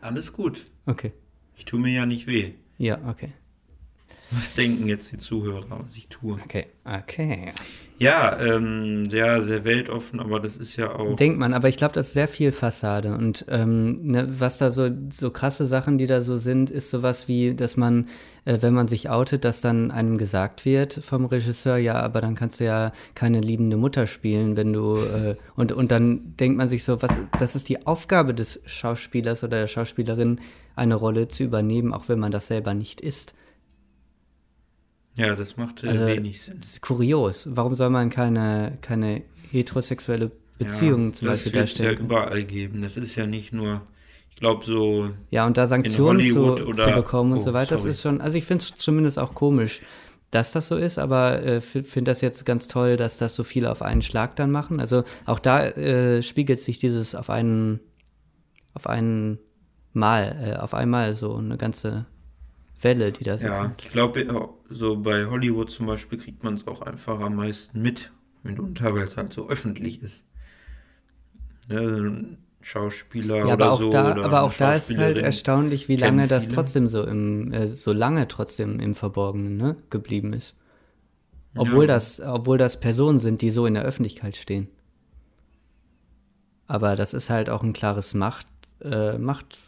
Alles 0.01 0.33
gut. 0.33 0.67
Okay. 0.87 1.13
Ich 1.57 1.65
tue 1.65 1.81
mir 1.81 1.93
ja 1.93 2.07
nicht 2.07 2.27
weh. 2.27 2.53
Ja, 2.79 2.99
okay. 3.09 3.33
Was 4.31 4.55
denken 4.55 4.89
jetzt 4.89 5.13
die 5.13 5.19
Zuhörer, 5.19 5.65
was 5.69 5.97
ich 5.97 6.09
tue? 6.09 6.39
Okay, 6.45 6.67
okay. 6.85 7.53
Ja, 7.99 8.39
ähm, 8.39 9.09
sehr, 9.09 9.43
sehr 9.43 9.65
weltoffen, 9.65 10.21
aber 10.21 10.39
das 10.39 10.57
ist 10.59 10.77
ja 10.77 10.95
auch. 10.95 11.17
Denkt 11.17 11.39
man, 11.39 11.55
aber 11.55 11.69
ich 11.69 11.79
glaube, 11.79 11.95
das 11.95 12.09
ist 12.09 12.13
sehr 12.13 12.29
viel 12.29 12.53
Fassade. 12.53 13.15
Und 13.15 13.47
ähm, 13.49 14.11
ne, 14.11 14.29
was 14.39 14.59
da 14.59 14.71
so, 14.71 14.91
so 15.11 15.31
krasse 15.31 15.67
Sachen, 15.67 15.97
die 15.97 16.07
da 16.07 16.21
so 16.21 16.37
sind, 16.37 16.71
ist 16.71 16.91
sowas 16.91 17.27
wie, 17.27 17.55
dass 17.55 17.79
man, 17.79 18.09
äh, 18.45 18.59
wenn 18.61 18.75
man 18.75 18.87
sich 18.87 19.09
outet, 19.09 19.47
dass 19.47 19.63
dann 19.63 19.91
einem 19.91 20.19
gesagt 20.19 20.67
wird 20.67 20.93
vom 20.93 21.25
Regisseur, 21.25 21.79
ja, 21.79 21.95
aber 21.95 22.21
dann 22.21 22.35
kannst 22.35 22.61
du 22.61 22.65
ja 22.65 22.93
keine 23.15 23.41
liebende 23.41 23.79
Mutter 23.79 24.07
spielen, 24.07 24.59
wenn 24.59 24.75
du. 24.75 24.97
Äh, 24.97 25.37
und, 25.55 25.73
und 25.73 25.91
dann 25.91 26.37
denkt 26.37 26.59
man 26.59 26.69
sich 26.69 26.85
so, 26.85 27.01
was, 27.01 27.17
das 27.39 27.57
ist 27.57 27.71
die 27.71 27.87
Aufgabe 27.87 28.35
des 28.35 28.61
Schauspielers 28.67 29.43
oder 29.43 29.61
der 29.61 29.69
Schauspielerin, 29.69 30.41
eine 30.75 30.97
Rolle 30.97 31.29
zu 31.29 31.45
übernehmen, 31.45 31.95
auch 31.95 32.11
wenn 32.11 32.19
man 32.19 32.31
das 32.31 32.49
selber 32.49 32.75
nicht 32.75 33.01
ist. 33.01 33.35
Ja, 35.17 35.35
das 35.35 35.57
macht 35.57 35.83
äh, 35.83 35.89
also, 35.89 36.07
wenig 36.07 36.43
Sinn. 36.43 36.59
Das 36.61 36.73
ist 36.73 36.83
kurios. 36.83 37.49
Warum 37.51 37.75
soll 37.75 37.91
man 37.91 38.11
keine, 38.11 38.79
keine 38.83 39.23
heterosexuelle 39.51 40.31
Beziehung 40.59 41.09
ja, 41.09 41.13
zum 41.13 41.29
Beispiel 41.29 41.53
darstellen? 41.53 41.91
Das 41.91 42.01
wird 42.01 42.01
ja 42.01 42.05
überall 42.05 42.45
geben. 42.45 42.83
Das 42.83 42.97
ist 42.97 43.17
ja 43.17 43.27
nicht 43.27 43.53
nur, 43.53 43.83
ich 44.31 44.37
glaube, 44.37 44.65
so. 44.65 45.11
Ja, 45.31 45.47
und 45.47 45.57
da 45.57 45.67
Sanktionen 45.67 46.21
zu, 46.21 46.55
oder, 46.55 46.89
zu, 46.89 46.95
bekommen 46.95 47.33
und 47.33 47.39
oh, 47.39 47.43
so 47.43 47.53
weiter, 47.53 47.79
sorry. 47.79 47.89
das 47.89 47.97
ist 47.97 48.03
schon, 48.03 48.21
also 48.21 48.37
ich 48.37 48.45
finde 48.45 48.65
es 48.65 48.75
zumindest 48.75 49.19
auch 49.19 49.35
komisch, 49.35 49.81
dass 50.31 50.53
das 50.53 50.69
so 50.69 50.77
ist, 50.77 50.99
aber 50.99 51.43
äh, 51.43 51.61
finde 51.61 52.11
das 52.11 52.21
jetzt 52.21 52.45
ganz 52.45 52.69
toll, 52.69 52.97
dass 52.97 53.17
das 53.17 53.35
so 53.35 53.45
viele 53.45 53.71
auf 53.71 53.81
einen 53.81 54.03
Schlag 54.03 54.37
dann 54.37 54.51
machen. 54.51 54.81
Also 54.81 55.05
auch 55.25 55.39
da 55.39 55.65
äh, 55.65 56.23
spiegelt 56.23 56.61
sich 56.61 56.79
dieses 56.79 57.15
auf 57.15 57.31
einen, 57.31 57.81
auf 58.75 58.87
einen 58.87 59.39
Mal, 59.95 60.37
äh, 60.45 60.57
auf 60.59 60.75
einmal 60.75 61.15
so 61.15 61.37
eine 61.37 61.57
ganze 61.57 62.05
Welle, 62.81 63.13
die 63.13 63.25
da 63.25 63.39
so 63.39 63.47
Ja, 63.47 63.63
kommt. 63.63 63.83
ich 63.83 63.91
glaube, 63.91 64.53
so 64.69 64.97
bei 64.97 65.27
Hollywood 65.27 65.71
zum 65.71 65.87
Beispiel 65.87 66.19
kriegt 66.19 66.45
man 66.45 66.55
es 66.55 66.67
auch 66.67 66.83
einfach 66.83 67.21
am 67.21 67.37
meisten 67.37 67.81
mit, 67.81 68.11
mitunter, 68.43 68.95
weil 68.95 69.05
es 69.05 69.17
halt 69.17 69.33
so 69.33 69.49
öffentlich 69.49 70.03
ist. 70.03 70.23
Ein 71.69 72.39
Schauspieler 72.61 73.39
ja, 73.39 73.53
aber 73.53 73.55
oder 73.55 73.73
auch 73.73 73.81
so. 73.81 73.91
Da, 73.91 74.17
aber 74.17 74.43
auch 74.43 74.53
da 74.53 74.75
ist 74.75 74.97
halt 74.99 75.19
erstaunlich, 75.19 75.89
wie 75.89 75.97
lange 75.97 76.27
das 76.29 76.49
trotzdem 76.49 76.89
so 76.89 77.05
im, 77.05 77.53
äh, 77.53 77.69
so 77.69 77.93
lange 77.93 78.29
trotzdem 78.29 78.81
im 78.81 78.95
Verborgenen 78.95 79.57
ne, 79.57 79.77
geblieben 79.91 80.33
ist. 80.33 80.55
Obwohl, 81.57 81.85
ja. 81.85 81.95
das, 81.95 82.21
obwohl 82.21 82.59
das 82.59 82.79
Personen 82.79 83.19
sind, 83.19 83.41
die 83.41 83.51
so 83.51 83.67
in 83.67 83.75
der 83.75 83.85
Öffentlichkeit 83.85 84.37
stehen. 84.37 84.69
Aber 86.67 86.97
das 86.97 87.15
ist 87.15 87.31
halt 87.31 87.49
auch 87.49 87.63
ein 87.63 87.73
klares 87.73 88.15
Macht, 88.15 88.47
äh, 88.83 89.17
Macht, 89.17 89.59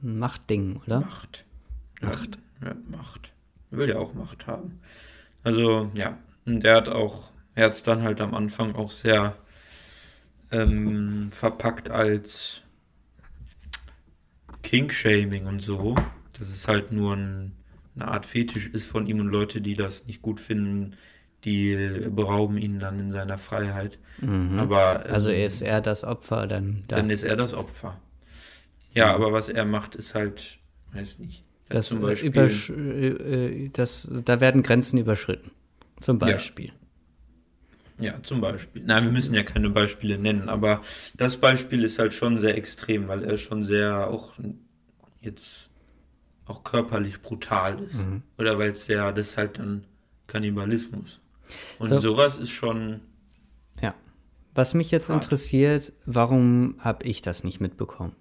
Machtding, 0.00 0.80
oder? 0.84 1.00
Macht. 1.00 1.44
Macht. 2.00 2.38
Ja, 2.62 2.74
Macht. 2.88 3.32
Will 3.70 3.88
ja 3.88 3.96
auch 3.96 4.14
Macht 4.14 4.46
haben. 4.46 4.80
Also, 5.42 5.90
ja. 5.94 6.18
Und 6.46 6.64
er 6.64 6.76
hat 6.76 6.88
auch, 6.88 7.30
er 7.54 7.66
hat 7.66 7.72
es 7.72 7.82
dann 7.82 8.02
halt 8.02 8.20
am 8.20 8.34
Anfang 8.34 8.74
auch 8.74 8.90
sehr 8.90 9.36
ähm, 10.50 11.28
verpackt 11.30 11.90
als 11.90 12.62
King-Shaming 14.62 15.46
und 15.46 15.60
so. 15.60 15.94
Dass 16.32 16.48
es 16.48 16.68
halt 16.68 16.92
nur 16.92 17.16
ein, 17.16 17.52
eine 17.96 18.08
Art 18.08 18.26
Fetisch 18.26 18.68
ist 18.68 18.86
von 18.86 19.06
ihm 19.06 19.20
und 19.20 19.28
Leute, 19.28 19.60
die 19.60 19.74
das 19.74 20.06
nicht 20.06 20.22
gut 20.22 20.40
finden, 20.40 20.96
die 21.44 22.08
berauben 22.10 22.58
ihn 22.58 22.78
dann 22.78 22.98
in 22.98 23.10
seiner 23.10 23.38
Freiheit. 23.38 23.98
Mhm. 24.20 24.58
Aber 24.58 25.04
ähm, 25.06 25.14
also 25.14 25.30
ist 25.30 25.62
er 25.62 25.80
das 25.80 26.04
Opfer 26.04 26.46
dann? 26.46 26.82
Da. 26.88 26.96
Dann 26.96 27.10
ist 27.10 27.22
er 27.22 27.36
das 27.36 27.54
Opfer. 27.54 28.00
Ja, 28.94 29.14
aber 29.14 29.32
was 29.32 29.48
er 29.48 29.64
macht, 29.64 29.94
ist 29.94 30.14
halt, 30.14 30.58
weiß 30.92 31.18
nicht. 31.18 31.44
Das, 31.68 31.88
zum 31.88 32.00
Beispiel, 32.00 32.34
äh, 32.36 33.06
äh, 33.08 33.68
das, 33.70 34.08
da 34.24 34.40
werden 34.40 34.62
Grenzen 34.62 34.98
überschritten. 34.98 35.50
Zum 36.00 36.18
Beispiel. 36.18 36.72
Ja. 37.98 38.12
ja, 38.12 38.22
zum 38.22 38.40
Beispiel. 38.40 38.82
Nein, 38.84 39.04
wir 39.04 39.12
müssen 39.12 39.34
ja 39.34 39.42
keine 39.42 39.70
Beispiele 39.70 40.18
nennen, 40.18 40.48
aber 40.48 40.82
das 41.16 41.36
Beispiel 41.36 41.84
ist 41.84 41.98
halt 41.98 42.14
schon 42.14 42.38
sehr 42.38 42.56
extrem, 42.56 43.08
weil 43.08 43.24
er 43.24 43.36
schon 43.36 43.64
sehr 43.64 44.08
auch 44.08 44.34
jetzt 45.20 45.68
auch 46.46 46.64
körperlich 46.64 47.20
brutal 47.20 47.82
ist. 47.82 47.94
Mhm. 47.94 48.22
Oder 48.38 48.58
weil 48.58 48.70
es 48.70 48.86
ja, 48.86 49.12
das 49.12 49.30
ist 49.30 49.36
halt 49.36 49.58
dann 49.58 49.84
Kannibalismus. 50.26 51.20
Und 51.78 51.88
so. 51.88 51.98
sowas 51.98 52.38
ist 52.38 52.50
schon. 52.50 53.00
Ja. 53.82 53.94
Was 54.54 54.74
mich 54.74 54.90
jetzt 54.90 55.08
hart. 55.08 55.24
interessiert, 55.24 55.92
warum 56.06 56.76
habe 56.78 57.06
ich 57.06 57.22
das 57.22 57.44
nicht 57.44 57.60
mitbekommen? 57.60 58.14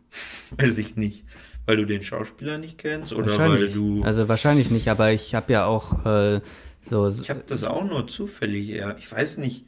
Weiß 0.57 0.77
ich 0.77 0.95
nicht. 0.95 1.25
Weil 1.67 1.77
du 1.77 1.85
den 1.85 2.01
Schauspieler 2.01 2.57
nicht 2.57 2.77
kennst 2.77 3.11
oder 3.11 3.37
weil 3.37 3.67
du. 3.67 4.01
Also 4.03 4.29
wahrscheinlich 4.29 4.71
nicht, 4.71 4.87
aber 4.87 5.11
ich 5.11 5.35
habe 5.35 5.51
ja 5.51 5.65
auch 5.65 6.05
äh, 6.05 6.39
so. 6.81 7.09
Ich 7.09 7.29
habe 7.29 7.43
das 7.45 7.65
auch 7.65 7.83
nur 7.83 8.07
zufällig 8.07 8.69
eher. 8.69 8.97
Ich 8.97 9.11
weiß 9.11 9.37
nicht. 9.37 9.65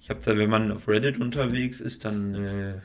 Ich 0.00 0.08
habe 0.08 0.20
da, 0.24 0.36
wenn 0.36 0.48
man 0.48 0.72
auf 0.72 0.88
Reddit 0.88 1.20
unterwegs 1.20 1.80
ist, 1.80 2.06
dann 2.06 2.34
äh, 2.34 2.80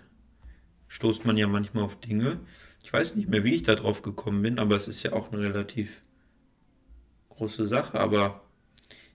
stoßt 0.89 1.25
man 1.25 1.37
ja 1.37 1.47
manchmal 1.47 1.85
auf 1.85 1.99
Dinge. 2.01 2.41
Ich 2.83 2.91
weiß 2.91 3.15
nicht 3.15 3.29
mehr, 3.29 3.45
wie 3.45 3.55
ich 3.55 3.63
da 3.63 3.75
drauf 3.75 4.01
gekommen 4.01 4.41
bin, 4.41 4.59
aber 4.59 4.75
es 4.75 4.89
ist 4.89 5.01
ja 5.01 5.13
auch 5.13 5.31
eine 5.31 5.41
relativ 5.41 6.01
große 7.29 7.69
Sache. 7.69 8.01
Aber 8.01 8.41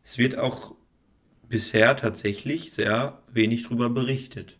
es 0.03 0.17
wird 0.17 0.39
auch 0.39 0.75
bisher 1.47 1.95
tatsächlich 1.95 2.73
sehr 2.73 3.23
wenig 3.31 3.65
darüber 3.65 3.91
berichtet 3.91 4.57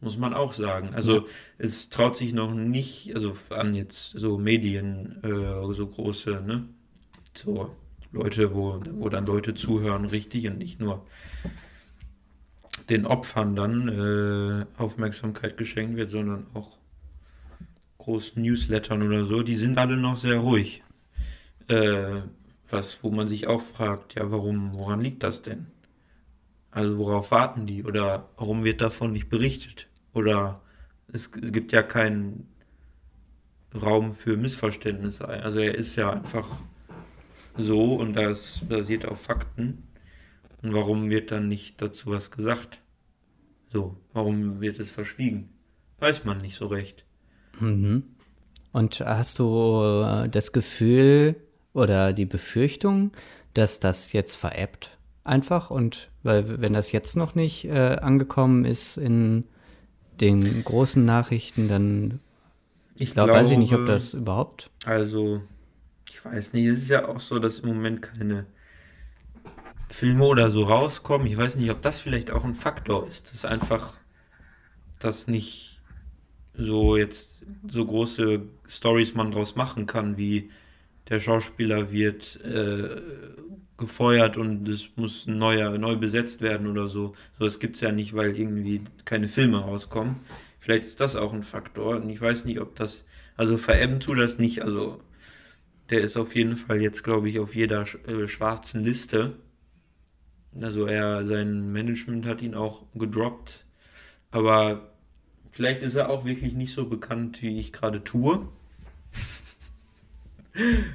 muss 0.00 0.18
man 0.18 0.34
auch 0.34 0.52
sagen. 0.52 0.94
Also 0.94 1.20
ja. 1.20 1.24
es 1.58 1.88
traut 1.88 2.16
sich 2.16 2.32
noch 2.32 2.52
nicht, 2.52 3.14
also 3.14 3.34
an 3.50 3.74
jetzt 3.74 4.10
so 4.10 4.38
Medien, 4.38 5.22
äh, 5.22 5.74
so 5.74 5.86
große, 5.86 6.42
ne? 6.46 6.68
So 7.34 7.74
Leute, 8.12 8.54
wo, 8.54 8.80
wo 8.92 9.08
dann 9.08 9.26
Leute 9.26 9.54
zuhören, 9.54 10.04
richtig 10.04 10.46
und 10.46 10.58
nicht 10.58 10.80
nur 10.80 11.04
den 12.88 13.06
Opfern 13.06 13.56
dann 13.56 13.88
äh, 13.88 14.66
Aufmerksamkeit 14.80 15.56
geschenkt 15.56 15.96
wird, 15.96 16.10
sondern 16.10 16.46
auch 16.54 16.76
großen 17.98 18.40
Newslettern 18.40 19.02
oder 19.02 19.24
so, 19.24 19.42
die 19.42 19.56
sind 19.56 19.78
alle 19.78 19.96
noch 19.96 20.16
sehr 20.16 20.38
ruhig. 20.38 20.82
Äh, 21.68 22.20
was, 22.68 23.02
wo 23.02 23.10
man 23.10 23.26
sich 23.26 23.46
auch 23.46 23.62
fragt, 23.62 24.14
ja, 24.14 24.30
warum, 24.30 24.78
woran 24.78 25.00
liegt 25.00 25.22
das 25.22 25.42
denn? 25.42 25.66
Also 26.74 26.98
worauf 26.98 27.30
warten 27.30 27.66
die 27.66 27.84
oder 27.84 28.28
warum 28.36 28.64
wird 28.64 28.80
davon 28.80 29.12
nicht 29.12 29.28
berichtet? 29.28 29.86
Oder 30.12 30.60
es 31.06 31.30
gibt 31.30 31.70
ja 31.70 31.84
keinen 31.84 32.48
Raum 33.72 34.10
für 34.10 34.36
Missverständnisse. 34.36 35.28
Also 35.28 35.60
er 35.60 35.76
ist 35.76 35.94
ja 35.94 36.10
einfach 36.10 36.48
so 37.56 37.94
und 37.94 38.14
das 38.14 38.58
basiert 38.68 39.06
auf 39.06 39.20
Fakten. 39.20 39.84
Und 40.62 40.74
warum 40.74 41.10
wird 41.10 41.30
dann 41.30 41.46
nicht 41.46 41.80
dazu 41.80 42.10
was 42.10 42.32
gesagt? 42.32 42.80
So, 43.72 43.96
warum 44.12 44.60
wird 44.60 44.80
es 44.80 44.90
verschwiegen? 44.90 45.50
Weiß 46.00 46.24
man 46.24 46.40
nicht 46.40 46.56
so 46.56 46.66
recht. 46.66 47.04
Mhm. 47.60 48.02
Und 48.72 48.98
hast 48.98 49.38
du 49.38 50.02
äh, 50.04 50.28
das 50.28 50.50
Gefühl 50.50 51.36
oder 51.72 52.12
die 52.12 52.26
Befürchtung, 52.26 53.12
dass 53.52 53.78
das 53.78 54.12
jetzt 54.12 54.34
veräppt? 54.34 54.90
Einfach 55.24 55.70
und 55.70 56.10
weil 56.22 56.60
wenn 56.60 56.74
das 56.74 56.92
jetzt 56.92 57.16
noch 57.16 57.34
nicht 57.34 57.64
äh, 57.64 57.96
angekommen 57.96 58.64
ist 58.64 58.98
in 58.98 59.44
den 60.20 60.62
großen 60.62 61.04
Nachrichten, 61.04 61.68
dann 61.68 62.20
ich 62.96 63.12
glaube, 63.12 63.32
weiß 63.32 63.50
ich 63.50 63.58
nicht, 63.58 63.74
ob 63.74 63.86
das 63.86 64.14
überhaupt. 64.14 64.70
Also, 64.84 65.42
ich 66.08 66.24
weiß 66.24 66.52
nicht, 66.52 66.66
es 66.66 66.78
ist 66.78 66.88
ja 66.90 67.08
auch 67.08 67.20
so, 67.20 67.38
dass 67.38 67.58
im 67.58 67.68
Moment 67.70 68.02
keine 68.02 68.46
Filme 69.88 70.24
oder 70.24 70.50
so 70.50 70.64
rauskommen. 70.64 71.26
Ich 71.26 71.36
weiß 71.36 71.56
nicht, 71.56 71.70
ob 71.70 71.82
das 71.82 72.00
vielleicht 72.00 72.30
auch 72.30 72.44
ein 72.44 72.54
Faktor 72.54 73.06
ist. 73.06 73.26
Das 73.26 73.34
ist 73.34 73.46
einfach, 73.46 73.94
dass 75.00 75.26
nicht 75.26 75.80
so 76.56 76.96
jetzt 76.96 77.42
so 77.66 77.84
große 77.84 78.42
Stories 78.68 79.14
man 79.14 79.32
draus 79.32 79.56
machen 79.56 79.86
kann, 79.86 80.16
wie 80.16 80.50
der 81.08 81.20
Schauspieler 81.20 81.92
wird 81.92 82.40
äh, 82.44 83.00
gefeuert 83.76 84.36
und 84.36 84.68
es 84.68 84.88
muss 84.96 85.26
neuer, 85.26 85.76
neu 85.78 85.96
besetzt 85.96 86.40
werden 86.40 86.66
oder 86.66 86.86
so. 86.86 87.14
So 87.38 87.44
das 87.44 87.58
gibt 87.58 87.76
es 87.76 87.82
ja 87.82 87.92
nicht, 87.92 88.14
weil 88.14 88.38
irgendwie 88.38 88.82
keine 89.04 89.28
Filme 89.28 89.58
rauskommen. 89.58 90.16
Vielleicht 90.60 90.84
ist 90.84 91.00
das 91.00 91.16
auch 91.16 91.32
ein 91.32 91.42
Faktor. 91.42 91.96
Und 91.96 92.08
ich 92.08 92.20
weiß 92.20 92.44
nicht, 92.46 92.60
ob 92.60 92.74
das, 92.76 93.04
also 93.36 93.56
verebben 93.56 94.00
tut 94.00 94.18
das 94.18 94.38
nicht. 94.38 94.62
Also 94.62 95.00
der 95.90 96.00
ist 96.00 96.16
auf 96.16 96.34
jeden 96.34 96.56
Fall 96.56 96.80
jetzt, 96.80 97.04
glaube 97.04 97.28
ich, 97.28 97.38
auf 97.38 97.54
jeder 97.54 97.84
äh, 98.06 98.26
schwarzen 98.26 98.82
Liste. 98.82 99.34
Also 100.58 100.86
er, 100.86 101.24
sein 101.24 101.72
Management 101.72 102.26
hat 102.26 102.40
ihn 102.40 102.54
auch 102.54 102.84
gedroppt. 102.94 103.64
Aber 104.30 104.94
vielleicht 105.50 105.82
ist 105.82 105.96
er 105.96 106.08
auch 106.08 106.24
wirklich 106.24 106.54
nicht 106.54 106.74
so 106.74 106.86
bekannt, 106.86 107.42
wie 107.42 107.58
ich 107.58 107.72
gerade 107.72 108.02
tue. 108.02 108.48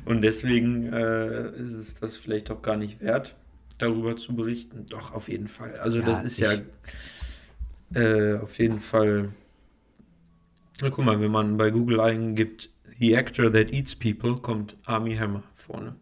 Und 0.05 0.21
deswegen 0.21 0.91
äh, 0.93 1.51
ist 1.57 1.73
es 1.73 1.95
das 1.95 2.17
vielleicht 2.17 2.49
auch 2.51 2.61
gar 2.61 2.77
nicht 2.77 3.01
wert, 3.01 3.35
darüber 3.77 4.15
zu 4.15 4.35
berichten. 4.35 4.85
Doch, 4.89 5.13
auf 5.13 5.27
jeden 5.27 5.47
Fall. 5.47 5.77
Also 5.79 5.99
ja, 5.99 6.05
das 6.05 6.23
ist 6.23 6.37
ja 6.37 6.51
äh, 7.93 8.37
auf 8.37 8.57
jeden 8.57 8.79
Fall. 8.79 9.29
Na, 10.81 10.89
guck 10.89 11.03
mal, 11.03 11.19
wenn 11.19 11.31
man 11.31 11.57
bei 11.57 11.71
Google 11.71 11.99
eingibt, 11.99 12.69
The 12.99 13.17
Actor 13.17 13.51
That 13.51 13.71
Eats 13.71 13.95
People, 13.95 14.37
kommt 14.37 14.77
Army 14.85 15.15
Hammer 15.15 15.43
vorne. 15.55 15.95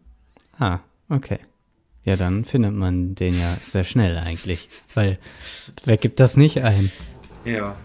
Ah, 0.58 0.80
okay. 1.08 1.38
Ja, 2.04 2.16
dann 2.16 2.44
findet 2.44 2.72
man 2.72 3.14
den 3.14 3.38
ja 3.38 3.58
sehr 3.68 3.84
schnell 3.84 4.16
eigentlich, 4.18 4.68
weil 4.94 5.18
wer 5.84 5.96
gibt 5.96 6.20
das 6.20 6.36
nicht 6.36 6.62
ein? 6.62 6.90
Ja. 7.44 7.76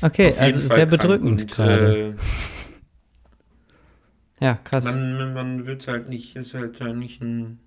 Okay, 0.00 0.34
also 0.38 0.60
sehr 0.60 0.86
bedrückend 0.86 1.50
gerade. 1.50 2.14
Äh, 2.16 2.53
ja, 4.40 4.54
krass. 4.54 4.84
Man, 4.84 5.34
man 5.34 5.66
wird 5.66 5.88
halt 5.88 6.08
nicht, 6.08 6.36
ist 6.36 6.54
halt 6.54 6.80
nicht 6.96 7.20
ein. 7.22 7.60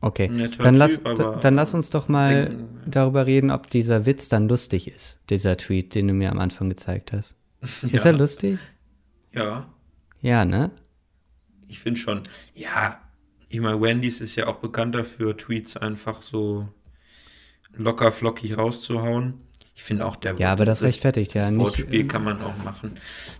Okay, 0.00 0.30
dann 0.58 0.76
lass, 0.76 1.02
typ, 1.02 1.40
dann 1.40 1.56
lass 1.56 1.74
uns 1.74 1.90
doch 1.90 2.06
mal 2.06 2.46
denken, 2.46 2.80
darüber 2.86 3.26
reden, 3.26 3.50
ob 3.50 3.68
dieser 3.68 4.06
Witz 4.06 4.28
dann 4.28 4.48
lustig 4.48 4.86
ist, 4.86 5.18
dieser 5.28 5.56
Tweet, 5.56 5.96
den 5.96 6.06
du 6.06 6.14
mir 6.14 6.30
am 6.30 6.38
Anfang 6.38 6.68
gezeigt 6.68 7.12
hast. 7.12 7.34
Ist 7.82 8.04
ja. 8.04 8.12
er 8.12 8.12
lustig? 8.12 8.58
Ja. 9.32 9.66
Ja, 10.20 10.44
ne? 10.44 10.70
Ich 11.66 11.80
finde 11.80 11.98
schon. 11.98 12.22
Ja, 12.54 13.00
ich 13.48 13.60
meine, 13.60 13.80
Wendy's 13.80 14.20
ist 14.20 14.36
ja 14.36 14.46
auch 14.46 14.56
bekannt 14.56 14.94
dafür, 14.94 15.36
Tweets 15.36 15.76
einfach 15.76 16.22
so 16.22 16.68
locker 17.72 18.12
flockig 18.12 18.56
rauszuhauen. 18.56 19.40
Ich 19.78 19.84
finde 19.84 20.04
auch 20.04 20.16
der 20.16 20.34
Ja, 20.34 20.50
aber 20.50 20.64
das, 20.64 20.80
das 20.80 20.88
rechtfertigt 20.88 21.34
ja 21.34 21.42
das 21.42 21.50
nicht. 21.52 21.60
Wortspiel 21.60 22.08
kann 22.08 22.24
man 22.24 22.42
auch 22.42 22.56
machen. 22.64 22.96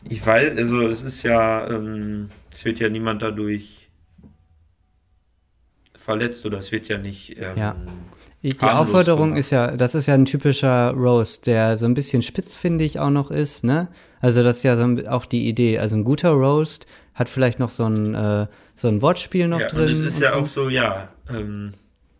Ich 0.08 0.24
weiß, 0.24 0.56
also 0.56 0.86
es 0.86 1.02
ist 1.02 1.24
ja, 1.24 1.68
ähm, 1.68 2.30
es 2.54 2.64
wird 2.64 2.78
ja 2.78 2.88
niemand 2.88 3.22
dadurch 3.22 3.90
verletzt 5.96 6.46
oder 6.46 6.58
es 6.58 6.70
wird 6.70 6.86
ja 6.86 6.96
nicht. 6.96 7.36
Ähm, 7.36 7.56
ja. 7.58 7.76
Die 8.44 8.56
Aufforderung 8.60 9.30
gemacht. 9.30 9.40
ist 9.40 9.50
ja, 9.50 9.76
das 9.76 9.96
ist 9.96 10.06
ja 10.06 10.14
ein 10.14 10.26
typischer 10.26 10.92
Roast, 10.92 11.48
der 11.48 11.76
so 11.76 11.86
ein 11.86 11.94
bisschen 11.94 12.22
spitzfindig 12.22 13.00
auch 13.00 13.10
noch 13.10 13.32
ist, 13.32 13.64
ne? 13.64 13.88
Also 14.20 14.44
das 14.44 14.58
ist 14.58 14.62
ja 14.62 14.76
so 14.76 14.84
auch 15.08 15.26
die 15.26 15.48
Idee. 15.48 15.80
Also 15.80 15.96
ein 15.96 16.04
guter 16.04 16.30
Roast 16.30 16.86
hat 17.14 17.28
vielleicht 17.28 17.58
noch 17.58 17.70
so 17.70 17.84
ein, 17.84 18.14
äh, 18.14 18.46
so 18.76 18.86
ein 18.86 19.02
Wortspiel 19.02 19.48
noch 19.48 19.58
ja, 19.58 19.66
drin. 19.66 19.88
Und 19.88 19.90
es 19.90 20.00
ist 20.02 20.20
ja 20.20 20.30
so. 20.30 20.36
auch 20.36 20.46
so, 20.46 20.68
ja, 20.68 21.08
ähm, 21.28 21.72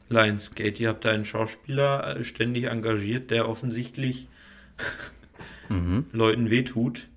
Lionsgate. 0.09 0.83
Ihr 0.83 0.89
habt 0.89 1.05
da 1.05 1.11
einen 1.11 1.25
Schauspieler 1.25 2.17
äh, 2.17 2.25
ständig 2.25 2.65
engagiert, 2.65 3.31
der 3.31 3.49
offensichtlich 3.49 4.29
mhm. 5.69 6.07
Leuten 6.13 6.51
wehtut. 6.51 7.09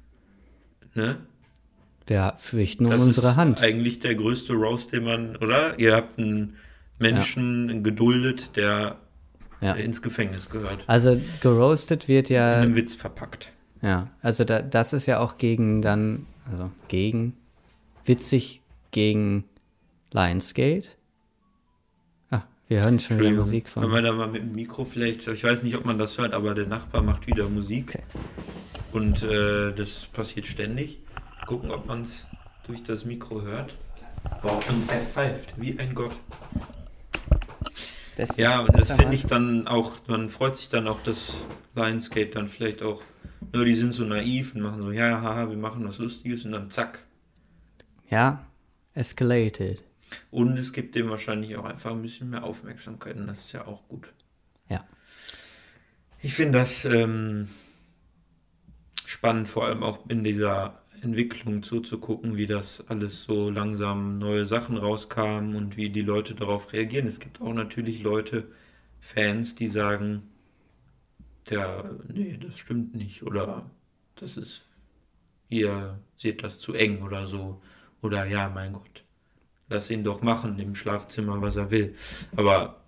Ne? 0.93 1.17
Wir 2.07 2.33
fürchten 2.37 2.85
um 2.85 2.91
das 2.91 3.03
unsere 3.03 3.35
Hand. 3.35 3.59
Das 3.59 3.65
ist 3.65 3.71
eigentlich 3.71 3.99
der 3.99 4.15
größte 4.15 4.53
Roast, 4.53 4.91
den 4.91 5.05
man, 5.05 5.35
oder? 5.37 5.79
Ihr 5.79 5.95
habt 5.95 6.19
einen 6.19 6.57
Menschen 6.99 7.69
ja. 7.69 7.79
geduldet, 7.79 8.55
der 8.57 8.97
ja. 9.61 9.73
ins 9.73 10.01
Gefängnis 10.01 10.49
gehört. 10.49 10.83
Also 10.87 11.19
geroastet 11.41 12.07
wird 12.07 12.29
ja. 12.29 12.57
In 12.57 12.63
einem 12.63 12.75
Witz 12.75 12.95
verpackt. 12.95 13.51
Ja, 13.81 14.09
also 14.21 14.43
da, 14.43 14.61
das 14.61 14.93
ist 14.93 15.05
ja 15.05 15.19
auch 15.19 15.37
gegen 15.37 15.81
dann, 15.81 16.27
also 16.51 16.71
gegen, 16.87 17.33
witzig 18.05 18.61
gegen 18.91 19.45
Lionsgate. 20.11 20.89
Wir 22.72 22.84
hören 22.84 23.01
schon 23.01 23.19
wieder 23.19 23.32
Musik 23.32 23.67
von. 23.67 23.84
Können 23.84 23.95
wir 23.95 24.01
da 24.01 24.13
mal 24.13 24.30
mit 24.30 24.43
dem 24.43 24.53
Mikro 24.53 24.86
vielleicht, 24.86 25.28
ich 25.28 25.43
weiß 25.43 25.63
nicht, 25.63 25.76
ob 25.76 25.84
man 25.84 25.97
das 25.97 26.17
hört, 26.17 26.34
aber 26.34 26.53
der 26.53 26.67
Nachbar 26.67 27.01
macht 27.01 27.28
wieder 27.28 27.49
Musik. 27.49 27.89
Okay. 27.89 28.03
Und 28.93 29.24
äh, 29.24 29.74
das 29.74 30.05
passiert 30.05 30.45
ständig. 30.45 31.01
Gucken, 31.47 31.69
ob 31.69 31.86
man 31.86 32.03
es 32.03 32.28
durch 32.65 32.82
das 32.82 33.03
Mikro 33.03 33.41
hört. 33.41 33.76
Boah, 34.41 34.61
und 34.69 34.89
er 34.89 35.01
pfeift, 35.01 35.59
wie 35.59 35.78
ein 35.78 35.93
Gott. 35.93 36.13
Beste, 38.15 38.41
ja, 38.41 38.61
und 38.61 38.74
das 38.74 38.89
finde 38.93 39.15
ich 39.15 39.26
dann 39.26 39.67
auch, 39.67 39.95
man 40.07 40.30
freut 40.30 40.55
sich 40.55 40.69
dann 40.69 40.88
auch, 40.88 41.03
dass 41.03 41.43
Lionsgate 41.76 42.32
dann 42.32 42.47
vielleicht 42.47 42.84
auch, 42.84 43.01
nur 43.51 43.65
die 43.65 43.76
sind 43.76 43.91
so 43.91 44.05
naiv 44.05 44.55
und 44.55 44.61
machen 44.61 44.82
so, 44.82 44.91
ja, 44.93 45.22
haha, 45.22 45.49
wir 45.49 45.57
machen 45.57 45.86
was 45.86 45.97
Lustiges 45.97 46.45
und 46.45 46.53
dann 46.53 46.72
zack. 46.72 47.05
Ja, 48.09 48.45
escalated. 48.93 49.84
Und 50.30 50.57
es 50.57 50.74
gibt 50.74 50.95
dem 50.95 51.09
wahrscheinlich 51.09 51.55
auch 51.55 51.66
einfach 51.66 51.91
ein 51.91 52.01
bisschen 52.01 52.30
mehr 52.30 52.43
Aufmerksamkeit 52.43 53.18
und 53.18 53.28
das 53.28 53.45
ist 53.45 53.51
ja 53.51 53.66
auch 53.66 53.88
gut. 53.88 54.14
Ja. 54.70 54.86
Ich 56.22 56.34
finde 56.34 56.59
das 56.59 56.86
ähm, 56.86 57.49
spannend, 59.05 59.49
vor 59.49 59.66
allem 59.66 59.84
auch 59.84 60.07
in 60.09 60.24
dieser 60.24 60.82
Entwicklung 61.01 61.64
zuzugucken, 61.64 62.38
wie 62.38 62.45
das 62.45 62.88
alles 62.88 63.24
so 63.24 63.49
langsam 63.49 64.20
neue 64.20 64.45
Sachen 64.45 64.78
rauskam 64.78 65.55
und 65.55 65.78
wie 65.78 65.89
die 65.89 66.03
Leute 66.03 66.36
darauf 66.36 66.74
reagieren. 66.74 67.07
Es 67.07 67.20
gibt 67.20 67.41
auch 67.41 67.53
natürlich 67.53 68.03
Leute, 68.03 68.47
Fans, 68.99 69.55
die 69.55 69.68
sagen, 69.68 70.24
ja, 71.49 71.89
nee, 72.07 72.38
das 72.39 72.59
stimmt 72.59 72.93
nicht 72.93 73.24
oder 73.24 73.70
das 74.16 74.38
ist, 74.38 74.62
ihr 75.49 75.99
seht 76.16 76.43
das 76.43 76.59
zu 76.59 76.74
eng 76.74 77.01
oder 77.01 77.26
so 77.26 77.62
oder 78.01 78.26
ja, 78.26 78.49
mein 78.49 78.74
Gott, 78.74 79.00
lass 79.72 79.89
ihn 79.89 80.03
doch 80.03 80.22
machen 80.22 80.59
im 80.59 80.76
Schlafzimmer, 80.76 81.41
was 81.41 81.55
er 81.55 81.72
will. 81.72 81.95
Aber 82.36 82.82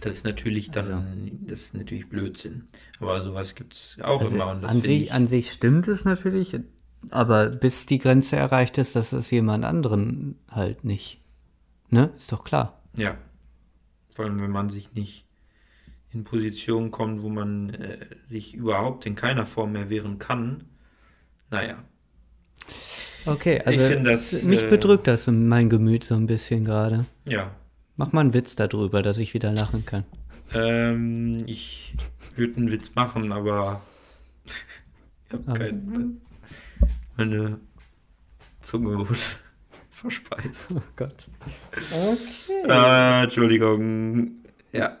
das 0.00 0.16
ist 0.16 0.24
natürlich 0.24 0.70
dann, 0.70 0.92
also, 0.92 1.36
das 1.46 1.60
ist 1.60 1.74
natürlich 1.74 2.08
Blödsinn. 2.08 2.68
Aber 3.00 3.22
sowas 3.22 3.54
gibt 3.54 3.72
es 3.72 3.98
auch 4.02 4.20
also 4.20 4.34
immer. 4.34 4.46
an, 4.46 4.80
sich, 4.80 5.12
an 5.12 5.26
sich 5.26 5.50
stimmt 5.50 5.88
es 5.88 6.04
natürlich, 6.04 6.58
aber 7.10 7.50
bis 7.50 7.86
die 7.86 7.98
Grenze 7.98 8.36
erreicht 8.36 8.78
ist, 8.78 8.94
dass 8.94 9.12
es 9.12 9.30
jemand 9.30 9.64
anderen 9.64 10.38
halt 10.48 10.84
nicht. 10.84 11.20
Ne? 11.88 12.12
Ist 12.16 12.30
doch 12.32 12.44
klar. 12.44 12.82
Ja. 12.96 13.16
Vor 14.14 14.26
allem, 14.26 14.40
wenn 14.40 14.50
man 14.50 14.68
sich 14.68 14.92
nicht 14.92 15.26
in 16.10 16.24
Positionen 16.24 16.90
kommt, 16.90 17.22
wo 17.22 17.30
man 17.30 17.70
äh, 17.70 18.06
sich 18.26 18.54
überhaupt 18.54 19.06
in 19.06 19.14
keiner 19.14 19.46
Form 19.46 19.72
mehr 19.72 19.88
wehren 19.88 20.18
kann. 20.18 20.64
Naja. 21.50 21.82
Okay, 23.26 23.60
also 23.64 23.80
ich 23.80 24.02
das, 24.02 24.42
mich 24.42 24.62
äh, 24.62 24.68
bedrückt 24.68 25.06
das 25.06 25.28
in 25.28 25.48
mein 25.48 25.68
Gemüt 25.68 26.04
so 26.04 26.14
ein 26.14 26.26
bisschen 26.26 26.64
gerade. 26.64 27.06
Ja. 27.28 27.50
Mach 27.96 28.12
mal 28.12 28.22
einen 28.22 28.34
Witz 28.34 28.56
darüber, 28.56 29.02
dass 29.02 29.18
ich 29.18 29.34
wieder 29.34 29.52
lachen 29.52 29.84
kann. 29.84 30.04
Ähm, 30.54 31.44
ich 31.46 31.94
würde 32.36 32.56
einen 32.56 32.72
Witz 32.72 32.94
machen, 32.94 33.32
aber 33.32 33.82
ich 35.26 35.32
habe 35.32 35.58
keinen. 35.58 36.20
Meine 37.16 37.58
Zunge 38.62 38.98
wurde 38.98 39.18
verspeist. 39.90 40.66
Oh 40.74 40.82
Gott. 40.96 41.28
Okay. 41.72 42.68
Äh, 42.68 43.22
Entschuldigung. 43.24 44.32
Ja. 44.72 44.98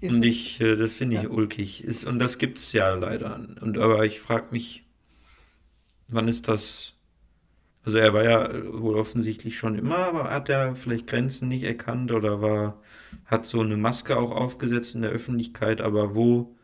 Ist 0.00 0.12
und 0.12 0.22
ich, 0.22 0.60
äh, 0.60 0.76
das 0.76 0.94
finde 0.94 1.16
ich 1.16 1.22
ja. 1.24 1.28
ulkig. 1.28 1.84
Ist, 1.84 2.04
und 2.04 2.18
das 2.18 2.38
gibt 2.38 2.58
es 2.58 2.72
ja 2.72 2.94
leider. 2.94 3.40
Und 3.60 3.76
aber 3.76 4.04
ich 4.04 4.20
frage 4.20 4.46
mich, 4.50 4.84
wann 6.10 6.28
ist 6.28 6.48
das? 6.48 6.94
Also 7.84 7.98
er 7.98 8.12
war 8.12 8.24
ja 8.24 8.50
wohl 8.74 8.96
offensichtlich 8.96 9.56
schon 9.56 9.76
immer, 9.76 9.98
aber 9.98 10.30
hat 10.30 10.48
er 10.48 10.76
vielleicht 10.76 11.06
Grenzen 11.06 11.48
nicht 11.48 11.64
erkannt 11.64 12.12
oder 12.12 12.42
war, 12.42 12.78
hat 13.24 13.46
so 13.46 13.60
eine 13.60 13.76
Maske 13.76 14.18
auch 14.18 14.32
aufgesetzt 14.32 14.94
in 14.94 15.02
der 15.02 15.10
Öffentlichkeit, 15.10 15.80
aber 15.80 16.14
wo, 16.14 16.54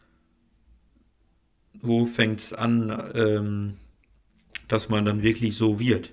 wo 1.81 2.05
fängt 2.05 2.41
es 2.41 2.53
an, 2.53 3.13
ähm, 3.15 3.77
dass 4.69 4.91
man 4.91 5.07
dann 5.07 5.23
wirklich 5.23 5.57
so 5.57 5.81
wird? 5.81 6.13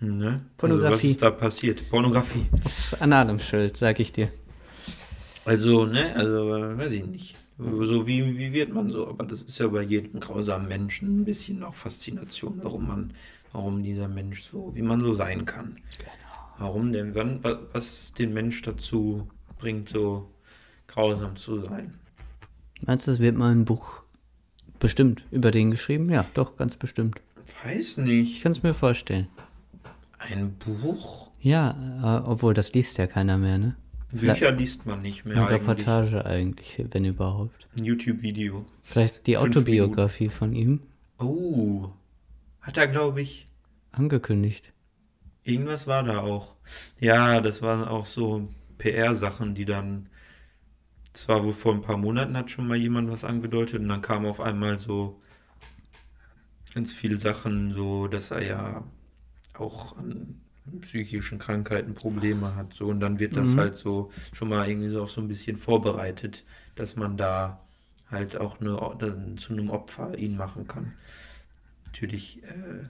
Ne? 0.00 0.44
Pornografie. 0.56 0.92
Also 0.92 1.04
was 1.04 1.10
ist 1.10 1.22
da 1.22 1.30
passiert? 1.30 1.88
Pornografie. 1.88 2.46
Das 2.64 2.92
ist 2.92 3.02
an 3.02 3.12
Adams 3.12 3.46
Schuld, 3.46 3.76
sag 3.76 4.00
ich 4.00 4.12
dir. 4.12 4.32
Also, 5.44 5.86
ne, 5.86 6.14
also 6.16 6.28
weiß 6.76 6.92
ich 6.92 7.06
nicht. 7.06 7.36
So 7.58 8.06
wie, 8.06 8.38
wie 8.38 8.52
wird 8.52 8.72
man 8.72 8.90
so? 8.90 9.06
Aber 9.08 9.24
das 9.24 9.42
ist 9.42 9.58
ja 9.58 9.68
bei 9.68 9.82
jedem 9.82 10.18
grausamen 10.20 10.68
Menschen 10.68 11.20
ein 11.20 11.24
bisschen 11.24 11.62
auch 11.62 11.74
Faszination, 11.74 12.58
warum 12.62 12.88
man, 12.88 13.12
warum 13.52 13.82
dieser 13.82 14.08
Mensch 14.08 14.42
so, 14.50 14.74
wie 14.74 14.82
man 14.82 15.00
so 15.00 15.14
sein 15.14 15.44
kann. 15.44 15.76
Genau. 15.98 16.08
Warum 16.58 16.92
denn? 16.92 17.14
Wann, 17.14 17.42
wa- 17.44 17.60
was 17.72 18.12
den 18.14 18.32
Mensch 18.32 18.62
dazu 18.62 19.28
bringt, 19.58 19.90
so 19.90 20.28
grausam 20.88 21.36
zu 21.36 21.60
sein? 21.60 21.94
Meinst 22.86 23.06
du, 23.06 23.12
es 23.12 23.20
wird 23.20 23.36
mal 23.36 23.52
ein 23.52 23.64
Buch 23.64 24.02
bestimmt 24.80 25.24
über 25.30 25.50
den 25.50 25.70
geschrieben? 25.70 26.10
Ja, 26.10 26.24
doch, 26.34 26.56
ganz 26.56 26.76
bestimmt. 26.76 27.20
Weiß 27.64 27.98
Ich 27.98 28.04
nicht. 28.04 28.42
kann 28.42 28.52
es 28.52 28.62
mir 28.62 28.74
vorstellen. 28.74 29.28
Ein 30.18 30.54
Buch? 30.54 31.30
Ja, 31.40 32.22
äh, 32.22 32.28
obwohl 32.28 32.54
das 32.54 32.72
liest 32.72 32.98
ja 32.98 33.06
keiner 33.06 33.38
mehr, 33.38 33.58
ne? 33.58 33.76
Bücher 34.12 34.52
liest 34.52 34.86
man 34.86 35.02
nicht 35.02 35.24
mehr 35.24 35.36
Eine. 35.36 35.50
Reportage 35.50 36.24
eigentlich, 36.24 36.84
wenn 36.90 37.04
überhaupt. 37.04 37.68
Ein 37.78 37.84
YouTube-Video. 37.84 38.66
Vielleicht 38.82 39.26
die 39.26 39.36
Fünf 39.36 39.56
Autobiografie 39.56 40.28
von 40.28 40.54
ihm 40.54 40.80
Oh. 41.18 41.90
Hat 42.60 42.76
er, 42.76 42.88
glaube 42.88 43.20
ich, 43.22 43.46
angekündigt. 43.92 44.72
irgendwas 45.44 45.86
war 45.86 46.02
da 46.02 46.20
auch. 46.20 46.54
Ja, 46.98 47.40
das 47.40 47.62
waren 47.62 47.84
auch 47.84 48.06
so 48.06 48.48
PR-Sachen, 48.78 49.54
die 49.54 49.64
dann. 49.64 50.08
Das 51.12 51.28
war 51.28 51.44
wohl 51.44 51.52
vor 51.52 51.74
ein 51.74 51.82
paar 51.82 51.98
Monaten, 51.98 52.36
hat 52.36 52.50
schon 52.50 52.66
mal 52.66 52.76
jemand 52.76 53.10
was 53.10 53.22
angedeutet 53.22 53.80
und 53.80 53.88
dann 53.88 54.00
kam 54.00 54.24
auf 54.24 54.40
einmal 54.40 54.78
so 54.78 55.20
ganz 56.74 56.92
viele 56.92 57.18
Sachen, 57.18 57.74
so 57.74 58.08
dass 58.08 58.30
er 58.30 58.42
ja 58.42 58.84
auch 59.52 59.96
an 59.98 60.40
psychischen 60.80 61.38
Krankheiten 61.38 61.94
Probleme 61.94 62.54
hat. 62.56 62.72
So, 62.74 62.86
und 62.88 63.00
dann 63.00 63.18
wird 63.20 63.36
das 63.36 63.56
Mhm. 63.56 63.58
halt 63.58 63.76
so 63.76 64.10
schon 64.32 64.48
mal 64.48 64.68
irgendwie 64.68 64.88
so 64.90 65.02
auch 65.02 65.08
so 65.08 65.20
ein 65.20 65.28
bisschen 65.28 65.56
vorbereitet, 65.56 66.44
dass 66.76 66.96
man 66.96 67.16
da 67.16 67.66
halt 68.10 68.36
auch 68.36 68.60
eine, 68.60 68.78
dann 68.98 69.36
zu 69.38 69.52
einem 69.52 69.70
Opfer 69.70 70.16
ihn 70.18 70.36
machen 70.36 70.66
kann. 70.68 70.94
Natürlich 71.86 72.42
äh, 72.44 72.88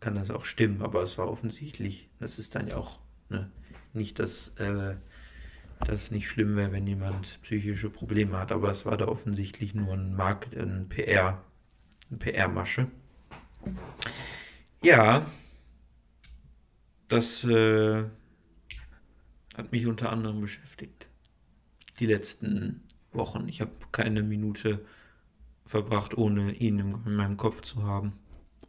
kann 0.00 0.14
das 0.14 0.30
auch 0.30 0.44
stimmen, 0.44 0.82
aber 0.82 1.02
es 1.02 1.16
war 1.18 1.28
offensichtlich. 1.28 2.08
Das 2.20 2.38
ist 2.38 2.54
dann 2.54 2.68
ja 2.68 2.76
auch 2.76 2.98
ne, 3.30 3.50
nicht, 3.92 4.18
dass 4.18 4.48
äh, 4.58 4.96
das 5.84 6.10
nicht 6.10 6.28
schlimm 6.28 6.56
wäre, 6.56 6.72
wenn 6.72 6.86
jemand 6.86 7.40
psychische 7.42 7.90
Probleme 7.90 8.38
hat, 8.38 8.52
aber 8.52 8.70
es 8.70 8.86
war 8.86 8.96
da 8.96 9.08
offensichtlich 9.08 9.74
nur 9.74 9.94
ein 9.94 10.16
Markt, 10.16 10.56
ein 10.56 10.88
PR, 10.88 11.42
eine 12.10 12.18
PR-Masche. 12.18 12.88
Ja, 14.82 15.24
das 17.08 17.44
äh, 17.44 18.04
hat 19.56 19.72
mich 19.72 19.86
unter 19.86 20.10
anderem 20.10 20.40
beschäftigt. 20.40 21.06
Die 22.00 22.06
letzten 22.06 22.82
Wochen. 23.12 23.48
Ich 23.48 23.60
habe 23.60 23.70
keine 23.92 24.22
Minute 24.22 24.84
verbracht, 25.66 26.16
ohne 26.18 26.52
ihn 26.52 26.78
in 26.78 27.14
meinem 27.16 27.36
Kopf 27.36 27.62
zu 27.62 27.84
haben. 27.84 28.14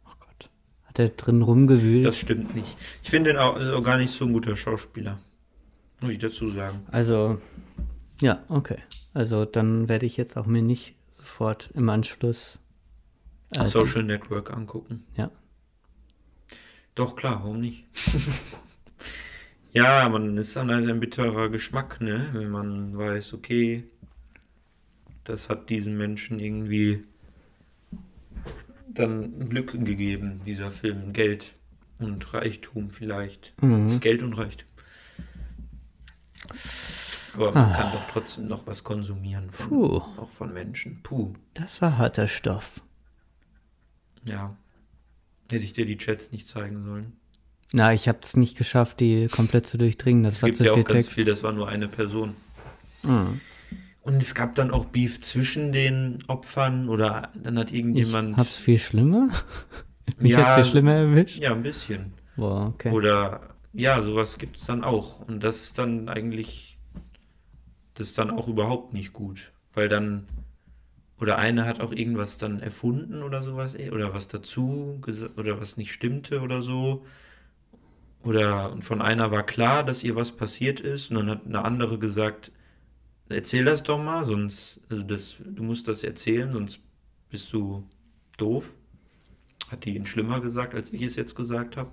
Oh 0.04 0.14
Gott. 0.20 0.48
Hat 0.84 0.98
er 0.98 1.08
drin 1.10 1.42
rumgewühlt? 1.42 2.06
Das 2.06 2.18
stimmt 2.18 2.54
nicht. 2.54 2.76
Ich 3.02 3.10
finde 3.10 3.30
ihn 3.30 3.36
auch, 3.36 3.56
auch 3.56 3.82
gar 3.82 3.98
nicht 3.98 4.12
so 4.12 4.24
ein 4.24 4.32
guter 4.32 4.54
Schauspieler. 4.56 5.18
Muss 6.00 6.12
ich 6.12 6.18
dazu 6.18 6.48
sagen. 6.50 6.80
Also, 6.92 7.40
ja, 8.20 8.42
okay. 8.48 8.78
Also 9.14 9.44
dann 9.44 9.88
werde 9.88 10.06
ich 10.06 10.16
jetzt 10.16 10.36
auch 10.36 10.46
mir 10.46 10.62
nicht 10.62 10.94
sofort 11.10 11.70
im 11.74 11.88
Anschluss. 11.88 12.60
äh, 13.54 13.66
Social 13.66 14.02
Network 14.02 14.52
angucken. 14.52 15.04
Ja. 15.16 15.30
Doch, 16.96 17.14
klar, 17.14 17.40
warum 17.42 17.60
nicht? 17.60 17.84
ja, 19.72 20.08
man 20.08 20.36
ist 20.38 20.56
dann 20.56 20.70
halt 20.70 20.88
ein 20.88 20.98
bitterer 20.98 21.50
Geschmack, 21.50 22.00
ne? 22.00 22.30
Wenn 22.32 22.48
man 22.50 22.96
weiß, 22.96 23.34
okay, 23.34 23.84
das 25.24 25.50
hat 25.50 25.68
diesen 25.68 25.98
Menschen 25.98 26.40
irgendwie 26.40 27.04
dann 28.88 29.50
Glück 29.50 29.72
gegeben, 29.72 30.40
dieser 30.46 30.70
Film. 30.70 31.12
Geld 31.12 31.54
und 31.98 32.32
Reichtum 32.32 32.88
vielleicht. 32.88 33.52
Mhm. 33.62 34.00
Geld 34.00 34.22
und 34.22 34.32
Reichtum. 34.32 34.68
Aber 37.34 37.52
man 37.52 37.72
kann 37.74 37.92
doch 37.92 38.06
trotzdem 38.10 38.46
noch 38.46 38.66
was 38.66 38.82
konsumieren 38.82 39.50
von, 39.50 39.68
Puh. 39.68 39.96
auch 40.16 40.30
von 40.30 40.54
Menschen. 40.54 41.02
Puh. 41.02 41.34
Das 41.52 41.82
war 41.82 41.98
harter 41.98 42.28
Stoff. 42.28 42.82
Ja. 44.24 44.48
Hätte 45.50 45.64
ich 45.64 45.72
dir 45.72 45.86
die 45.86 45.96
Chats 45.96 46.32
nicht 46.32 46.46
zeigen 46.46 46.84
sollen. 46.84 47.12
Na, 47.72 47.92
ich 47.92 48.08
habe 48.08 48.18
es 48.22 48.36
nicht 48.36 48.56
geschafft, 48.56 49.00
die 49.00 49.26
komplett 49.28 49.66
zu 49.66 49.76
durchdringen. 49.78 50.22
Das 50.22 50.36
Es 50.36 50.42
gibt 50.42 50.56
so 50.56 50.64
ja 50.64 50.72
auch 50.72 50.76
ganz 50.76 50.88
Text. 51.06 51.12
viel, 51.12 51.24
das 51.24 51.42
war 51.42 51.52
nur 51.52 51.68
eine 51.68 51.88
Person. 51.88 52.34
Mhm. 53.02 53.40
Und 54.02 54.22
es 54.22 54.34
gab 54.36 54.54
dann 54.54 54.70
auch 54.70 54.84
Beef 54.86 55.20
zwischen 55.20 55.72
den 55.72 56.18
Opfern 56.28 56.88
oder 56.88 57.32
dann 57.34 57.58
hat 57.58 57.72
Ich 57.72 57.78
irgendjemand. 57.78 58.36
hab's 58.36 58.58
viel 58.58 58.78
schlimmer. 58.78 59.30
Mich 60.18 60.32
Ja, 60.32 60.54
viel 60.54 60.64
schlimmer 60.64 60.92
erwischt. 60.94 61.38
Ja, 61.38 61.52
ein 61.52 61.62
bisschen. 61.62 62.12
Boah, 62.36 62.68
okay. 62.68 62.92
Oder 62.92 63.40
ja, 63.72 64.00
sowas 64.02 64.38
gibt 64.38 64.56
es 64.58 64.64
dann 64.64 64.84
auch. 64.84 65.20
Und 65.26 65.42
das 65.42 65.62
ist 65.62 65.78
dann 65.78 66.08
eigentlich. 66.08 66.78
Das 67.94 68.08
ist 68.08 68.18
dann 68.18 68.30
auch 68.30 68.46
überhaupt 68.46 68.92
nicht 68.92 69.12
gut. 69.12 69.52
Weil 69.72 69.88
dann. 69.88 70.26
Oder 71.18 71.38
einer 71.38 71.64
hat 71.64 71.80
auch 71.80 71.92
irgendwas 71.92 72.38
dann 72.38 72.60
erfunden 72.60 73.22
oder 73.22 73.42
sowas, 73.42 73.74
eh, 73.74 73.90
oder 73.90 74.12
was 74.12 74.28
dazu, 74.28 75.00
oder 75.36 75.60
was 75.60 75.76
nicht 75.76 75.92
stimmte 75.92 76.40
oder 76.40 76.60
so. 76.60 77.06
Oder 78.22 78.76
von 78.80 79.00
einer 79.00 79.30
war 79.30 79.44
klar, 79.44 79.84
dass 79.84 80.04
ihr 80.04 80.16
was 80.16 80.32
passiert 80.32 80.80
ist, 80.80 81.10
und 81.10 81.16
dann 81.16 81.30
hat 81.30 81.46
eine 81.46 81.64
andere 81.64 81.98
gesagt, 81.98 82.52
erzähl 83.28 83.64
das 83.64 83.82
doch 83.82 84.02
mal, 84.02 84.26
sonst, 84.26 84.80
also 84.90 85.02
das, 85.02 85.36
du 85.44 85.62
musst 85.62 85.88
das 85.88 86.02
erzählen, 86.04 86.52
sonst 86.52 86.80
bist 87.30 87.52
du 87.52 87.88
doof. 88.36 88.72
Hat 89.68 89.84
die 89.84 89.96
ihn 89.96 90.06
schlimmer 90.06 90.40
gesagt, 90.40 90.74
als 90.74 90.92
ich 90.92 91.02
es 91.02 91.16
jetzt 91.16 91.34
gesagt 91.34 91.76
habe. 91.76 91.90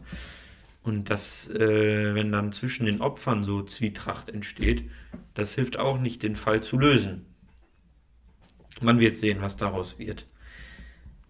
Und 0.84 1.09
das, 1.09 1.49
äh, 1.49 2.13
wenn 2.13 2.32
dann 2.32 2.51
zwischen 2.51 2.86
den 2.86 3.01
Opfern 3.01 3.43
so 3.43 3.63
Zwietracht 3.63 4.30
entsteht, 4.30 4.89
das 5.34 5.55
hilft 5.55 5.78
auch 5.80 5.99
nicht, 5.99 6.24
den 6.24 6.36
Fall 6.36 6.61
zu 6.61 6.78
lösen. 6.78 7.26
Man 8.82 8.99
wird 8.99 9.17
sehen, 9.17 9.41
was 9.41 9.55
daraus 9.57 9.99
wird. 9.99 10.28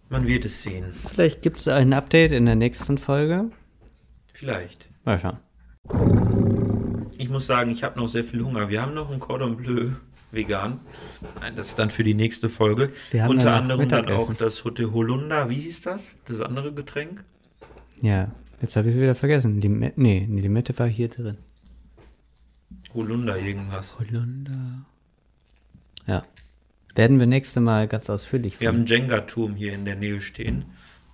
Man 0.08 0.26
wird 0.26 0.44
es 0.44 0.62
sehen. 0.62 0.94
Vielleicht 1.08 1.42
gibt's 1.42 1.66
ein 1.68 1.92
Update 1.92 2.32
in 2.32 2.46
der 2.46 2.56
nächsten 2.56 2.98
Folge. 2.98 3.50
Vielleicht. 4.32 4.88
Mal 5.04 5.18
schauen. 5.18 5.38
Ich 7.18 7.28
muss 7.28 7.46
sagen, 7.46 7.70
ich 7.70 7.82
habe 7.84 7.98
noch 7.98 8.08
sehr 8.08 8.24
viel 8.24 8.42
Hunger. 8.42 8.68
Wir 8.68 8.82
haben 8.82 8.94
noch 8.94 9.10
ein 9.10 9.20
Cordon 9.20 9.56
Bleu 9.56 9.90
vegan. 10.32 10.80
Nein, 11.40 11.54
Das 11.56 11.68
ist 11.68 11.78
dann 11.78 11.90
für 11.90 12.04
die 12.04 12.14
nächste 12.14 12.48
Folge. 12.48 12.92
Wir 13.10 13.22
haben 13.22 13.30
Unter 13.30 13.54
anderem 13.54 13.88
dann 13.88 14.08
auch 14.08 14.32
das 14.34 14.64
Hotel 14.64 14.90
Holunder. 14.92 15.48
Wie 15.48 15.54
hieß 15.54 15.82
das? 15.82 16.16
Das 16.26 16.40
andere 16.40 16.72
Getränk? 16.72 17.24
Ja, 18.00 18.32
jetzt 18.60 18.76
habe 18.76 18.88
ich 18.88 18.94
es 18.96 19.00
wieder 19.00 19.14
vergessen. 19.14 19.60
Die 19.60 19.68
nee, 19.68 20.26
die 20.28 20.40
Limette 20.40 20.76
war 20.78 20.88
hier 20.88 21.08
drin. 21.08 21.38
Holunder 22.92 23.38
irgendwas. 23.38 23.96
Holunder. 23.98 24.84
Ja. 26.06 26.22
Werden 26.94 27.18
wir 27.18 27.26
nächste 27.26 27.60
Mal 27.60 27.88
ganz 27.88 28.08
ausführlich 28.08 28.60
Wir 28.60 28.68
haben 28.68 28.78
einen. 28.78 28.86
Jenga-Turm 28.86 29.54
hier 29.56 29.72
in 29.74 29.84
der 29.84 29.96
Nähe 29.96 30.20
stehen. 30.20 30.66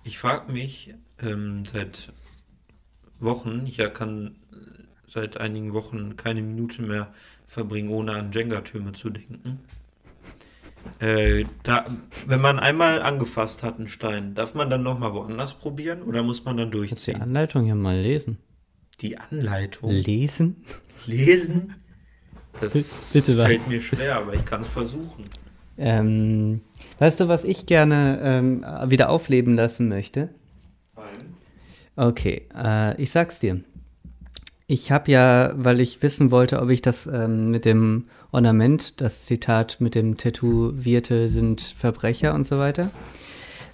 Ich 0.03 0.17
frage 0.17 0.51
mich 0.51 0.93
ähm, 1.21 1.63
seit 1.65 2.13
Wochen, 3.19 3.65
ich 3.65 3.77
ja 3.77 3.89
kann 3.89 4.35
seit 5.07 5.37
einigen 5.37 5.73
Wochen 5.73 6.15
keine 6.15 6.41
Minute 6.41 6.81
mehr 6.81 7.13
verbringen, 7.47 7.89
ohne 7.89 8.13
an 8.13 8.31
Jenga-Türme 8.31 8.93
zu 8.93 9.09
denken. 9.09 9.59
Äh, 10.99 11.45
da, 11.63 11.85
wenn 12.25 12.41
man 12.41 12.59
einmal 12.59 13.01
angefasst 13.01 13.61
hat, 13.61 13.77
einen 13.77 13.87
Stein, 13.87 14.33
darf 14.35 14.53
man 14.53 14.69
dann 14.69 14.83
nochmal 14.83 15.13
woanders 15.13 15.53
probieren 15.55 16.01
oder 16.01 16.23
muss 16.23 16.43
man 16.45 16.57
dann 16.57 16.71
Kannst 16.71 17.07
die 17.07 17.11
durchziehen? 17.13 17.21
Anleitung 17.21 17.67
ja 17.67 17.75
mal 17.75 17.97
lesen. 17.99 18.37
Die 19.01 19.17
Anleitung 19.17 19.89
Lesen? 19.89 20.63
lesen? 21.05 21.75
Das 22.59 22.73
Bitte 23.13 23.37
was? 23.37 23.45
fällt 23.45 23.67
mir 23.67 23.81
schwer, 23.81 24.17
aber 24.17 24.33
ich 24.33 24.45
kann 24.45 24.61
es 24.61 24.67
versuchen. 24.67 25.23
Ähm, 25.77 26.61
weißt 26.99 27.19
du, 27.19 27.27
was 27.27 27.43
ich 27.43 27.65
gerne 27.65 28.19
ähm, 28.21 28.65
wieder 28.87 29.09
aufleben 29.09 29.55
lassen 29.55 29.87
möchte? 29.87 30.29
Okay, 31.95 32.43
äh, 32.55 33.01
ich 33.01 33.11
sag's 33.11 33.39
dir. 33.39 33.61
Ich 34.67 34.89
habe 34.89 35.11
ja, 35.11 35.51
weil 35.55 35.81
ich 35.81 36.01
wissen 36.01 36.31
wollte, 36.31 36.61
ob 36.61 36.69
ich 36.69 36.81
das 36.81 37.05
ähm, 37.05 37.51
mit 37.51 37.65
dem 37.65 38.05
Ornament, 38.31 39.01
das 39.01 39.25
Zitat 39.25 39.77
mit 39.79 39.95
dem 39.95 40.15
Tätowierte 40.15 41.29
sind 41.29 41.61
Verbrecher 41.61 42.33
und 42.33 42.45
so 42.45 42.57
weiter, 42.57 42.89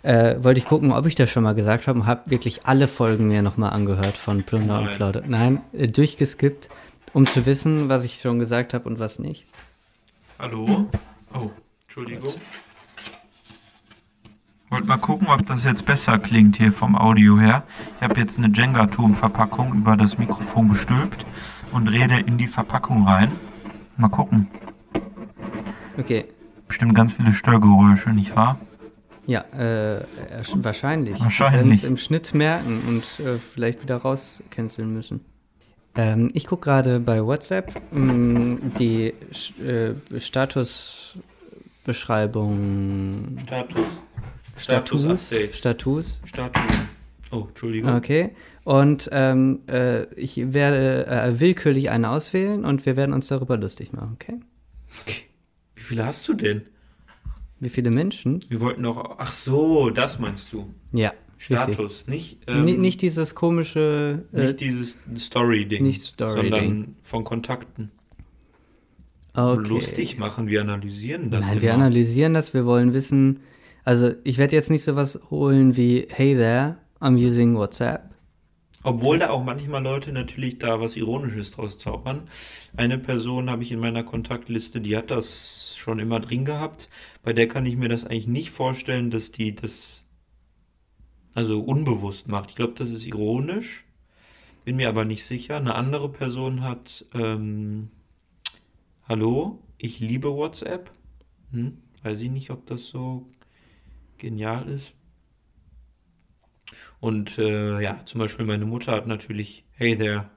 äh, 0.01 0.37
wollte 0.41 0.59
ich 0.59 0.65
gucken, 0.65 0.91
ob 0.91 1.05
ich 1.05 1.13
das 1.13 1.29
schon 1.29 1.43
mal 1.43 1.53
gesagt 1.53 1.85
habe 1.85 1.99
und 1.99 2.05
habe 2.07 2.31
wirklich 2.31 2.65
alle 2.65 2.87
Folgen 2.87 3.27
mir 3.27 3.43
nochmal 3.43 3.73
angehört 3.73 4.17
von 4.17 4.41
Plunder 4.41 4.79
und 4.79 4.85
Nein. 4.85 4.95
Plauder. 4.95 5.23
Nein, 5.27 5.61
äh, 5.73 5.85
durchgeskippt, 5.85 6.69
um 7.13 7.27
zu 7.27 7.45
wissen, 7.45 7.89
was 7.89 8.03
ich 8.03 8.19
schon 8.19 8.39
gesagt 8.39 8.73
habe 8.73 8.89
und 8.89 8.97
was 8.97 9.19
nicht. 9.19 9.45
Hallo? 10.39 10.87
Oh, 11.33 11.51
Entschuldigung. 11.97 12.35
Wollt 14.69 14.85
mal 14.85 14.97
gucken, 14.97 15.27
ob 15.29 15.43
das 15.47 15.63
jetzt 15.63 15.83
besser 15.85 16.19
klingt 16.19 16.57
hier 16.57 16.71
vom 16.71 16.95
Audio 16.95 17.39
her. 17.39 17.63
Ich 17.95 18.03
habe 18.07 18.19
jetzt 18.19 18.37
eine 18.37 18.49
Jenga-Turm-Verpackung 18.53 19.73
über 19.73 19.97
das 19.97 20.19
Mikrofon 20.19 20.69
gestülpt 20.69 21.25
und 21.71 21.87
rede 21.87 22.19
in 22.19 22.37
die 22.37 22.45
Verpackung 22.47 23.07
rein. 23.07 23.31
Mal 23.97 24.09
gucken. 24.09 24.47
Okay, 25.97 26.25
Bestimmt 26.67 26.93
ganz 26.93 27.13
viele 27.13 27.33
Störgeräusche, 27.33 28.11
nicht 28.11 28.35
wahr? 28.35 28.59
Ja, 29.25 29.41
äh, 29.57 30.03
wahrscheinlich. 30.55 31.19
Wahrscheinlich. 31.19 31.53
Wir 31.53 31.57
werden 31.63 31.71
es 31.71 31.83
im 31.83 31.97
Schnitt 31.97 32.33
merken 32.35 32.79
und 32.87 33.25
äh, 33.25 33.39
vielleicht 33.53 33.81
wieder 33.81 33.97
rauscanceln 33.97 34.93
müssen. 34.93 35.21
Ähm, 35.95 36.29
ich 36.33 36.45
gucke 36.45 36.65
gerade 36.65 36.99
bei 36.99 37.25
WhatsApp 37.25 37.73
mh, 37.91 38.57
die 38.77 39.13
Sch- 39.31 39.65
äh, 39.65 39.95
Statusbeschreibung. 41.93 43.37
Status. 43.45 43.85
Status. 44.57 45.01
Status-Update. 45.01 45.55
Status. 45.55 46.21
Statuen. 46.25 46.89
Oh, 47.31 47.45
Entschuldigung. 47.49 47.93
Okay. 47.95 48.31
Und 48.63 49.09
ähm, 49.11 49.59
äh, 49.69 50.05
ich 50.15 50.53
werde 50.53 51.07
äh, 51.07 51.39
willkürlich 51.39 51.89
eine 51.89 52.09
auswählen 52.09 52.65
und 52.65 52.85
wir 52.85 52.95
werden 52.95 53.13
uns 53.13 53.27
darüber 53.27 53.57
lustig 53.57 53.91
machen, 53.93 54.11
okay? 54.15 54.39
Wie 55.75 55.81
viele 55.81 56.05
hast 56.05 56.27
du 56.27 56.33
denn? 56.33 56.61
Wie 57.59 57.69
viele 57.69 57.91
Menschen? 57.91 58.43
Wir 58.49 58.61
wollten 58.61 58.83
doch. 58.83 59.15
Ach 59.17 59.31
so, 59.31 59.89
das 59.89 60.19
meinst 60.19 60.53
du. 60.53 60.73
Ja. 60.91 61.09
richtig. 61.09 61.45
Status, 61.57 62.07
nicht. 62.07 62.39
ähm, 62.47 62.63
Ni- 62.65 62.77
nicht 62.77 63.01
dieses 63.01 63.35
komische. 63.35 64.25
Äh, 64.33 64.43
nicht 64.45 64.61
dieses 64.61 64.97
Story-Ding. 65.17 65.83
nicht 65.83 66.01
Story-Ding. 66.01 66.51
Sondern 66.51 66.95
von 67.03 67.23
Kontakten. 67.23 67.91
Okay. 69.37 69.67
Lustig 69.67 70.17
machen, 70.17 70.47
wir 70.47 70.61
analysieren 70.61 71.31
das. 71.31 71.45
Nein, 71.45 71.61
wir 71.61 71.73
immer. 71.73 71.85
analysieren 71.85 72.33
das, 72.33 72.53
wir 72.53 72.65
wollen 72.65 72.93
wissen. 72.93 73.39
Also, 73.83 74.11
ich 74.23 74.37
werde 74.37 74.55
jetzt 74.55 74.69
nicht 74.69 74.83
sowas 74.83 75.19
holen 75.29 75.77
wie 75.77 76.07
Hey 76.09 76.35
there, 76.35 76.77
I'm 76.99 77.15
using 77.15 77.55
WhatsApp. 77.55 78.09
Obwohl 78.83 79.17
da 79.17 79.29
auch 79.31 79.43
manchmal 79.43 79.83
Leute 79.83 80.11
natürlich 80.11 80.59
da 80.59 80.79
was 80.79 80.95
Ironisches 80.95 81.51
draus 81.51 81.77
zaubern. 81.77 82.29
Eine 82.75 82.97
Person 82.97 83.49
habe 83.49 83.63
ich 83.63 83.71
in 83.71 83.79
meiner 83.79 84.03
Kontaktliste, 84.03 84.79
die 84.81 84.95
hat 84.95 85.11
das 85.11 85.75
schon 85.75 85.99
immer 85.99 86.19
drin 86.19 86.45
gehabt. 86.45 86.89
Bei 87.23 87.33
der 87.33 87.47
kann 87.47 87.65
ich 87.65 87.75
mir 87.75 87.89
das 87.89 88.05
eigentlich 88.05 88.27
nicht 88.27 88.51
vorstellen, 88.51 89.09
dass 89.09 89.31
die 89.31 89.55
das 89.55 90.05
also 91.33 91.61
unbewusst 91.61 92.27
macht. 92.27 92.51
Ich 92.51 92.55
glaube, 92.55 92.73
das 92.75 92.91
ist 92.91 93.05
ironisch. 93.05 93.85
Bin 94.65 94.77
mir 94.77 94.89
aber 94.89 95.05
nicht 95.05 95.25
sicher. 95.25 95.57
Eine 95.57 95.75
andere 95.75 96.09
Person 96.09 96.61
hat 96.61 97.05
ähm, 97.13 97.89
Hallo, 99.09 99.63
ich 99.77 100.01
liebe 100.01 100.35
WhatsApp. 100.35 100.91
Hm? 101.51 101.77
Weiß 102.03 102.19
ich 102.19 102.29
nicht, 102.29 102.49
ob 102.49 102.65
das 102.65 102.87
so 102.87 103.25
genial 104.17 104.67
ist. 104.67 104.95
Und 106.99 107.37
äh, 107.37 107.79
ja, 107.81 108.03
zum 108.03 108.19
Beispiel 108.19 108.45
meine 108.45 108.65
Mutter 108.65 108.91
hat 108.91 109.07
natürlich 109.07 109.63
Hey 109.71 109.97
there, 109.97 110.29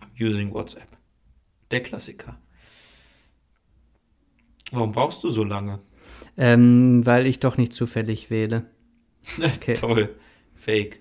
I'm 0.00 0.24
using 0.24 0.54
WhatsApp. 0.54 0.86
Der 1.72 1.82
Klassiker. 1.82 2.38
Warum 4.70 4.92
brauchst 4.92 5.24
du 5.24 5.30
so 5.30 5.42
lange? 5.42 5.80
Ähm, 6.36 7.04
weil 7.04 7.26
ich 7.26 7.40
doch 7.40 7.56
nicht 7.56 7.72
zufällig 7.72 8.30
wähle. 8.30 8.66
Okay. 9.42 9.74
Toll. 9.74 10.14
Fake. 10.54 11.00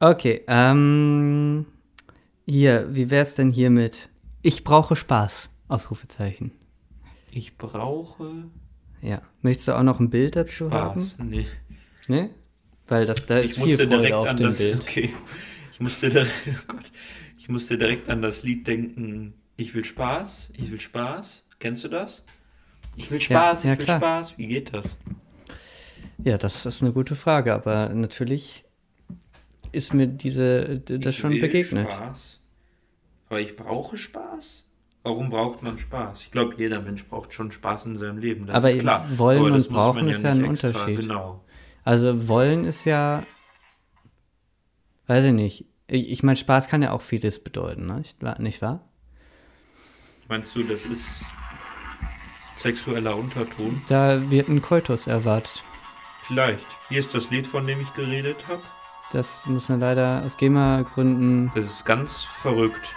Okay, 0.00 0.42
ähm. 0.48 1.66
Hier, 2.46 2.94
wie 2.94 3.10
wär's 3.10 3.34
denn 3.34 3.50
hier 3.50 3.68
mit 3.68 4.08
Ich 4.40 4.64
brauche 4.64 4.96
Spaß? 4.96 5.50
Ausrufezeichen. 5.68 6.52
Ich 7.30 7.56
brauche 7.58 8.44
Ja. 9.02 9.22
Möchtest 9.42 9.68
du 9.68 9.72
auch 9.72 9.82
noch 9.82 10.00
ein 10.00 10.10
Bild 10.10 10.36
dazu 10.36 10.70
haben? 10.70 11.02
Spaß. 11.06 11.16
Nee. 11.24 11.46
Ne? 12.08 12.30
Weil 12.86 13.04
das, 13.06 13.24
da 13.26 13.38
Ich 13.40 13.50
ist 13.50 13.54
viel 13.56 13.64
musste 13.66 13.76
Freude 13.86 13.96
direkt 13.98 14.14
auf 14.14 14.28
an 14.28 14.36
dem 14.38 14.48
das. 14.48 14.58
Bild. 14.58 14.82
Okay. 14.82 15.10
Ich 15.72 15.80
musste, 15.80 16.10
direkt, 16.10 16.32
oh 16.48 16.72
Gott, 16.72 16.90
ich 17.38 17.48
musste 17.48 17.78
direkt 17.78 18.08
an 18.08 18.22
das 18.22 18.42
Lied 18.42 18.66
denken. 18.66 19.34
Ich 19.56 19.74
will 19.74 19.84
Spaß. 19.84 20.52
Ich 20.56 20.70
will 20.70 20.80
Spaß. 20.80 21.44
Kennst 21.58 21.84
du 21.84 21.88
das? 21.88 22.24
Ich 22.96 23.10
will 23.10 23.20
Spaß. 23.20 23.64
ja, 23.64 23.72
ich 23.74 23.78
will 23.78 23.84
klar. 23.84 23.98
Spaß. 23.98 24.38
Wie 24.38 24.46
geht 24.48 24.72
das? 24.74 24.86
Ja, 26.24 26.38
das 26.38 26.66
ist 26.66 26.82
eine 26.82 26.92
gute 26.92 27.14
Frage, 27.14 27.54
aber 27.54 27.90
natürlich 27.90 28.64
ist 29.70 29.94
mir 29.94 30.06
diese 30.08 30.80
das 30.80 31.14
Ich 31.14 31.20
schon 31.20 31.32
will 31.32 31.40
begegnet. 31.40 31.92
Spaß. 31.92 32.40
Aber 33.28 33.40
ich 33.40 33.54
brauche 33.54 33.96
Spaß? 33.96 34.66
Warum 35.02 35.30
braucht 35.30 35.62
man 35.62 35.78
Spaß? 35.78 36.22
Ich 36.22 36.30
glaube, 36.30 36.54
jeder 36.58 36.80
Mensch 36.80 37.06
braucht 37.06 37.32
schon 37.32 37.50
Spaß 37.50 37.86
in 37.86 37.96
seinem 37.98 38.18
Leben. 38.18 38.46
Das 38.46 38.56
Aber 38.56 38.70
ist 38.70 38.80
klar. 38.80 39.06
wollen 39.16 39.46
Aber 39.46 39.54
und 39.56 39.68
brauchen 39.68 40.04
man 40.04 40.08
ist 40.14 40.22
ja 40.22 40.32
ein 40.32 40.44
extra- 40.44 40.68
Unterschied. 40.68 41.00
Genau. 41.00 41.44
Also 41.84 42.28
wollen 42.28 42.64
ist 42.64 42.84
ja, 42.84 43.22
weiß 45.06 45.24
ich 45.26 45.32
nicht. 45.32 45.64
Ich, 45.86 46.10
ich 46.10 46.22
meine, 46.22 46.36
Spaß 46.36 46.68
kann 46.68 46.82
ja 46.82 46.92
auch 46.92 47.00
vieles 47.00 47.42
bedeuten, 47.42 47.86
ne? 47.86 47.98
Nicht 47.98 48.22
wahr- 48.22 48.38
nicht 48.40 48.60
wahr? 48.60 48.80
Meinst 50.28 50.54
du, 50.54 50.62
das 50.62 50.84
ist 50.84 51.24
sexueller 52.56 53.16
Unterton? 53.16 53.80
Da 53.88 54.30
wird 54.30 54.48
ein 54.48 54.60
Koitus 54.60 55.06
erwartet. 55.06 55.64
Vielleicht. 56.20 56.66
Hier 56.90 56.98
ist 56.98 57.14
das 57.14 57.30
Lied, 57.30 57.46
von 57.46 57.66
dem 57.66 57.80
ich 57.80 57.94
geredet 57.94 58.46
habe. 58.48 58.62
Das 59.12 59.46
muss 59.46 59.70
man 59.70 59.80
leider 59.80 60.22
aus 60.26 60.36
GEMA-Gründen. 60.36 61.50
Das 61.54 61.64
ist 61.64 61.86
ganz 61.86 62.24
verrückt. 62.24 62.94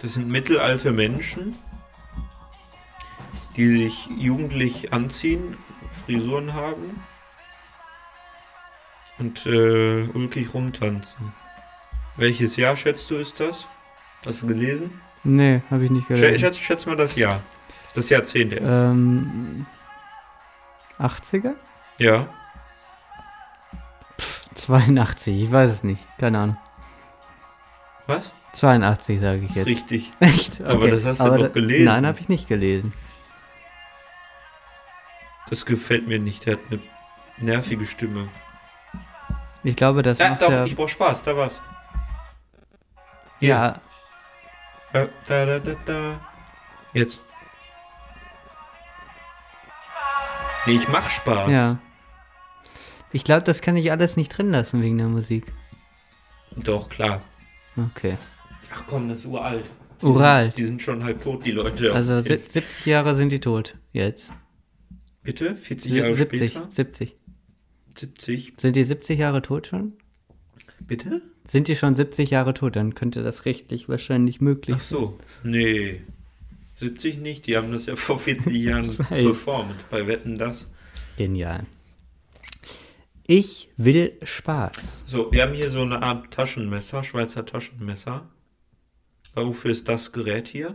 Das 0.00 0.14
sind 0.14 0.28
mittelalte 0.28 0.92
Menschen, 0.92 1.56
die 3.56 3.66
sich 3.66 4.08
jugendlich 4.16 4.92
anziehen, 4.92 5.56
Frisuren 5.90 6.54
haben 6.54 7.02
und 9.18 9.44
äh, 9.46 10.08
ulkig 10.14 10.54
rumtanzen. 10.54 11.32
Welches 12.16 12.56
Jahr 12.56 12.76
schätzt 12.76 13.10
du 13.10 13.16
ist 13.16 13.40
das? 13.40 13.66
Hast 14.24 14.42
du 14.42 14.46
gelesen? 14.46 15.00
Nee, 15.24 15.62
habe 15.70 15.84
ich 15.84 15.90
nicht 15.90 16.06
Schä 16.06 16.14
gehört. 16.14 16.40
schätz, 16.40 16.58
schätz 16.58 16.86
mal 16.86 16.96
das 16.96 17.16
Jahr. 17.16 17.42
Das 17.94 18.08
Jahrzehnt 18.10 18.52
erst. 18.52 18.66
Ähm, 18.66 19.66
80er? 20.98 21.54
Ja. 21.98 22.28
82, 24.54 25.42
ich 25.44 25.50
weiß 25.52 25.70
es 25.70 25.82
nicht. 25.84 26.02
Keine 26.18 26.38
Ahnung. 26.38 26.56
Was? 28.06 28.32
82 28.58 29.20
sage 29.20 29.46
ich 29.48 29.54
jetzt. 29.54 29.66
richtig. 29.66 30.12
Echt? 30.20 30.60
Aber 30.62 30.88
das 30.90 31.04
hast 31.04 31.20
du 31.20 31.24
Aber 31.24 31.36
doch 31.38 31.42
da- 31.44 31.52
gelesen. 31.52 31.84
Nein, 31.84 32.06
habe 32.06 32.18
ich 32.20 32.28
nicht 32.28 32.48
gelesen. 32.48 32.92
Das 35.48 35.64
gefällt 35.64 36.06
mir 36.06 36.18
nicht. 36.18 36.46
Der 36.46 36.54
hat 36.54 36.60
eine 36.70 36.80
nervige 37.38 37.86
Stimme. 37.86 38.28
Ich 39.64 39.76
glaube, 39.76 40.02
das 40.02 40.18
Ja, 40.18 40.30
macht 40.30 40.42
doch, 40.42 40.48
der, 40.48 40.64
ich 40.64 40.76
brauch 40.76 40.88
Spaß. 40.88 41.22
Da 41.22 41.36
war's. 41.36 41.60
Hier. 43.40 43.48
ja, 43.48 43.80
Äh, 44.92 45.08
Da, 45.26 45.46
da, 45.46 45.58
da, 45.58 45.74
da. 45.84 46.20
Jetzt. 46.92 47.20
Nee, 50.66 50.72
ich 50.76 50.88
mach 50.88 51.08
Spaß. 51.08 51.50
ja. 51.50 51.78
Ich 53.10 53.24
glaube, 53.24 53.42
das 53.42 53.62
kann 53.62 53.76
ich 53.76 53.90
alles 53.90 54.16
nicht 54.16 54.36
drin 54.36 54.50
lassen 54.52 54.82
wegen 54.82 54.98
der 54.98 55.06
Musik. 55.06 55.50
Doch, 56.56 56.90
klar. 56.90 57.22
Okay. 57.76 58.18
Ach 58.72 58.84
komm, 58.86 59.08
das 59.08 59.20
ist 59.20 59.26
uralt. 59.26 59.64
Die. 60.00 60.06
Sind, 60.06 60.58
die 60.58 60.64
sind 60.66 60.82
schon 60.82 61.02
halb 61.04 61.22
tot, 61.22 61.44
die 61.44 61.50
Leute. 61.50 61.92
Also 61.92 62.16
Auf 62.16 62.24
den- 62.26 62.38
sieb- 62.38 62.48
70 62.48 62.86
Jahre 62.86 63.16
sind 63.16 63.30
die 63.32 63.40
tot 63.40 63.76
jetzt. 63.92 64.32
Bitte? 65.22 65.56
40 65.56 65.92
Jahre 65.92 66.14
70, 66.14 66.52
später? 66.52 66.70
70. 66.70 67.16
70. 67.96 68.52
Sind 68.58 68.76
die 68.76 68.84
70 68.84 69.18
Jahre 69.18 69.42
tot 69.42 69.66
schon? 69.66 69.94
Bitte? 70.80 71.20
Sind 71.48 71.66
die 71.66 71.74
schon 71.74 71.94
70 71.96 72.30
Jahre 72.30 72.54
tot? 72.54 72.76
Dann 72.76 72.94
könnte 72.94 73.22
das 73.24 73.44
rechtlich 73.44 73.88
wahrscheinlich 73.88 74.40
möglich 74.40 74.76
Ach 74.78 74.82
so. 74.82 75.18
Nee. 75.42 76.02
70 76.76 77.18
nicht. 77.18 77.46
Die 77.48 77.56
haben 77.56 77.72
das 77.72 77.86
ja 77.86 77.96
vor 77.96 78.18
40 78.20 78.54
Jahren 78.56 78.96
performt. 78.96 79.74
Bei 79.90 80.06
Wetten 80.06 80.38
das. 80.38 80.70
Genial. 81.16 81.66
Ich 83.26 83.68
will 83.76 84.12
Spaß. 84.22 85.02
So, 85.06 85.30
wir 85.32 85.42
haben 85.42 85.54
hier 85.54 85.70
so 85.70 85.82
eine 85.82 86.02
Art 86.02 86.30
Taschenmesser, 86.32 87.02
Schweizer 87.02 87.44
Taschenmesser. 87.44 88.28
Wofür 89.46 89.70
ist 89.70 89.88
das 89.88 90.12
Gerät 90.12 90.48
hier? 90.48 90.74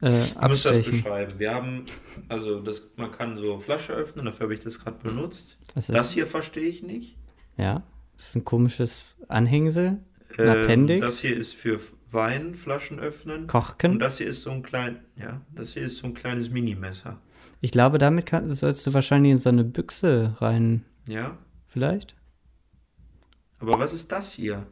Äh, 0.00 0.10
Du 0.40 0.48
musst 0.48 0.64
das 0.64 0.84
beschreiben. 0.84 1.38
Wir 1.38 1.54
haben, 1.54 1.84
also 2.28 2.60
das, 2.60 2.82
man 2.96 3.12
kann 3.12 3.36
so 3.36 3.58
Flasche 3.58 3.92
öffnen, 3.92 4.24
dafür 4.26 4.44
habe 4.44 4.54
ich 4.54 4.60
das 4.60 4.78
gerade 4.80 4.98
benutzt. 5.02 5.58
Das 5.74 5.88
ist, 5.88 5.94
Das 5.96 6.10
hier 6.12 6.26
verstehe 6.26 6.68
ich 6.68 6.82
nicht. 6.82 7.16
Ja. 7.56 7.82
Das 8.16 8.28
ist 8.28 8.36
ein 8.36 8.44
komisches 8.44 9.16
Anhängsel. 9.28 9.98
Ein 10.38 10.46
Ähm, 10.46 10.48
Appendix. 10.48 11.00
Das 11.00 11.18
hier 11.18 11.36
ist 11.36 11.54
für 11.54 11.78
Weinflaschen 12.10 12.98
öffnen. 13.00 13.42
Und 13.42 13.46
Kochken. 13.48 13.98
das 13.98 14.18
hier 14.18 14.26
ist 14.26 14.42
so 14.42 14.50
ein 14.50 14.62
klein, 14.62 15.00
ja, 15.16 15.40
das 15.54 15.72
hier 15.74 15.82
ist 15.82 15.96
so 15.98 16.06
ein 16.06 16.14
kleines 16.14 16.50
Minimesser. 16.50 17.20
Ich 17.60 17.70
glaube, 17.70 17.98
damit 17.98 18.26
kann, 18.26 18.52
sollst 18.54 18.86
du 18.86 18.92
wahrscheinlich 18.92 19.32
in 19.32 19.38
so 19.38 19.48
eine 19.48 19.64
Büchse 19.64 20.34
rein. 20.40 20.84
Ja. 21.08 21.38
Vielleicht? 21.68 22.14
Aber 23.60 23.78
was 23.78 23.92
ist 23.94 24.10
das 24.12 24.32
hier? 24.32 24.66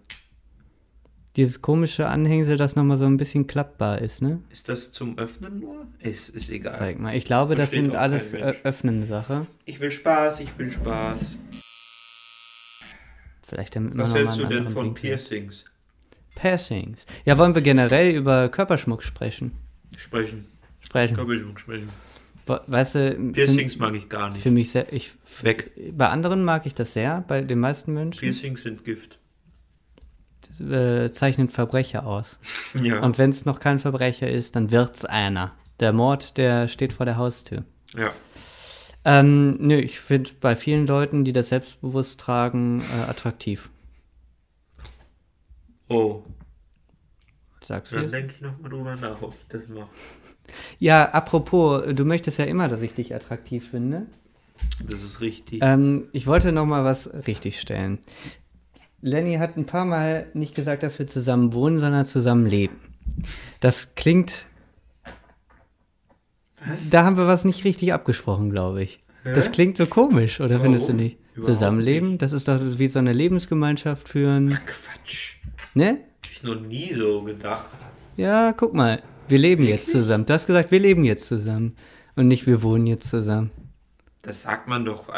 Dieses 1.37 1.62
komische 1.62 2.09
Anhängsel, 2.09 2.57
das 2.57 2.74
nochmal 2.74 2.99
so 2.99 3.05
ein 3.05 3.16
bisschen 3.16 3.47
klappbar 3.47 4.01
ist, 4.01 4.20
ne? 4.20 4.41
Ist 4.51 4.68
das 4.68 4.91
zum 4.91 5.16
Öffnen 5.16 5.61
nur? 5.61 5.87
Ist, 6.01 6.31
ist 6.31 6.51
egal. 6.51 6.74
Zeig 6.76 6.99
mal. 6.99 7.14
Ich 7.14 7.24
glaube, 7.24 7.55
das 7.55 7.70
Versteht 7.70 7.93
sind 7.93 7.97
auch 7.97 8.01
alles 8.01 8.35
äh, 8.35 8.55
öffnende 8.64 9.07
Sache. 9.07 9.47
Ich 9.64 9.78
will 9.78 9.93
Spaß, 9.93 10.41
ich 10.41 10.59
will 10.59 10.72
Spaß. 10.72 11.20
Vielleicht 13.47 13.76
damit 13.76 13.95
man 13.95 14.07
Was 14.07 14.14
hältst 14.14 14.39
du 14.39 14.47
denn 14.47 14.70
von 14.70 14.87
Winkel. 14.87 15.03
Piercings? 15.03 15.64
Piercings. 16.35 17.07
Ja, 17.24 17.39
wollen 17.39 17.55
wir 17.55 17.62
generell 17.62 18.14
über 18.14 18.49
Körperschmuck 18.49 19.03
sprechen? 19.05 19.53
Sprechen. 19.97 20.47
Sprechen. 20.81 21.14
Körperschmuck 21.14 21.61
sprechen. 21.61 21.89
Weißt 22.47 22.97
du, 22.97 23.33
Piercings 23.33 23.74
für, 23.74 23.78
mag 23.81 23.95
ich 23.95 24.09
gar 24.09 24.31
nicht. 24.31 24.43
für 24.43 24.51
mich 24.51 24.72
sehr, 24.72 24.93
ich, 24.93 25.14
Weg. 25.43 25.70
bei 25.97 26.09
anderen 26.09 26.43
mag 26.43 26.66
ich 26.66 26.74
das 26.74 26.93
sehr, 26.93 27.24
bei 27.28 27.43
den 27.43 27.61
meisten 27.61 27.93
Menschen 27.93 28.18
Piercings 28.18 28.62
sind 28.62 28.85
Gift. 28.85 29.20
Äh, 30.61 31.11
zeichnet 31.13 31.53
Verbrecher 31.53 32.07
aus. 32.07 32.39
Ja. 32.81 33.01
Und 33.01 33.19
wenn 33.19 33.31
es 33.31 33.45
noch 33.45 33.61
kein 33.61 33.79
Verbrecher 33.79 34.29
ist, 34.29 34.57
dann 34.57 34.71
wird's 34.71 35.05
einer. 35.05 35.53
Der 35.81 35.93
Mord, 35.93 36.37
der 36.37 36.69
steht 36.69 36.93
vor 36.93 37.07
der 37.07 37.17
Haustür. 37.17 37.65
ja. 37.97 38.11
Ähm, 39.03 39.57
nö, 39.61 39.77
ich 39.77 39.99
finde 39.99 40.31
bei 40.41 40.55
vielen 40.55 40.87
Leuten, 40.87 41.25
die 41.25 41.33
das 41.33 41.49
selbstbewusst 41.49 42.21
tragen, 42.21 42.83
äh, 42.83 43.09
attraktiv. 43.09 43.71
Oh. 45.89 46.23
Sagst 47.63 47.93
du? 47.93 47.97
Dann 47.97 48.11
denke 48.11 48.35
ich 48.35 48.41
nochmal 48.43 48.71
drüber 48.71 48.97
nach, 48.97 49.23
ob 49.23 49.33
ich 49.33 49.47
das 49.49 49.69
mache. 49.69 49.89
Ja, 50.79 51.09
apropos, 51.11 51.83
du 51.95 52.05
möchtest 52.05 52.39
ja 52.39 52.45
immer, 52.45 52.69
dass 52.69 52.83
ich 52.83 52.95
dich 52.95 53.15
attraktiv 53.15 53.71
finde. 53.71 54.07
Das 54.83 55.03
ist 55.03 55.21
richtig. 55.21 55.61
Ähm, 55.63 56.09
ich 56.13 56.27
wollte 56.27 56.53
noch 56.53 56.67
mal 56.67 56.85
was 56.85 57.11
richtigstellen. 57.27 57.99
Lenny 59.03 59.34
hat 59.36 59.57
ein 59.57 59.66
paar 59.66 59.84
Mal 59.84 60.26
nicht 60.34 60.55
gesagt, 60.55 60.82
dass 60.82 60.98
wir 60.98 61.07
zusammen 61.07 61.53
wohnen, 61.53 61.78
sondern 61.78 62.07
zusammen 62.07 62.46
leben. 62.46 62.76
Das 63.61 63.94
klingt. 63.94 64.46
Was? 66.66 66.90
Da 66.90 67.05
haben 67.05 67.16
wir 67.16 67.26
was 67.26 67.44
nicht 67.44 67.64
richtig 67.64 67.92
abgesprochen, 67.92 68.51
glaube 68.51 68.82
ich. 68.82 69.01
Das 69.24 69.53
klingt 69.53 69.76
so 69.76 69.86
komisch, 69.86 70.40
oder 70.40 70.61
findest 70.61 70.88
du 70.88 70.92
Warum? 70.92 71.03
nicht? 71.05 71.18
Überhaupt 71.34 71.55
Zusammenleben, 71.55 72.09
nicht. 72.11 72.22
das 72.22 72.32
ist 72.32 72.48
doch 72.48 72.59
wie 72.61 72.88
so 72.88 72.98
eine 72.98 73.12
Lebensgemeinschaft 73.12 74.09
führen. 74.09 74.59
Quatsch. 74.66 75.36
Ne? 75.74 76.01
Hab 76.24 76.32
ich 76.32 76.42
noch 76.42 76.61
nie 76.61 76.92
so 76.92 77.22
gedacht. 77.22 77.66
Ja, 78.16 78.53
guck 78.53 78.74
mal. 78.74 79.03
Wir 79.28 79.38
leben 79.38 79.64
jetzt 79.64 79.90
zusammen. 79.90 80.26
Du 80.26 80.32
hast 80.32 80.46
gesagt, 80.46 80.70
wir 80.70 80.80
leben 80.80 81.05
jetzt 81.05 81.26
zusammen. 81.26 81.76
Und 82.16 82.28
nicht, 82.28 82.46
wir 82.46 82.62
wohnen 82.62 82.86
jetzt 82.86 83.09
zusammen. 83.09 83.51
Das 84.22 84.42
sagt 84.42 84.68
man 84.68 84.84
doch, 84.84 85.09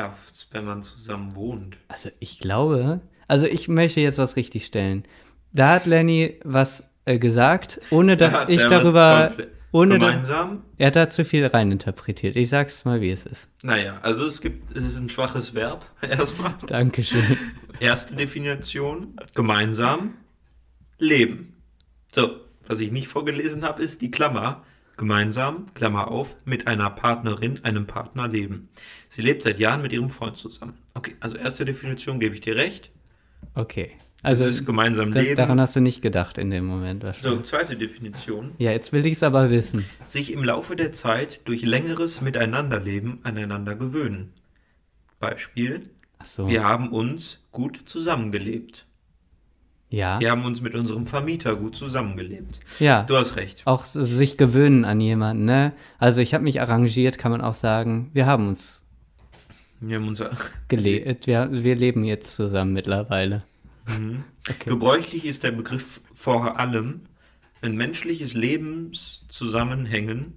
wenn 0.50 0.64
man 0.64 0.82
zusammen 0.82 1.34
wohnt. 1.34 1.78
Also 1.88 2.10
ich 2.20 2.38
glaube, 2.38 3.00
also 3.28 3.46
ich 3.46 3.68
möchte 3.68 4.00
jetzt 4.00 4.18
was 4.18 4.36
richtigstellen. 4.36 5.04
Da 5.52 5.74
hat 5.74 5.86
Lenny 5.86 6.38
was 6.44 6.84
äh, 7.04 7.18
gesagt, 7.18 7.80
ohne 7.90 8.16
dass 8.16 8.34
Hat 8.34 8.48
ich 8.48 8.62
darüber, 8.62 9.32
ohne 9.72 9.98
da, 9.98 10.06
Gemeinsam? 10.08 10.62
er 10.78 10.88
hat 10.88 10.96
da 10.96 11.08
zu 11.10 11.24
viel 11.24 11.46
reininterpretiert. 11.46 12.36
Ich 12.36 12.48
sag's 12.50 12.84
mal, 12.84 13.00
wie 13.00 13.10
es 13.10 13.26
ist. 13.26 13.48
Naja, 13.62 13.98
also 14.02 14.24
es 14.24 14.40
gibt, 14.40 14.74
es 14.76 14.84
ist 14.84 14.98
ein 14.98 15.08
schwaches 15.08 15.54
Verb, 15.54 15.84
erstmal. 16.02 16.54
Dankeschön. 16.66 17.36
Erste 17.80 18.14
Definition, 18.14 19.16
gemeinsam, 19.34 20.14
leben. 20.98 21.56
So, 22.14 22.36
was 22.66 22.80
ich 22.80 22.92
nicht 22.92 23.08
vorgelesen 23.08 23.64
habe, 23.64 23.82
ist 23.82 24.00
die 24.02 24.10
Klammer. 24.10 24.62
Gemeinsam, 24.98 25.66
Klammer 25.74 26.08
auf, 26.08 26.36
mit 26.44 26.66
einer 26.66 26.90
Partnerin, 26.90 27.58
einem 27.64 27.86
Partner 27.86 28.28
leben. 28.28 28.68
Sie 29.08 29.22
lebt 29.22 29.42
seit 29.42 29.58
Jahren 29.58 29.82
mit 29.82 29.92
ihrem 29.92 30.10
Freund 30.10 30.36
zusammen. 30.36 30.74
Okay, 30.94 31.16
also 31.18 31.36
erste 31.36 31.64
Definition 31.64 32.20
gebe 32.20 32.34
ich 32.34 32.42
dir 32.42 32.54
recht. 32.56 32.90
Okay. 33.54 33.92
Also 34.24 34.44
es 34.44 34.60
ist 34.60 34.66
gemeinsam 34.66 35.10
das, 35.10 35.24
leben. 35.24 35.36
daran 35.36 35.60
hast 35.60 35.74
du 35.74 35.80
nicht 35.80 36.00
gedacht 36.00 36.38
in 36.38 36.50
dem 36.50 36.64
Moment 36.64 37.02
so, 37.02 37.06
wahrscheinlich. 37.08 37.42
zweite 37.42 37.76
Definition. 37.76 38.52
Ja, 38.58 38.70
jetzt 38.70 38.92
will 38.92 39.04
ich's 39.04 39.24
aber 39.24 39.50
wissen. 39.50 39.84
Sich 40.06 40.32
im 40.32 40.44
Laufe 40.44 40.76
der 40.76 40.92
Zeit 40.92 41.40
durch 41.48 41.62
längeres 41.62 42.20
Miteinanderleben 42.20 43.18
aneinander 43.24 43.74
gewöhnen. 43.74 44.32
Beispiel, 45.18 45.90
Ach 46.18 46.26
so. 46.26 46.48
wir 46.48 46.62
haben 46.62 46.90
uns 46.92 47.44
gut 47.50 47.80
zusammengelebt. 47.84 48.86
Ja. 49.88 50.18
Wir 50.20 50.30
haben 50.30 50.44
uns 50.44 50.60
mit 50.62 50.74
unserem 50.74 51.04
Vermieter 51.04 51.54
gut 51.56 51.76
zusammengelebt. 51.76 52.60
Ja. 52.78 53.02
Du 53.02 53.16
hast 53.16 53.36
recht. 53.36 53.62
Auch 53.66 53.84
sich 53.84 54.38
gewöhnen 54.38 54.84
an 54.84 55.00
jemanden, 55.00 55.44
ne? 55.44 55.72
Also 55.98 56.20
ich 56.20 56.32
habe 56.32 56.44
mich 56.44 56.60
arrangiert, 56.60 57.18
kann 57.18 57.30
man 57.30 57.42
auch 57.42 57.54
sagen. 57.54 58.10
Wir 58.14 58.24
haben 58.24 58.48
uns 58.48 58.81
Wir 59.82 59.96
haben 59.96 60.08
unser 60.08 60.34
gelebt. 60.68 61.26
Wir, 61.26 61.48
wir 61.50 61.74
leben 61.74 62.04
jetzt 62.04 62.36
zusammen 62.36 62.72
mittlerweile. 62.72 63.42
Okay. 64.48 64.70
Gebräuchlich 64.70 65.26
ist 65.26 65.42
der 65.42 65.50
Begriff 65.50 66.00
vor 66.14 66.60
allem, 66.60 67.00
wenn 67.60 67.76
menschliches 67.76 68.34
Lebenszusammenhängen, 68.34 70.34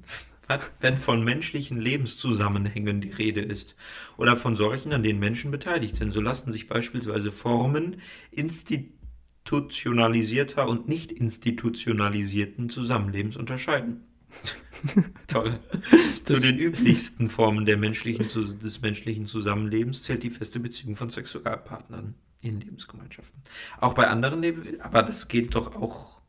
wenn 0.79 0.97
von 0.97 1.23
menschlichen 1.23 1.79
Lebenszusammenhängen 1.79 3.01
die 3.01 3.11
Rede 3.11 3.41
ist 3.41 3.75
oder 4.17 4.35
von 4.35 4.55
solchen, 4.55 4.93
an 4.93 5.03
denen 5.03 5.19
Menschen 5.19 5.51
beteiligt 5.51 5.95
sind. 5.95 6.09
So 6.11 6.21
lassen 6.21 6.51
sich 6.51 6.65
beispielsweise 6.65 7.31
Formen 7.31 7.97
institutionalisierter 8.31 10.67
und 10.67 10.87
nicht 10.87 11.11
institutionalisierten 11.11 12.69
Zusammenlebens 12.69 13.37
unterscheiden. 13.37 14.05
Toll. 15.27 15.59
Zu 16.23 16.39
den 16.39 16.59
üblichsten 16.59 17.29
Formen 17.29 17.65
der 17.65 17.77
menschlichen, 17.77 18.25
des 18.59 18.81
menschlichen 18.81 19.25
Zusammenlebens 19.25 20.03
zählt 20.03 20.23
die 20.23 20.29
feste 20.29 20.59
Beziehung 20.59 20.95
von 20.95 21.09
Sexualpartnern 21.09 22.15
in 22.41 22.59
Lebensgemeinschaften. 22.61 23.41
Auch 23.79 23.93
bei 23.93 24.07
anderen 24.07 24.41
Lebewesen, 24.41 24.81
aber 24.81 25.03
das 25.03 25.27
gilt 25.27 25.55
doch 25.55 25.75
auch 25.75 26.21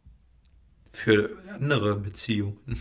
für 0.88 1.36
andere 1.52 1.96
Beziehungen. 1.96 2.80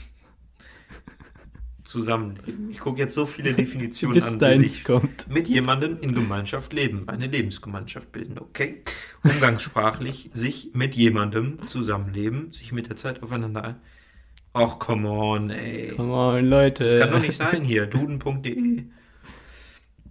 Zusammenleben. 1.83 2.71
Ich 2.71 2.79
gucke 2.79 2.99
jetzt 2.99 3.13
so 3.13 3.27
viele 3.27 3.53
Definitionen 3.55 4.15
Bis 4.15 4.23
an, 4.23 4.39
deins 4.39 4.65
ich 4.65 4.83
kommt. 4.83 5.29
mit 5.29 5.47
jemandem 5.47 5.99
in 5.99 6.15
Gemeinschaft 6.15 6.73
leben, 6.73 7.07
eine 7.07 7.27
Lebensgemeinschaft 7.27 8.11
bilden, 8.11 8.39
okay? 8.39 8.83
Umgangssprachlich, 9.23 10.31
sich 10.33 10.71
mit 10.73 10.95
jemandem 10.95 11.59
zusammenleben, 11.67 12.51
sich 12.53 12.71
mit 12.71 12.89
der 12.89 12.95
Zeit 12.95 13.21
aufeinander 13.21 13.63
ein. 13.63 13.75
Ach, 14.57 14.79
come 14.79 15.07
on, 15.09 15.49
ey. 15.49 15.89
Come 15.95 16.13
on, 16.13 16.45
Leute. 16.45 16.85
Das 16.85 16.99
kann 16.99 17.11
doch 17.11 17.19
nicht 17.19 17.35
sein 17.35 17.61
hier. 17.63 17.87
Duden.de. 17.87 18.83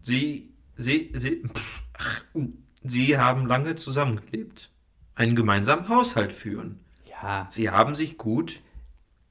Sie, 0.03 0.51
sie, 0.77 1.11
sie, 1.15 1.43
pff, 1.53 2.25
sie 2.83 3.17
haben 3.17 3.47
lange 3.47 3.75
zusammengelebt. 3.77 4.71
Einen 5.15 5.35
gemeinsamen 5.35 5.89
Haushalt 5.89 6.33
führen. 6.33 6.81
Ja, 7.09 7.47
Sie 7.51 7.71
haben 7.71 7.95
sich 7.95 8.19
gut. 8.19 8.61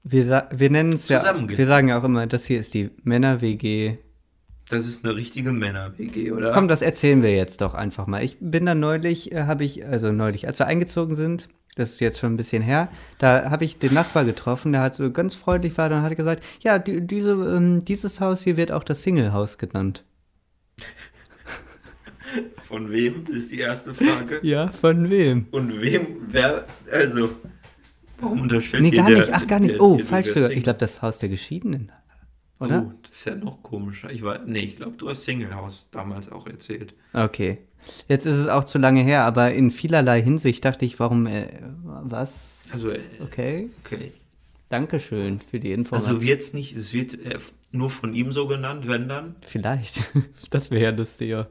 wir, 0.03 0.47
wir 0.51 0.70
nennen 0.72 0.93
es 0.93 1.09
ja, 1.09 1.22
wir 1.47 1.66
sagen 1.68 1.89
ja 1.89 1.99
auch 1.99 2.03
immer, 2.05 2.26
das 2.26 2.45
hier 2.45 2.59
ist 2.59 2.74
die 2.74 2.89
Männer-WG. 3.03 3.97
Das 4.70 4.88
ist 4.88 5.05
eine 5.05 5.16
richtige 5.16 5.51
Männer-WG, 5.51 6.32
oder? 6.32 6.53
Komm, 6.53 6.68
das 6.68 6.82
erzählen 6.82 7.22
wir 7.22 7.36
jetzt 7.36 7.61
doch 7.61 7.74
einfach 7.76 8.07
mal. 8.07 8.24
Ich 8.24 8.38
bin 8.39 8.66
da 8.66 8.74
neulich, 8.74 9.32
äh, 9.32 9.43
habe 9.43 9.64
ich, 9.66 9.86
also 9.86 10.11
neulich, 10.11 10.47
als 10.47 10.57
wir 10.57 10.66
eingezogen 10.66 11.16
sind, 11.16 11.49
das 11.76 11.91
ist 11.91 11.99
jetzt 11.99 12.19
schon 12.19 12.34
ein 12.34 12.38
bisschen 12.38 12.61
her, 12.61 12.89
da 13.17 13.49
habe 13.49 13.65
ich 13.65 13.80
den 13.80 13.93
Nachbar 13.93 14.26
getroffen, 14.26 14.71
der 14.71 14.82
hat 14.82 14.95
so 14.95 15.11
ganz 15.11 15.36
freundlich 15.36 15.78
war, 15.78 15.89
dann 15.89 16.01
hat 16.03 16.11
er 16.11 16.15
gesagt, 16.15 16.43
ja, 16.61 16.78
die, 16.80 17.01
diese, 17.05 17.32
ähm, 17.32 17.84
dieses 17.86 18.19
Haus 18.21 18.43
hier 18.43 18.57
wird 18.57 18.71
auch 18.71 18.84
das 18.84 19.01
Single-Haus 19.03 19.57
genannt. 19.57 20.03
Von 22.61 22.91
wem 22.91 23.26
ist 23.28 23.51
die 23.51 23.59
erste 23.59 23.93
Frage? 23.93 24.39
Ja, 24.41 24.67
von 24.69 25.09
wem? 25.09 25.47
Und 25.51 25.82
wem, 25.82 26.07
wer, 26.30 26.65
also, 26.91 27.30
warum 28.19 28.41
unterstellt 28.41 28.82
Nee, 28.84 28.91
gar 28.91 29.07
der- 29.07 29.19
nicht, 29.19 29.34
ach, 29.34 29.45
gar 29.47 29.59
nicht. 29.59 29.74
der- 29.74 29.82
Oh, 29.82 29.99
falsch? 29.99 30.28
Ich 30.36 30.63
glaube, 30.63 30.80
das 30.80 31.01
Haus 31.01 31.19
der 31.19 31.30
Geschiedenen. 31.30 31.91
Oder? 32.64 32.86
Oh, 32.88 32.93
das 33.03 33.11
ist 33.20 33.26
ja 33.26 33.36
noch 33.36 33.61
komischer. 33.64 34.11
Ich 34.11 34.22
war, 34.24 34.39
nee, 34.45 34.59
ich 34.59 34.78
glaube, 34.78 34.97
du 34.97 35.09
hast 35.09 35.24
Single-Haus 35.24 35.89
damals 35.91 36.32
auch 36.32 36.47
erzählt. 36.47 36.93
Okay. 37.14 37.59
Jetzt 38.07 38.26
ist 38.26 38.38
es 38.38 38.47
auch 38.47 38.64
zu 38.64 38.78
lange 38.78 39.01
her, 39.03 39.24
aber 39.26 39.53
in 39.53 39.70
vielerlei 39.70 40.22
Hinsicht 40.22 40.64
dachte 40.64 40.86
ich, 40.86 40.99
warum, 40.99 41.28
äh, 41.28 41.47
was? 41.84 42.70
Also, 42.72 42.91
äh, 42.91 42.99
Okay. 43.22 43.70
okay. 43.84 44.11
Dankeschön 44.70 45.39
für 45.39 45.59
die 45.59 45.72
Information. 45.72 46.16
Also 46.16 46.26
wird's 46.28 46.53
nicht, 46.53 46.76
es 46.76 46.93
wird 46.93 47.14
äh, 47.26 47.38
nur 47.72 47.89
von 47.89 48.14
ihm 48.16 48.32
so 48.32 48.47
genannt, 48.47 48.88
wenn 48.88 49.07
dann. 49.07 49.36
Vielleicht. 49.45 50.03
Das 50.49 50.72
wäre 50.72 50.84
ja 50.84 50.89
lustiger. 50.91 51.49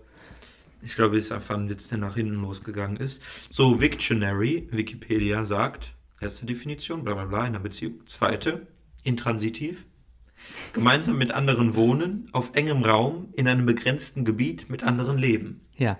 Ich 0.82 0.96
glaube, 0.96 1.16
es 1.16 1.26
ist 1.26 1.32
einfach 1.32 1.54
ein 1.56 1.68
Witz, 1.68 1.88
der 1.88 1.98
nach 1.98 2.16
hinten 2.16 2.42
losgegangen 2.42 2.96
ist. 2.96 3.22
So, 3.50 3.80
Wiktionary, 3.80 4.66
Wikipedia 4.72 5.44
sagt, 5.44 5.92
erste 6.20 6.46
Definition, 6.46 7.04
bla 7.04 7.14
bla 7.14 7.26
bla, 7.26 7.40
in 7.40 7.44
einer 7.54 7.60
Beziehung. 7.60 8.04
Zweite, 8.06 8.66
intransitiv. 9.04 9.86
Gemeinsam 10.72 11.18
mit 11.18 11.32
anderen 11.32 11.74
wohnen, 11.74 12.28
auf 12.32 12.50
engem 12.54 12.82
Raum, 12.84 13.28
in 13.36 13.46
einem 13.48 13.66
begrenzten 13.66 14.24
Gebiet 14.24 14.70
mit 14.70 14.82
anderen 14.84 15.18
leben. 15.18 15.66
Ja. 15.76 15.98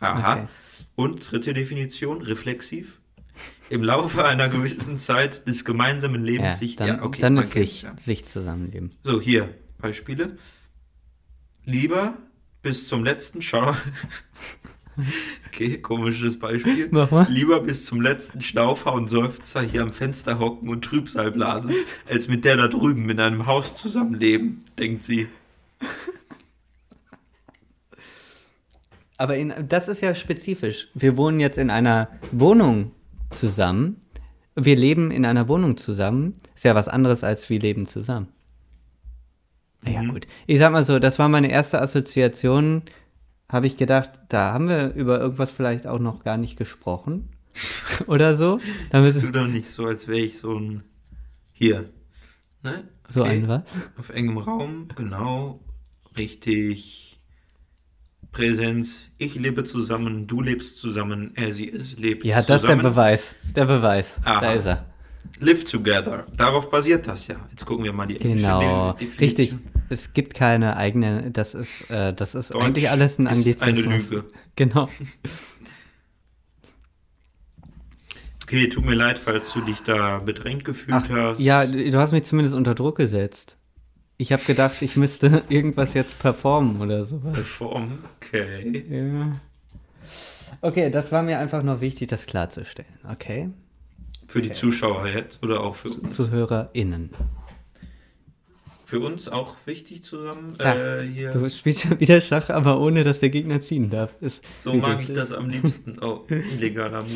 Aha. 0.00 0.32
Okay. 0.34 0.46
Und 0.94 1.30
dritte 1.30 1.54
Definition, 1.54 2.22
reflexiv. 2.22 3.00
Im 3.70 3.82
Laufe 3.82 4.24
einer 4.24 4.48
gewissen 4.48 4.96
Zeit 4.96 5.46
des 5.46 5.64
gemeinsamen 5.64 6.24
Lebens 6.24 6.54
Ja, 6.54 6.56
sich. 6.56 6.76
dann, 6.76 6.88
ja, 6.88 7.02
okay, 7.02 7.20
dann 7.20 7.36
ist 7.36 7.52
sich, 7.52 7.82
ja. 7.82 7.96
sich 7.96 8.24
zusammenleben. 8.26 8.90
So, 9.04 9.20
hier, 9.20 9.54
Beispiele. 9.78 10.36
Lieber 11.64 12.16
bis 12.62 12.88
zum 12.88 13.04
letzten 13.04 13.42
Schau. 13.42 13.74
Okay, 15.48 15.78
komisches 15.78 16.38
Beispiel. 16.38 16.88
Mach 16.90 17.10
mal. 17.10 17.26
Lieber 17.30 17.60
bis 17.60 17.86
zum 17.86 18.00
letzten 18.00 18.40
Schnaufer 18.42 18.92
und 18.92 19.08
Seufzer 19.08 19.62
hier 19.62 19.82
am 19.82 19.90
Fenster 19.90 20.38
hocken 20.38 20.68
und 20.68 20.84
Trübsal 20.84 21.32
blasen, 21.32 21.72
als 22.08 22.28
mit 22.28 22.44
der 22.44 22.56
da 22.56 22.68
drüben 22.68 23.08
in 23.10 23.18
einem 23.18 23.46
Haus 23.46 23.74
zusammenleben, 23.74 24.64
denkt 24.78 25.02
sie. 25.02 25.26
Aber 29.16 29.36
in, 29.36 29.52
das 29.68 29.88
ist 29.88 30.00
ja 30.00 30.14
spezifisch. 30.14 30.88
Wir 30.94 31.16
wohnen 31.16 31.40
jetzt 31.40 31.58
in 31.58 31.70
einer 31.70 32.08
Wohnung 32.30 32.92
zusammen. 33.30 33.96
Wir 34.54 34.76
leben 34.76 35.10
in 35.10 35.24
einer 35.24 35.48
Wohnung 35.48 35.76
zusammen. 35.76 36.34
Ist 36.54 36.64
ja 36.64 36.74
was 36.74 36.88
anderes 36.88 37.24
als 37.24 37.50
wir 37.50 37.58
leben 37.58 37.86
zusammen. 37.86 38.28
Ja, 39.84 40.04
gut. 40.04 40.26
Ich 40.46 40.58
sag 40.58 40.72
mal 40.72 40.84
so, 40.84 40.98
das 40.98 41.18
war 41.18 41.28
meine 41.28 41.50
erste 41.50 41.80
Assoziation. 41.80 42.82
Habe 43.50 43.66
ich 43.66 43.76
gedacht, 43.76 44.10
da 44.28 44.52
haben 44.52 44.68
wir 44.68 44.92
über 44.94 45.20
irgendwas 45.20 45.50
vielleicht 45.50 45.86
auch 45.86 45.98
noch 45.98 46.22
gar 46.22 46.36
nicht 46.36 46.56
gesprochen. 46.56 47.30
Oder 48.06 48.36
so. 48.36 48.60
Dann 48.90 49.02
Bist 49.02 49.22
du 49.22 49.30
doch 49.30 49.46
nicht 49.46 49.68
so, 49.68 49.86
als 49.86 50.06
wäre 50.06 50.20
ich 50.20 50.38
so 50.38 50.58
ein. 50.58 50.84
Hier. 51.52 51.90
Ne? 52.62 52.88
so 53.08 53.22
ein 53.22 53.48
was? 53.48 53.62
Auf 53.98 54.10
engem 54.10 54.38
Raum, 54.38 54.88
genau. 54.94 55.60
Richtig. 56.18 57.20
Präsenz. 58.32 59.10
Ich 59.16 59.34
lebe 59.34 59.64
zusammen, 59.64 60.26
du 60.26 60.42
lebst 60.42 60.78
zusammen, 60.78 61.32
er, 61.34 61.52
sie, 61.52 61.70
es 61.70 61.98
lebt 61.98 62.24
Ja, 62.24 62.36
das 62.36 62.42
ist 62.42 62.48
der 62.48 62.58
zusammen. 62.60 62.82
Beweis. 62.82 63.34
Der 63.56 63.64
Beweis. 63.64 64.20
Aha. 64.24 64.40
Da 64.40 64.52
ist 64.52 64.66
er. 64.66 64.86
Live 65.40 65.64
together. 65.64 66.26
Darauf 66.36 66.70
basiert 66.70 67.06
das 67.06 67.26
ja. 67.26 67.36
Jetzt 67.50 67.64
gucken 67.64 67.84
wir 67.84 67.92
mal 67.92 68.06
die 68.06 68.16
Genau. 68.16 68.96
Richtig. 69.20 69.54
Es 69.90 70.12
gibt 70.12 70.34
keine 70.34 70.76
eigene, 70.76 71.30
das 71.30 71.54
ist, 71.54 71.90
äh, 71.90 72.12
das 72.12 72.34
ist 72.34 72.52
Deutsch 72.52 72.64
eigentlich 72.64 72.90
alles 72.90 73.18
ein 73.18 73.26
ist 73.26 73.62
eine 73.62 73.76
Anglizismus. 73.76 74.10
Lüge. 74.10 74.24
Genau. 74.56 74.88
Okay, 78.42 78.68
tut 78.68 78.84
mir 78.84 78.94
leid, 78.94 79.18
falls 79.18 79.52
du 79.52 79.60
dich 79.60 79.82
da 79.82 80.18
bedrängt 80.18 80.64
gefühlt 80.64 80.96
Ach, 80.96 81.08
hast. 81.08 81.38
ja, 81.38 81.64
du 81.64 81.96
hast 81.98 82.12
mich 82.12 82.24
zumindest 82.24 82.56
unter 82.56 82.74
Druck 82.74 82.96
gesetzt. 82.96 83.56
Ich 84.16 84.32
habe 84.32 84.42
gedacht, 84.42 84.82
ich 84.82 84.96
müsste 84.96 85.44
irgendwas 85.48 85.94
jetzt 85.94 86.18
performen 86.18 86.80
oder 86.80 87.04
sowas. 87.04 87.38
Form. 87.38 88.00
Okay. 88.16 88.84
Ja. 88.90 89.40
Okay, 90.60 90.90
das 90.90 91.12
war 91.12 91.22
mir 91.22 91.38
einfach 91.38 91.62
nur 91.62 91.80
wichtig, 91.80 92.08
das 92.08 92.26
klarzustellen. 92.26 92.98
Okay? 93.08 93.50
Für 94.28 94.42
die 94.42 94.52
Zuschauer 94.52 95.06
jetzt 95.08 95.42
oder 95.42 95.60
auch 95.62 95.74
für 95.74 95.88
uns? 95.88 96.14
ZuhörerInnen. 96.14 97.10
Für 98.84 99.00
uns 99.00 99.28
auch 99.28 99.54
wichtig 99.66 100.02
zusammen. 100.02 100.54
Äh, 100.60 101.02
hier. 101.02 101.30
Du 101.30 101.48
spielst 101.50 101.82
schon 101.82 101.98
wieder 102.00 102.20
Schach, 102.20 102.48
aber 102.50 102.80
ohne, 102.80 103.04
dass 103.04 103.20
der 103.20 103.30
Gegner 103.30 103.60
ziehen 103.60 103.90
darf. 103.90 104.14
Ist 104.20 104.42
So 104.58 104.72
mag 104.74 105.02
ich 105.02 105.12
das 105.12 105.32
am 105.32 105.48
liebsten. 105.48 105.94
Oh, 106.02 106.20
illegaler 106.28 107.02
Move. 107.02 107.12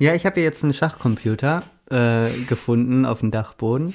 Ja, 0.00 0.14
ich 0.14 0.26
habe 0.26 0.40
jetzt 0.40 0.64
einen 0.64 0.72
Schachcomputer 0.72 1.62
äh, 1.90 2.28
gefunden 2.48 3.04
auf 3.04 3.20
dem 3.20 3.30
Dachboden. 3.30 3.94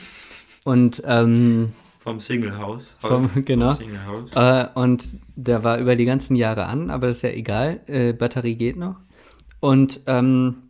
Und, 0.63 1.01
ähm, 1.05 1.73
Vom 1.99 2.19
Single 2.19 2.57
House. 2.57 2.93
Vom- 2.99 3.29
genau. 3.45 3.73
Single 3.73 4.05
House. 4.05 4.29
äh, 4.35 4.67
und 4.79 5.11
der 5.35 5.63
war 5.63 5.79
über 5.79 5.95
die 5.95 6.05
ganzen 6.05 6.35
Jahre 6.35 6.65
an, 6.65 6.89
aber 6.91 7.07
das 7.07 7.17
ist 7.17 7.23
ja 7.23 7.29
egal. 7.29 7.81
Äh, 7.87 8.13
Batterie 8.13 8.55
geht 8.55 8.75
noch. 8.77 8.95
Und 9.59 10.01
ähm, 10.07 10.69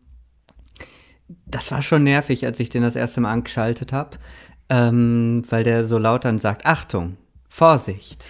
das 1.45 1.71
war 1.71 1.81
schon 1.81 2.03
nervig, 2.03 2.45
als 2.45 2.59
ich 2.59 2.69
den 2.69 2.83
das 2.83 2.95
erste 2.95 3.21
Mal 3.21 3.31
angeschaltet 3.31 3.93
habe, 3.93 4.17
ähm, 4.69 5.43
weil 5.49 5.63
der 5.63 5.87
so 5.87 5.97
laut 5.97 6.25
dann 6.25 6.39
sagt, 6.39 6.65
Achtung, 6.65 7.17
Vorsicht. 7.49 8.25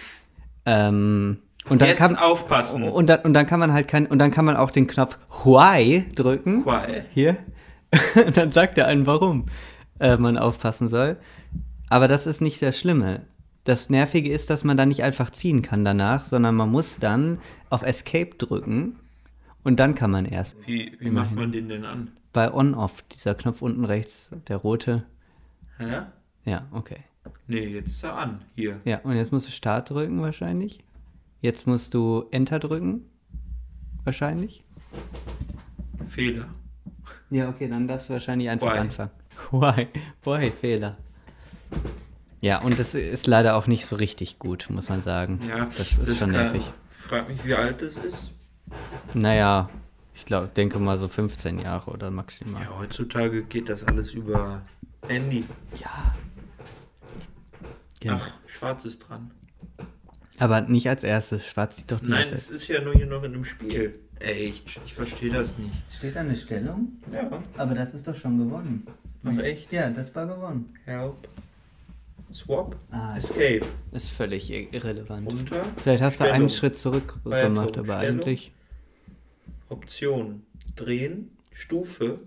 Ähm, 0.64 1.38
und 1.68 1.82
dann 1.82 1.90
Jetzt 1.90 1.98
kann, 1.98 2.16
aufpassen. 2.16 2.82
und 2.84 3.08
dann, 3.08 3.20
und 3.20 3.34
dann 3.34 3.46
kann 3.46 3.60
man 3.60 3.72
halt 3.72 3.88
kein, 3.88 4.06
und 4.06 4.18
dann 4.18 4.30
kann 4.30 4.44
man 4.44 4.56
auch 4.56 4.70
den 4.70 4.86
Knopf 4.86 5.18
Why 5.44 6.06
drücken. 6.14 6.64
Why? 6.64 7.02
Hier. 7.10 7.36
Und 8.26 8.36
dann 8.36 8.52
sagt 8.52 8.76
er 8.76 8.86
einen, 8.86 9.06
warum 9.06 9.46
äh, 9.98 10.18
man 10.18 10.36
aufpassen 10.36 10.88
soll. 10.88 11.16
Aber 11.88 12.06
das 12.06 12.26
ist 12.26 12.42
nicht 12.42 12.60
das 12.60 12.78
Schlimme. 12.78 13.22
Das 13.64 13.88
Nervige 13.88 14.30
ist, 14.30 14.50
dass 14.50 14.62
man 14.62 14.76
da 14.76 14.84
nicht 14.84 15.02
einfach 15.02 15.30
ziehen 15.30 15.62
kann 15.62 15.86
danach, 15.86 16.26
sondern 16.26 16.54
man 16.54 16.70
muss 16.70 16.98
dann 16.98 17.38
auf 17.70 17.82
Escape 17.82 18.34
drücken 18.36 18.96
und 19.68 19.78
dann 19.78 19.94
kann 19.94 20.10
man 20.10 20.24
erst. 20.24 20.56
Wie, 20.66 20.96
wie 20.98 21.10
macht 21.10 21.32
man 21.32 21.52
den 21.52 21.68
denn 21.68 21.84
an? 21.84 22.10
Bei 22.32 22.50
On-Off, 22.52 23.02
dieser 23.02 23.34
Knopf 23.34 23.60
unten 23.60 23.84
rechts, 23.84 24.30
der 24.48 24.56
rote. 24.56 25.04
Hä? 25.76 26.00
Ja, 26.46 26.66
okay. 26.72 27.00
Nee, 27.46 27.66
jetzt 27.66 27.90
ist 27.90 28.02
er 28.02 28.16
an. 28.16 28.40
Hier. 28.54 28.80
Ja, 28.86 29.00
und 29.00 29.14
jetzt 29.14 29.30
musst 29.30 29.46
du 29.46 29.50
Start 29.50 29.90
drücken 29.90 30.22
wahrscheinlich. 30.22 30.80
Jetzt 31.42 31.66
musst 31.66 31.92
du 31.92 32.24
Enter 32.30 32.58
drücken. 32.58 33.04
Wahrscheinlich. 34.04 34.64
Fehler. 36.08 36.46
Ja, 37.28 37.50
okay, 37.50 37.68
dann 37.68 37.86
darfst 37.86 38.08
du 38.08 38.14
wahrscheinlich 38.14 38.48
einfach 38.48 38.72
Why? 38.72 38.78
anfangen. 38.78 39.10
Why? 39.50 39.88
Why? 40.24 40.50
Fehler. 40.50 40.96
Ja, 42.40 42.62
und 42.62 42.78
das 42.78 42.94
ist 42.94 43.26
leider 43.26 43.54
auch 43.56 43.66
nicht 43.66 43.84
so 43.84 43.96
richtig 43.96 44.38
gut, 44.38 44.68
muss 44.70 44.88
man 44.88 45.02
sagen. 45.02 45.40
Ja, 45.46 45.66
das 45.66 45.98
ist 45.98 46.16
schon 46.16 46.32
kann- 46.32 46.42
nervig. 46.44 46.64
Frag 46.88 47.28
mich, 47.28 47.44
wie 47.44 47.54
alt 47.54 47.82
das 47.82 47.98
ist. 47.98 48.32
Naja, 49.14 49.68
ich 50.14 50.24
glaube, 50.26 50.48
denke 50.48 50.78
mal 50.78 50.98
so 50.98 51.08
15 51.08 51.58
Jahre 51.60 51.90
oder 51.90 52.10
maximal. 52.10 52.62
Ja, 52.62 52.78
heutzutage 52.78 53.42
geht 53.44 53.68
das 53.68 53.84
alles 53.84 54.12
über 54.12 54.62
Handy. 55.06 55.44
Ja. 55.80 56.14
Genau. 58.00 58.16
Ach, 58.20 58.30
schwarz 58.46 58.84
ist 58.84 59.08
dran. 59.08 59.30
Aber 60.38 60.60
nicht 60.62 60.88
als 60.88 61.02
erstes. 61.02 61.46
Schwarz 61.46 61.76
sieht 61.76 61.90
doch 61.90 62.00
nicht 62.00 62.10
Nein, 62.10 62.28
es 62.30 62.50
ist 62.50 62.68
ja 62.68 62.80
nur 62.80 62.94
hier 62.94 63.06
noch 63.06 63.24
in 63.24 63.34
einem 63.34 63.44
Spiel. 63.44 63.98
Ey, 64.20 64.46
ich, 64.46 64.62
ich 64.84 64.94
verstehe 64.94 65.32
das 65.32 65.56
nicht. 65.58 65.74
Steht 65.96 66.14
da 66.16 66.20
eine 66.20 66.36
Stellung? 66.36 66.92
Ja, 67.12 67.28
Aber 67.56 67.74
das 67.74 67.94
ist 67.94 68.06
doch 68.06 68.14
schon 68.14 68.38
gewonnen. 68.38 68.86
Ach, 69.24 69.38
echt? 69.38 69.72
Ja, 69.72 69.90
das 69.90 70.14
war 70.14 70.26
gewonnen. 70.26 70.74
help. 70.84 71.28
Swap. 72.32 72.76
Ah, 72.90 73.16
ist, 73.16 73.30
Escape. 73.30 73.62
ist 73.92 74.10
völlig 74.10 74.50
ir- 74.50 74.68
irrelevant. 74.72 75.32
Runter. 75.32 75.62
Vielleicht 75.82 76.02
hast 76.02 76.20
du 76.20 76.24
Stellung. 76.24 76.34
einen 76.40 76.48
Schritt 76.50 76.76
zurück 76.76 77.18
gemacht, 77.24 77.78
aber 77.78 77.98
Stellung. 77.98 78.20
eigentlich. 78.20 78.52
Option. 79.68 80.46
Drehen. 80.76 81.36
Stufe. 81.52 82.20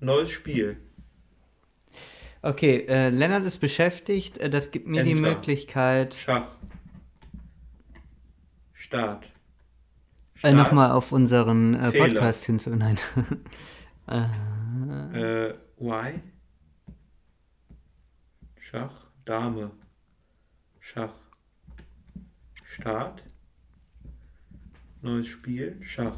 Neues 0.00 0.30
Spiel. 0.30 0.76
Okay, 2.42 2.86
äh, 2.88 3.10
Lennart 3.10 3.44
ist 3.44 3.58
beschäftigt. 3.58 4.38
Äh, 4.38 4.48
das 4.48 4.70
gibt 4.70 4.86
mir 4.86 5.02
die 5.02 5.10
Enter. 5.12 5.22
Möglichkeit, 5.34 6.14
Schach. 6.14 6.48
Start. 8.72 9.26
äh, 10.42 10.52
nochmal 10.52 10.92
auf 10.92 11.12
unseren 11.12 11.74
äh. 11.74 11.92
Podcast 11.92 12.44
hinzu. 12.44 12.70
Nein. 12.76 12.98
äh, 14.08 15.48
Äh, 15.48 15.54
Y. 15.78 16.22
Schach. 18.58 19.06
Dame. 19.24 19.70
Schach. 20.80 21.12
Start. 22.64 23.22
Neues 25.02 25.26
Spiel. 25.26 25.78
Schach. 25.82 26.16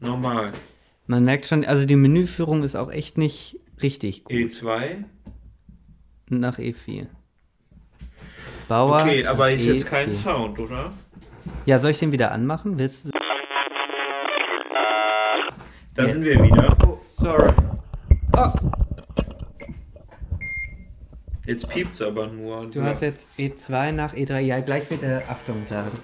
Normal. 0.00 0.52
man 1.06 1.24
merkt 1.24 1.46
schon, 1.46 1.64
also 1.64 1.86
die 1.86 1.96
Menüführung 1.96 2.62
ist 2.62 2.76
auch 2.76 2.90
echt 2.90 3.18
nicht 3.18 3.58
richtig 3.82 4.24
gut. 4.24 4.34
E2. 4.36 5.04
Nach 6.28 6.58
E4. 6.58 7.06
Bauer. 8.68 9.02
Okay, 9.02 9.26
aber 9.26 9.52
ist 9.52 9.64
jetzt 9.64 9.86
kein 9.86 10.10
E4. 10.10 10.12
Sound, 10.12 10.58
oder? 10.58 10.92
Ja, 11.66 11.78
soll 11.78 11.92
ich 11.92 11.98
den 11.98 12.12
wieder 12.12 12.32
anmachen? 12.32 12.78
Willst 12.78 13.04
du? 13.06 13.10
Da 15.94 16.02
Jetzt. 16.02 16.12
sind 16.12 16.24
wir 16.24 16.42
wieder. 16.42 16.76
Oh, 16.86 16.98
sorry. 17.08 17.52
Jetzt 21.46 21.68
piept's 21.68 22.02
aber 22.02 22.26
nur. 22.26 22.66
Du 22.70 22.82
hast 22.82 23.02
jetzt 23.02 23.28
E2 23.38 23.92
nach 23.92 24.14
E3. 24.14 24.40
Ja, 24.40 24.60
gleich 24.60 24.90
wird 24.90 25.04
er 25.04 25.22
Achtung 25.30 25.64
sagen. 25.66 25.96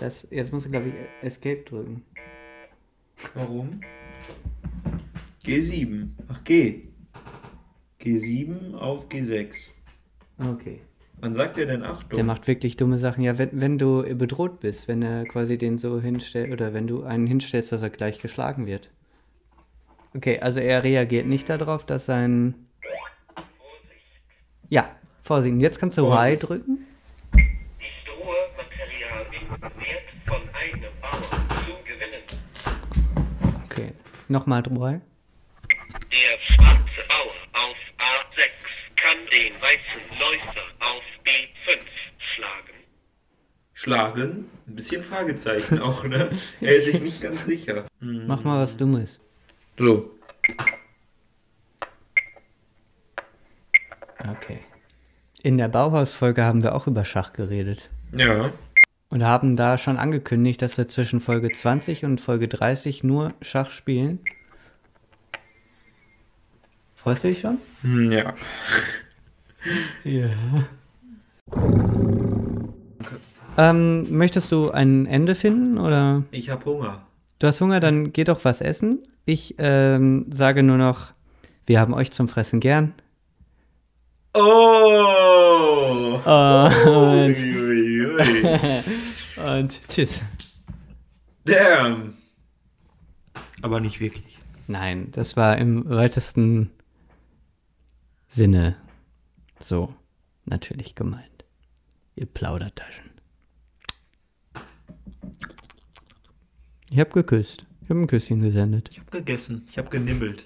Das, 0.00 0.26
jetzt 0.30 0.52
musst 0.52 0.66
du, 0.66 0.70
glaube 0.70 0.88
ich, 0.88 0.94
Escape 1.22 1.62
drücken. 1.62 2.04
Warum? 3.34 3.80
G7. 5.44 6.08
Ach, 6.28 6.44
G. 6.44 6.88
G7 8.00 8.74
auf 8.74 9.08
G6. 9.08 9.54
Okay. 10.38 10.80
Wann 11.20 11.34
sagt 11.34 11.58
er 11.58 11.66
denn 11.66 11.82
Achtung? 11.82 12.16
Der 12.16 12.24
macht 12.24 12.48
wirklich 12.48 12.76
dumme 12.76 12.96
Sachen. 12.96 13.22
Ja, 13.22 13.36
wenn, 13.38 13.50
wenn 13.52 13.78
du 13.78 14.02
bedroht 14.16 14.60
bist, 14.60 14.88
wenn 14.88 15.02
er 15.02 15.24
quasi 15.24 15.58
den 15.58 15.76
so 15.76 16.00
hinstellt, 16.00 16.50
oder 16.52 16.72
wenn 16.72 16.86
du 16.86 17.02
einen 17.02 17.26
hinstellst, 17.26 17.72
dass 17.72 17.82
er 17.82 17.90
gleich 17.90 18.20
geschlagen 18.20 18.66
wird. 18.66 18.90
Okay, 20.16 20.40
also 20.40 20.60
er 20.60 20.82
reagiert 20.82 21.26
nicht 21.26 21.48
darauf, 21.48 21.84
dass 21.84 22.06
sein. 22.06 22.54
Ja, 24.70 24.90
Vorsicht. 25.22 25.60
Jetzt 25.60 25.78
kannst 25.78 25.98
du 25.98 26.06
Y 26.06 26.36
drücken. 26.36 26.86
Nochmal 34.30 34.62
Y. 34.64 35.00
Der 36.12 36.38
schwarze 36.54 37.02
Bauer 37.08 37.34
auf 37.52 37.76
A6 37.98 38.50
kann 38.94 39.18
den 39.32 39.54
weißen 39.60 40.18
Läufer 40.20 40.62
auf 40.78 41.02
B5 41.24 41.80
schlagen. 42.36 42.74
Schlagen? 43.74 44.50
Ein 44.68 44.76
bisschen 44.76 45.02
Fragezeichen 45.02 45.78
auch, 45.82 46.04
ne? 46.04 46.30
Er 46.60 46.76
ist 46.76 46.84
sich 46.84 47.00
nicht 47.00 47.20
ganz 47.20 47.44
sicher. 47.44 47.86
Mach 48.00 48.44
mal 48.44 48.62
was 48.62 48.76
Dummes. 48.76 49.18
So. 49.76 50.12
Okay. 54.30 54.60
In 55.42 55.58
der 55.58 55.66
Bauhaus-Folge 55.68 56.44
haben 56.44 56.62
wir 56.62 56.76
auch 56.76 56.86
über 56.86 57.04
Schach 57.04 57.32
geredet. 57.32 57.90
Ja. 58.12 58.52
Und 59.10 59.24
haben 59.24 59.56
da 59.56 59.76
schon 59.76 59.96
angekündigt, 59.96 60.62
dass 60.62 60.78
wir 60.78 60.86
zwischen 60.86 61.20
Folge 61.20 61.50
20 61.50 62.04
und 62.04 62.20
Folge 62.20 62.46
30 62.46 63.02
nur 63.02 63.34
Schach 63.42 63.72
spielen. 63.72 64.20
Freust 66.94 67.24
du 67.24 67.28
dich 67.28 67.40
schon? 67.40 67.58
Hm, 67.82 68.12
ja. 68.12 68.34
Ja. 70.04 70.30
Ähm, 73.58 74.06
möchtest 74.16 74.50
du 74.52 74.70
ein 74.70 75.04
Ende 75.04 75.34
finden 75.34 75.76
oder? 75.76 76.22
Ich 76.30 76.48
hab 76.48 76.64
Hunger. 76.64 77.02
Du 77.38 77.46
hast 77.46 77.60
Hunger, 77.60 77.78
dann 77.78 78.14
geh 78.14 78.24
doch 78.24 78.42
was 78.44 78.62
essen. 78.62 79.00
Ich 79.26 79.56
ähm, 79.58 80.24
sage 80.30 80.62
nur 80.62 80.78
noch, 80.78 81.12
wir 81.66 81.78
haben 81.78 81.92
euch 81.92 82.10
zum 82.10 82.26
Fressen 82.26 82.58
gern. 82.60 82.94
Oh! 84.32 84.40
Und, 86.24 87.36
ui. 87.36 87.69
und 89.36 89.80
tschüss. 89.88 90.20
Damn! 91.44 92.14
Aber 93.62 93.80
nicht 93.80 94.00
wirklich. 94.00 94.38
Nein, 94.66 95.10
das 95.12 95.36
war 95.36 95.58
im 95.58 95.88
weitesten 95.88 96.70
Sinne 98.28 98.76
so 99.58 99.94
natürlich 100.44 100.94
gemeint. 100.94 101.26
Ihr 102.16 102.26
Plaudertaschen. 102.26 103.10
Ich 106.90 106.98
hab 106.98 107.12
geküsst. 107.12 107.66
Ich 107.82 107.90
hab 107.90 107.96
ein 107.96 108.06
Küsschen 108.06 108.40
gesendet. 108.42 108.88
Ich 108.92 108.98
hab 109.00 109.10
gegessen. 109.10 109.66
Ich 109.70 109.78
hab 109.78 109.90
genibbelt. 109.90 110.44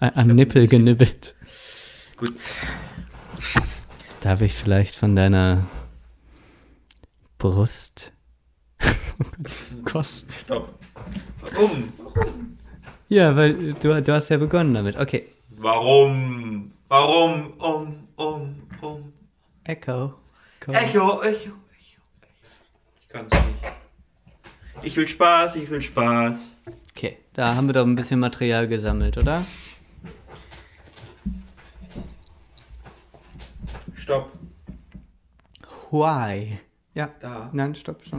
A- 0.00 0.08
Am 0.08 0.30
ein 0.30 0.36
Nippel 0.36 0.66
genibbelt. 0.68 1.34
Gut. 2.16 2.34
Darf 4.20 4.40
ich 4.40 4.54
vielleicht 4.54 4.94
von 4.96 5.16
deiner 5.16 5.66
Brust 7.40 8.12
kosten? 9.86 10.30
Stopp. 10.30 10.74
Warum? 11.40 11.90
Ja, 13.08 13.34
weil 13.34 13.72
du, 13.72 14.02
du 14.02 14.12
hast 14.12 14.28
ja 14.28 14.36
begonnen 14.36 14.74
damit. 14.74 14.96
Okay. 14.96 15.26
Warum? 15.48 16.70
Warum? 16.88 17.54
Um, 17.58 18.08
um, 18.16 18.56
um. 18.82 19.12
Echo. 19.64 20.14
Komm. 20.60 20.74
Echo, 20.74 21.22
Echo, 21.22 21.22
Echo. 21.22 21.52
Ich 23.00 23.08
kann's 23.08 23.32
nicht. 23.32 23.72
Ich 24.82 24.96
will 24.98 25.08
Spaß, 25.08 25.56
ich 25.56 25.70
will 25.70 25.80
Spaß. 25.80 26.52
Okay, 26.90 27.16
da 27.32 27.54
haben 27.54 27.68
wir 27.68 27.72
doch 27.72 27.86
ein 27.86 27.96
bisschen 27.96 28.20
Material 28.20 28.68
gesammelt, 28.68 29.16
oder? 29.16 29.46
Stopp. 33.94 34.30
Why? 35.90 36.60
Ja. 36.94 37.10
Da. 37.20 37.50
Nein, 37.52 37.74
stopp 37.74 38.02
schon. 38.04 38.18